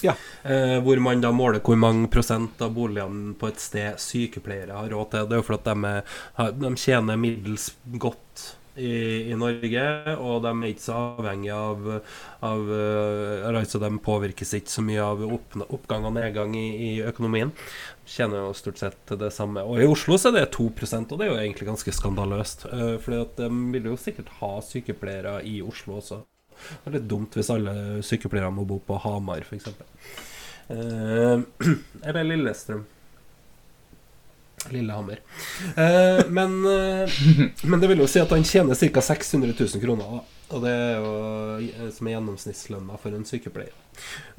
Ja. 0.04 0.16
Eh, 0.42 0.76
hvor 0.84 1.00
man 1.00 1.22
da 1.24 1.30
måler 1.32 1.62
hvor 1.64 1.78
mange 1.80 2.10
prosent 2.12 2.60
av 2.64 2.74
boligene 2.76 3.32
på 3.40 3.48
et 3.48 3.62
sted 3.62 4.00
sykepleiere 4.02 4.76
har 4.76 4.92
råd 4.92 5.14
til. 5.14 5.30
Det 5.30 5.38
er 5.38 5.40
jo 5.40 5.48
fordi 5.48 5.78
de, 5.80 5.94
de 6.60 6.74
tjener 6.80 7.20
middels 7.20 7.70
godt 8.00 8.50
i, 8.74 9.30
i, 9.30 9.34
Norge, 9.38 9.82
og 10.18 10.40
de 10.42 10.50
er 10.50 10.72
ikke 10.72 10.82
så 10.82 10.96
avhengig 11.14 11.52
av, 11.54 11.84
av 12.42 12.70
uh, 12.70 13.46
altså 13.52 13.78
De 13.78 13.90
påvirkes 14.02 14.54
ikke 14.58 14.72
så 14.72 14.82
mye 14.82 15.04
av 15.04 15.22
opp, 15.28 15.54
oppgang 15.68 16.08
og 16.08 16.16
nedgang 16.16 16.56
i, 16.58 16.66
i, 16.88 16.90
økonomien. 17.06 17.54
Tjener 18.04 18.42
jo 18.42 18.52
stort 18.58 18.82
sett 18.82 19.14
det 19.20 19.30
samme. 19.34 19.62
Og 19.62 19.80
i 19.80 19.88
Oslo 19.88 20.18
så 20.18 20.32
er 20.32 20.40
det 20.40 20.58
2% 20.58 21.14
og 21.14 21.20
det 21.20 21.28
er 21.28 21.32
jo 21.32 21.40
egentlig 21.40 21.70
ganske 21.70 21.94
skandaløst. 21.94 22.66
For 22.66 23.00
fordi 23.06 23.24
de 23.38 23.50
vil 23.78 23.92
jo 23.92 23.98
sikkert 24.00 24.34
ha 24.42 24.56
sykepleiere 24.66 25.38
i 25.46 25.60
Oslo 25.64 26.00
også. 26.02 26.24
Det 26.70 26.90
er 26.90 26.96
litt 26.98 27.10
dumt 27.10 27.36
hvis 27.38 27.52
alle 27.54 27.76
sykepleiere 28.06 28.52
må 28.54 28.66
bo 28.68 28.80
på 28.84 28.98
Hamar, 29.04 29.44
f.eks. 29.44 29.70
Eh, 30.72 31.38
eller 32.08 32.28
Lillestrøm. 32.30 32.84
Lillehammer. 34.70 35.20
Eh, 35.76 36.26
men, 36.28 36.64
eh, 36.64 37.10
men, 37.62 37.80
det 37.80 37.88
vil 37.88 38.00
jo 38.00 38.08
si 38.08 38.20
at 38.22 38.32
han 38.32 38.44
tjener 38.44 38.78
ca. 38.78 39.02
600 39.02 39.52
000 39.58 39.82
kroner. 39.82 40.22
Og 40.54 40.62
det 40.62 40.70
er 40.70 40.94
jo 41.00 41.12
eh, 41.64 41.90
som 41.94 42.08
er 42.08 42.16
gjennomsnittslønna 42.16 42.98
for 43.00 43.16
en 43.16 43.26
sykepleier. 43.28 43.74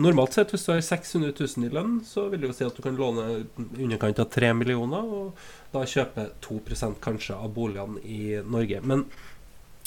Normalt 0.02 0.36
sett, 0.36 0.52
hvis 0.54 0.66
du 0.68 0.74
har 0.74 0.82
600 0.84 1.34
000 1.38 1.68
i 1.68 1.74
lønn, 1.74 2.00
så 2.06 2.28
vil 2.32 2.44
det 2.44 2.52
jo 2.52 2.58
si 2.58 2.68
at 2.68 2.76
du 2.76 2.84
kan 2.86 2.98
låne 3.00 3.46
underkant 3.58 4.20
av 4.22 4.30
3 4.34 4.52
millioner, 4.58 5.06
og 5.06 5.46
da 5.74 5.86
kjøpe 5.88 6.30
2% 6.46 7.00
kanskje 7.04 7.38
av 7.38 7.54
boligene 7.56 8.02
i 8.04 8.36
Norge. 8.44 8.82
Men 8.84 9.06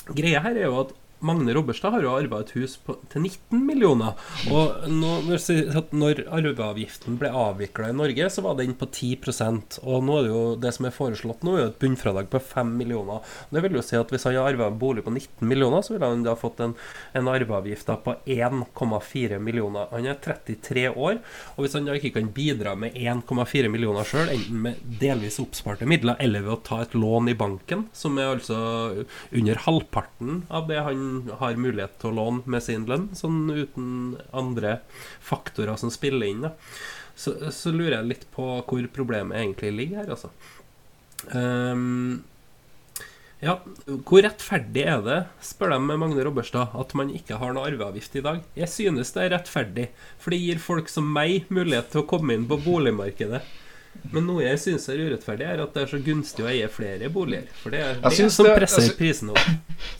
greia 0.09 0.42
her 0.44 0.57
er 0.57 0.68
jo 0.68 0.83
at 0.87 0.96
Magne 1.21 1.55
Robberstad 1.57 1.97
har 1.97 2.05
jo 2.05 2.13
arva 2.15 2.41
et 2.45 2.53
hus 2.55 2.77
på, 2.85 2.95
til 3.11 3.25
19 3.25 3.63
millioner. 3.67 4.19
Og 4.55 4.87
når, 4.91 5.27
når 5.99 6.23
arveavgiften 6.39 7.19
ble 7.21 7.31
avvikla 7.35 7.91
i 7.91 7.97
Norge, 7.97 8.29
så 8.31 8.45
var 8.45 8.59
den 8.59 8.77
på 8.79 8.87
10% 8.87 9.81
Og 9.83 10.05
nå 10.07 10.19
er 10.19 10.27
det 10.27 10.33
jo 10.33 10.43
det 10.63 10.73
som 10.77 10.87
er 10.89 10.95
foreslått 10.95 11.45
nå, 11.47 11.57
er 11.59 11.71
et 11.71 11.81
bunnfradrag 11.83 12.31
på 12.31 12.41
5 12.53 12.71
millioner. 12.79 13.25
Det 13.51 13.63
vil 13.65 13.79
jo 13.79 13.85
si 13.85 13.99
at 13.99 14.13
hvis 14.15 14.29
han 14.29 14.39
har 14.39 14.53
arva 14.53 14.69
en 14.71 14.79
bolig 14.79 15.05
på 15.07 15.15
19 15.15 15.49
millioner, 15.49 15.83
så 15.83 15.95
ville 15.95 16.13
han 16.13 16.25
da 16.27 16.37
fått 16.39 16.63
en, 16.65 16.77
en 17.19 17.33
arveavgift 17.33 17.91
på 18.05 18.15
1,4 18.29 19.41
millioner. 19.43 19.89
Han 19.95 20.07
er 20.07 20.21
33 20.23 20.89
år, 20.93 21.21
og 21.57 21.65
hvis 21.65 21.77
han 21.79 21.89
da 21.89 21.97
ikke 21.99 22.15
kan 22.19 22.31
bidra 22.35 22.75
med 22.79 22.95
1,4 22.99 23.71
millioner 23.73 24.07
sjøl, 24.07 24.31
enten 24.35 24.63
med 24.67 24.83
delvis 25.01 25.41
oppsparte 25.43 25.89
midler 25.89 26.19
eller 26.23 26.45
ved 26.45 26.55
å 26.55 26.63
ta 26.67 26.83
et 26.85 26.97
lån 26.99 27.33
i 27.33 27.37
banken, 27.39 27.87
som 27.97 28.19
er 28.21 28.35
altså 28.35 28.59
under 29.35 29.65
halvparten 29.65 30.43
av 30.55 30.69
det 30.71 30.83
han 30.85 31.08
har 31.40 31.59
mulighet 31.61 31.99
til 32.01 32.12
å 32.12 32.16
låne 32.18 32.55
med 32.55 32.64
sin 32.64 32.87
lønn, 32.88 33.09
sånn 33.18 33.44
uten 33.51 33.90
andre 34.37 34.79
faktorer 35.25 35.79
som 35.81 35.92
spiller 35.94 36.31
inn, 36.31 36.47
da. 36.49 36.55
Så, 37.18 37.35
så 37.51 37.73
lurer 37.75 37.97
jeg 37.97 38.11
litt 38.12 38.27
på 38.35 38.47
hvor 38.62 38.90
problemet 38.94 39.40
egentlig 39.40 39.73
ligger 39.75 40.05
her, 40.05 40.12
altså. 40.14 40.31
Um, 41.35 42.23
ja, 43.38 43.55
hvor 43.87 44.25
rettferdig 44.27 44.83
er 44.90 45.03
det, 45.07 45.18
spør 45.47 45.77
de 45.77 45.79
med 45.85 46.01
Magne 46.03 46.25
Robberstad, 46.27 46.75
at 46.75 46.94
man 46.99 47.12
ikke 47.14 47.38
har 47.38 47.55
noe 47.55 47.68
arveavgift 47.71 48.16
i 48.18 48.23
dag? 48.25 48.40
Jeg 48.59 48.71
synes 48.73 49.12
det 49.14 49.25
er 49.25 49.33
rettferdig, 49.37 49.87
for 50.18 50.35
det 50.35 50.40
gir 50.42 50.62
folk 50.62 50.90
som 50.90 51.07
meg 51.14 51.47
mulighet 51.55 51.92
til 51.92 52.03
å 52.03 52.09
komme 52.11 52.35
inn 52.35 52.49
på 52.51 52.59
boligmarkedet. 52.64 53.44
Men 54.13 54.25
noe 54.25 54.45
jeg 54.45 54.61
syns 54.63 54.87
er 54.89 55.01
urettferdig, 55.03 55.45
er 55.45 55.61
at 55.61 55.75
det 55.75 55.83
er 55.85 55.91
så 55.91 55.99
gunstig 56.01 56.45
å 56.45 56.49
eie 56.49 56.69
flere 56.73 57.11
boliger. 57.13 57.49
For 57.61 57.75
det 57.75 57.83
er 57.85 57.99
det 58.01 58.29
som 58.33 58.47
det, 58.49 58.55
presser 58.57 58.87
synes, 58.87 58.97
prisen 58.97 59.33
opp. 59.35 59.51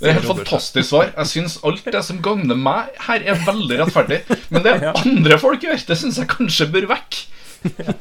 Det 0.01 0.11
er 0.13 0.21
et 0.21 0.29
fantastisk 0.29 0.89
svar. 0.89 1.11
Jeg 1.13 1.33
syns 1.33 1.59
alt 1.69 1.85
det 1.85 2.03
som 2.07 2.23
gagner 2.25 2.59
meg 2.59 2.97
her, 3.05 3.27
er 3.35 3.43
veldig 3.45 3.81
rettferdig. 3.83 4.23
Men 4.55 4.65
det 4.65 4.75
ja. 4.87 4.95
andre 5.03 5.39
folk 5.43 5.67
gjør, 5.67 5.85
det 5.91 5.99
syns 6.01 6.21
jeg 6.23 6.31
kanskje 6.33 6.71
bør 6.73 6.89
vekk. 6.95 7.23
Ja. 7.69 7.95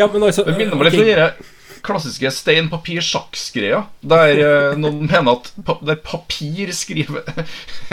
ja, 0.00 0.06
men 0.10 0.26
altså 0.26 0.42
Det 0.42 0.56
minner 0.58 0.74
meg 0.74 0.90
litt 0.90 0.98
om 0.98 1.04
okay. 1.06 1.18
den 1.20 1.52
klassiske 1.84 2.32
stein-papir-sjakk-greia. 2.34 3.84
Der 4.04 4.42
eh, 4.42 4.76
noen 4.80 5.06
mener 5.06 5.38
at 5.38 5.80
der 5.84 6.00
papir 6.04 6.72
skriver 6.76 7.28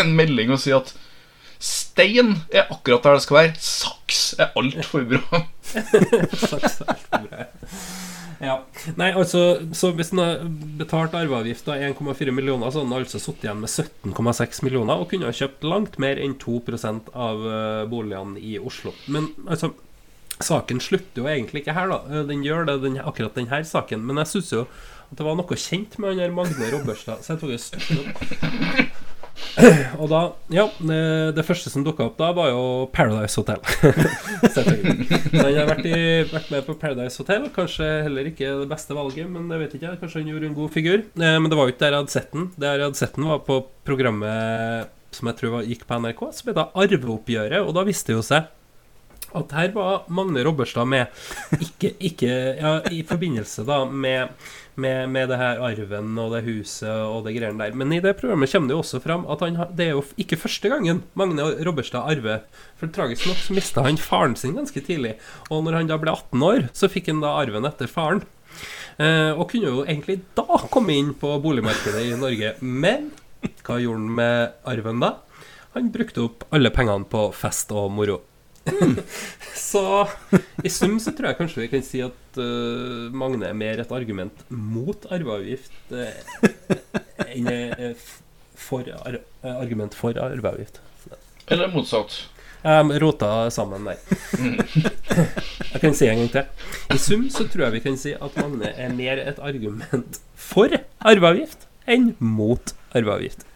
en 0.02 0.13
melding 0.17 0.54
og 0.56 0.62
sier 0.63 0.82
at 0.82 0.94
Stein 1.62 2.36
er 2.50 2.71
akkurat 2.74 3.06
der 3.06 3.19
det 3.19 3.26
skal 3.28 3.38
være. 3.38 3.56
Saks 3.62 4.21
er 4.41 4.56
altfor 4.58 5.06
bra. 5.10 5.43
Saks 6.50 6.82
er 6.82 6.95
altfor 6.95 7.28
bra. 7.28 7.45
Ja. 8.41 8.56
Nei, 8.97 9.12
altså, 9.13 9.62
så 9.78 9.91
Hvis 9.93 10.10
han 10.16 10.22
har 10.24 10.39
betalt 10.80 11.14
arveavgift 11.14 11.68
av 11.70 11.84
1,4 11.91 12.34
millioner, 12.34 12.72
så 12.72 12.82
har 12.82 12.88
han 12.89 12.97
altså 12.97 13.22
sittet 13.22 13.45
igjen 13.45 13.62
med 13.62 13.70
17,6 13.70 14.64
millioner 14.66 14.97
og 14.97 15.12
kunne 15.12 15.30
ha 15.30 15.36
kjøpt 15.36 15.68
langt 15.68 15.99
mer 16.01 16.18
enn 16.18 16.34
2 16.41 16.57
av 17.14 17.45
eh, 17.45 17.84
boligene 17.91 18.41
i 18.41 18.57
Oslo. 18.57 18.95
Men 19.05 19.30
altså 19.45 19.76
Saken 20.41 20.80
slutter 20.82 21.22
jo 21.22 21.28
egentlig 21.30 21.62
ikke 21.62 21.76
her, 21.78 21.91
da. 21.91 21.99
Eh, 22.09 22.26
den 22.26 22.41
gjør 22.41 22.66
det, 22.66 22.80
den, 22.82 22.97
akkurat 22.97 23.38
denne 23.38 23.62
saken. 23.68 24.01
Men 24.07 24.24
jeg 24.24 24.34
syns 24.34 24.51
jo 24.55 24.66
at 25.12 25.20
det 25.20 25.28
var 25.28 25.38
noe 25.38 25.59
kjent 25.59 25.99
med 25.99 26.16
han 26.16 26.24
her 26.24 26.34
Magne 26.34 26.74
Robberstad, 26.74 27.22
så 27.22 27.36
jeg 27.36 27.43
tok 27.43 27.53
jo 27.53 27.62
støtte 27.62 29.11
Og 30.02 30.08
da, 30.12 30.22
ja, 30.54 30.66
det, 31.36 31.44
første 31.48 31.72
som 31.72 31.84
dukka 31.86 32.08
opp 32.08 32.20
da, 32.20 32.32
var 32.36 32.52
jo 32.52 32.62
Paradise 32.94 33.42
Hotel. 33.42 33.60
Så 34.54 34.64
han 34.64 35.58
har 35.58 35.68
vært, 35.70 35.86
i, 35.89 36.00
vært 36.32 36.54
med 36.54 36.66
på 36.68 36.78
Paradise 36.80 37.20
Hotel. 37.22 37.50
Kanskje 37.56 37.89
heller 38.08 38.32
ikke 38.32 38.54
det 38.64 38.70
beste 38.72 38.98
valget, 38.98 39.28
men 39.32 39.52
det 39.52 39.60
vet 39.64 39.76
ikke 39.78 39.89
jeg. 39.89 40.02
Kanskje 40.02 40.24
han 40.24 40.32
gjorde 40.32 40.50
en 40.50 40.58
god 40.62 40.74
figur. 40.78 41.04
Eh, 41.04 41.38
men 41.42 41.52
det 41.52 41.60
var 41.60 41.68
jo 41.68 41.76
ikke 41.76 41.84
der 41.84 41.96
jeg 41.96 42.04
hadde 42.06 42.16
sett 42.16 42.34
den. 42.36 42.50
Der 42.62 42.80
jeg 42.80 42.89
hadde 42.89 43.02
sett 43.02 43.20
den, 43.20 43.30
var 43.34 43.44
på 43.48 43.60
programmet 43.88 44.98
som 45.12 45.28
jeg 45.28 45.42
tror 45.42 45.68
gikk 45.68 45.86
på 45.88 46.00
NRK, 46.00 46.26
som 46.38 46.52
heter 46.52 46.82
Arveoppgjøret. 46.86 47.62
Og 47.66 47.76
da 47.76 47.86
viste 47.88 48.14
det 48.14 48.20
jo 48.22 48.26
seg 48.26 48.50
at 49.38 49.54
her 49.56 49.72
var 49.76 50.08
Magne 50.12 50.44
Robberstad 50.44 50.88
med, 50.92 51.22
ikke, 51.56 51.94
ikke 52.04 52.32
ja, 52.58 52.74
i 52.92 53.02
forbindelse 53.08 53.64
da 53.68 53.84
med, 53.88 54.34
med, 54.80 55.09
med 55.11 55.30
det 55.32 55.38
her 55.39 55.61
arven 55.63 56.17
og 56.22 56.36
det 56.36 56.43
huset 56.45 56.89
og 56.89 57.26
det 57.26 57.36
greiene 57.36 57.59
der. 57.59 57.76
Men 57.78 57.93
i 57.95 58.01
det 58.03 58.15
programmet 58.19 58.51
kommer 58.51 58.72
det 58.72 58.78
jo 58.78 58.84
også 58.84 59.01
fram 59.03 59.26
at 59.32 59.43
han, 59.45 59.59
det 59.76 59.88
er 59.88 59.95
jo 59.95 60.03
ikke 60.22 60.39
første 60.39 60.72
gangen 60.72 61.01
Magne 61.19 61.47
Robberstad 61.65 62.07
arver. 62.13 62.43
For 62.80 62.91
tragisk 62.93 63.28
nok 63.30 63.41
så 63.43 63.57
mista 63.57 63.86
han 63.86 63.99
faren 64.01 64.38
sin 64.39 64.55
ganske 64.57 64.84
tidlig. 64.86 65.17
Og 65.49 65.65
når 65.65 65.82
han 65.82 65.91
da 65.91 65.99
ble 66.01 66.13
18 66.13 66.47
år, 66.47 66.69
så 66.78 66.91
fikk 66.91 67.11
han 67.11 67.24
da 67.24 67.36
arven 67.41 67.67
etter 67.67 67.91
faren. 67.91 68.24
Eh, 69.01 69.32
og 69.32 69.47
kunne 69.51 69.72
jo 69.72 69.84
egentlig 69.86 70.22
da 70.38 70.61
komme 70.72 70.95
inn 70.97 71.13
på 71.17 71.34
boligmarkedet 71.43 72.07
i 72.09 72.17
Norge. 72.19 72.55
Men 72.61 73.11
hva 73.65 73.80
gjorde 73.82 74.01
han 74.01 74.17
med 74.17 74.57
arven 74.69 75.03
da? 75.03 75.15
Han 75.76 75.88
brukte 75.93 76.26
opp 76.26 76.43
alle 76.51 76.72
pengene 76.74 77.07
på 77.07 77.30
fest 77.36 77.72
og 77.72 77.91
moro. 77.95 78.19
så 79.72 80.07
i 80.64 80.70
sum 80.70 80.99
så 81.01 81.14
tror 81.16 81.32
jeg 81.32 81.39
kanskje 81.39 81.64
vi 81.64 81.70
kan 81.72 81.86
si 81.86 82.01
at 82.05 82.38
uh, 82.39 83.09
Magne 83.14 83.49
er 83.49 83.57
mer 83.57 83.82
et 83.82 83.93
argument 83.95 84.43
mot 84.49 85.07
arveavgift 85.12 85.95
uh, 85.95 86.12
enn 87.28 87.49
uh, 87.49 87.95
for 88.62 88.86
ar 89.01 89.22
argument 89.41 89.97
for 89.97 90.18
arveavgift. 90.22 90.78
Eller 91.51 91.72
motsatt. 91.74 92.22
Jeg 92.62 93.01
rota 93.01 93.49
sammen 93.49 93.88
der. 93.89 93.97
Jeg 95.72 95.82
kan 95.82 95.95
si 95.97 96.05
en 96.05 96.20
gang 96.22 96.30
til. 96.36 96.68
I 96.93 96.99
sum 97.01 97.24
så 97.34 97.47
tror 97.49 97.66
jeg 97.66 97.80
vi 97.80 97.86
kan 97.88 97.97
si 97.97 98.14
at 98.14 98.38
Magne 98.38 98.70
er 98.70 98.93
mer 98.93 99.22
et 99.24 99.39
argument 99.41 100.20
for 100.38 100.70
arveavgift 100.99 101.66
enn 101.89 102.12
mot 102.22 102.76
arveavgift. 102.93 103.47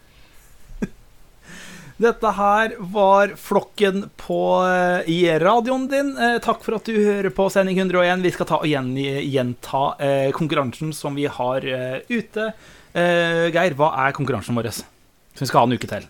Dette 1.96 2.28
her 2.36 2.74
var 2.92 3.32
flokken 3.40 4.10
på, 4.20 4.40
eh, 4.68 5.10
i 5.10 5.40
radioen 5.40 5.88
din. 5.88 6.18
Eh, 6.18 6.40
takk 6.44 6.64
for 6.64 6.76
at 6.76 6.84
du 6.84 6.92
hører 6.92 7.32
på 7.32 7.48
sending 7.50 7.80
101. 7.80 8.22
Vi 8.22 8.32
skal 8.36 8.50
ta 8.50 8.58
og 8.60 8.68
gjen, 8.68 8.92
gjenta 9.00 9.84
eh, 10.04 10.32
konkurransen 10.36 10.92
som 10.94 11.16
vi 11.16 11.26
har 11.26 11.64
ute. 12.10 12.50
Geir, 12.96 13.76
hva 13.80 13.90
er 14.06 14.16
konkurransen 14.16 14.56
vår? 14.56 14.72
Som 14.76 15.44
vi 15.44 15.48
skal 15.48 15.64
ha 15.64 15.70
en 15.70 15.76
uke 15.80 15.88
til. 15.88 16.08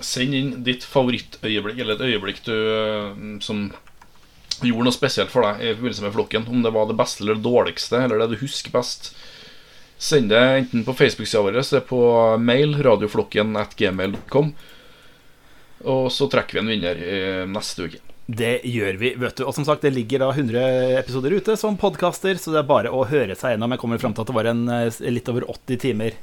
Send 0.00 0.36
inn 0.36 0.52
ditt 0.64 0.84
favorittøyeblikk, 0.84 1.80
eller 1.80 1.96
et 1.96 2.06
øyeblikk 2.12 2.44
du, 2.44 3.40
som 3.44 3.70
gjorde 4.60 4.88
noe 4.88 4.96
spesielt 4.96 5.32
for 5.32 5.44
deg 5.44 5.60
i 5.60 5.74
forbindelse 5.74 6.04
med 6.04 6.16
flokken. 6.16 6.48
Om 6.48 6.64
det 6.64 6.72
var 6.76 6.88
det 6.88 6.96
beste 7.00 7.24
eller 7.24 7.36
det 7.36 7.44
dårligste, 7.48 8.00
eller 8.04 8.20
det 8.20 8.34
du 8.34 8.40
husker 8.44 8.72
best. 8.76 9.14
Send 9.98 10.28
det 10.28 10.40
enten 10.60 10.84
på 10.84 10.94
Facebook-sida 10.96 11.42
vår, 11.42 11.60
det 11.60 11.78
er 11.78 11.86
på 11.88 12.00
mail, 12.42 12.76
radioflokken 12.84 13.56
at 13.60 13.72
gmail.com. 13.78 14.52
Og 15.86 16.10
så 16.12 16.28
trekker 16.32 16.58
vi 16.58 16.62
en 16.62 16.70
vinner 16.74 17.00
i 17.00 17.18
neste 17.48 17.88
uke. 17.88 18.02
Det 18.26 18.60
gjør 18.66 18.96
vi, 18.98 19.12
vet 19.14 19.38
du. 19.38 19.44
Og 19.46 19.54
som 19.54 19.64
sagt, 19.64 19.84
det 19.86 19.94
ligger 19.94 20.24
da 20.24 20.32
100 20.32 20.62
episoder 20.98 21.36
ute 21.38 21.54
som 21.56 21.76
podkaster, 21.78 22.34
så 22.42 22.50
det 22.52 22.64
er 22.64 22.68
bare 22.68 22.90
å 22.90 23.04
høre 23.06 23.36
seg 23.38 23.54
gjennom. 23.54 23.72
Jeg 23.76 23.82
kommer 23.84 24.02
fram 24.02 24.16
til 24.16 24.26
at 24.26 24.32
det 24.32 24.36
var 24.36 24.48
en 24.50 24.64
eh, 24.72 25.02
litt 25.14 25.30
over 25.30 25.46
80 25.52 25.80
timer. 25.84 26.16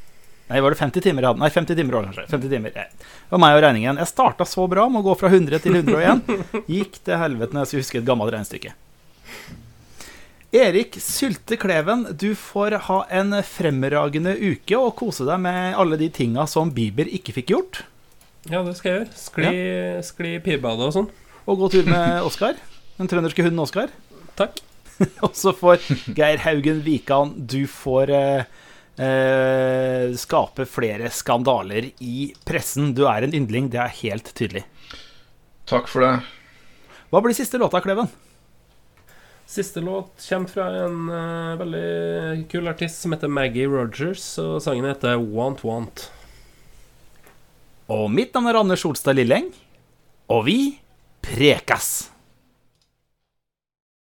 Nei, 0.49 0.59
var 0.59 0.75
det 0.75 0.81
50 0.81 1.05
timer 1.05 1.23
jeg 1.23 1.31
hadde? 1.31 1.41
Nei, 1.41 1.51
50 1.55 1.79
timer 1.79 1.95
var 1.95 2.09
kanskje. 2.09 2.25
50 2.33 2.51
timer. 2.51 2.75
Det 2.75 3.31
var 3.31 3.41
meg 3.41 3.55
og 3.55 3.63
regningen. 3.63 4.01
Jeg 4.03 4.11
starta 4.11 4.45
så 4.45 4.67
bra 4.67 4.89
med 4.91 4.99
å 4.99 5.07
gå 5.07 5.15
fra 5.21 5.31
100 5.31 5.63
til 5.63 5.79
101. 5.79 6.25
Gikk 6.67 6.99
til 6.99 7.21
helvete 7.23 7.55
når 7.55 7.63
jeg 7.63 7.71
skulle 7.71 7.85
huske 7.87 8.01
et 8.03 8.09
gammelt 8.09 8.35
regnestykke. 8.35 8.75
Erik 10.53 10.99
Sylte 11.01 11.57
Kleven, 11.57 12.03
du 12.13 12.35
får 12.37 12.75
ha 12.85 12.99
en 13.09 13.33
fremragende 13.41 14.35
uke 14.37 14.77
og 14.77 14.91
kose 14.99 15.25
deg 15.25 15.39
med 15.41 15.73
alle 15.81 15.97
de 15.97 16.11
tinga 16.13 16.43
som 16.45 16.69
Bieber 16.69 17.07
ikke 17.09 17.33
fikk 17.33 17.53
gjort. 17.55 17.79
Ja, 18.51 18.59
det 18.61 18.75
skal 18.77 18.91
jeg 18.91 18.99
gjøre. 18.99 19.15
Skli, 19.17 19.53
skli 20.05 20.33
pirbadet 20.45 20.91
og 20.91 20.93
sånn. 20.93 21.07
Og 21.49 21.57
gå 21.57 21.69
tur 21.73 21.89
med 21.89 22.19
Oskar. 22.29 22.59
Den 22.99 23.09
trønderske 23.09 23.47
hunden 23.47 23.63
Oskar. 23.63 23.89
Takk. 24.37 24.61
Og 25.25 25.33
så 25.33 25.55
får 25.57 25.81
Geir 26.13 26.43
Haugen 26.43 26.83
Wikan 26.85 27.31
Du 27.49 27.63
får 27.65 28.11
eh, 28.13 28.43
eh, 29.01 30.13
skape 30.21 30.67
flere 30.69 31.09
skandaler 31.09 31.87
i 31.97 32.27
pressen. 32.45 32.91
Du 32.93 33.07
er 33.09 33.25
en 33.25 33.33
yndling, 33.33 33.71
det 33.73 33.81
er 33.81 33.97
helt 34.03 34.29
tydelig. 34.37 34.67
Takk 35.65 35.89
for 35.89 36.05
det. 36.05 36.13
Hva 37.09 37.23
blir 37.25 37.33
siste 37.33 37.57
låta, 37.57 37.81
Kleven? 37.81 38.13
Siste 39.53 39.81
låt 39.85 40.25
kommer 40.29 40.49
fra 40.49 40.63
en 40.85 41.09
uh, 41.13 41.57
veldig 41.59 42.47
kul 42.49 42.71
artist 42.71 43.03
som 43.03 43.13
heter 43.13 43.29
Maggie 43.29 43.67
Rogers, 43.69 44.23
og 44.41 44.55
sangen 44.65 44.87
heter 44.89 45.19
Want 45.21 45.61
Want. 45.61 46.07
Og 47.93 48.07
mitt 48.09 48.33
navn 48.33 48.49
er 48.49 48.57
Anders 48.63 48.85
Olstad 48.89 49.19
Lilleng, 49.19 49.51
og 50.33 50.47
vi 50.47 50.57
prekas! 51.21 52.12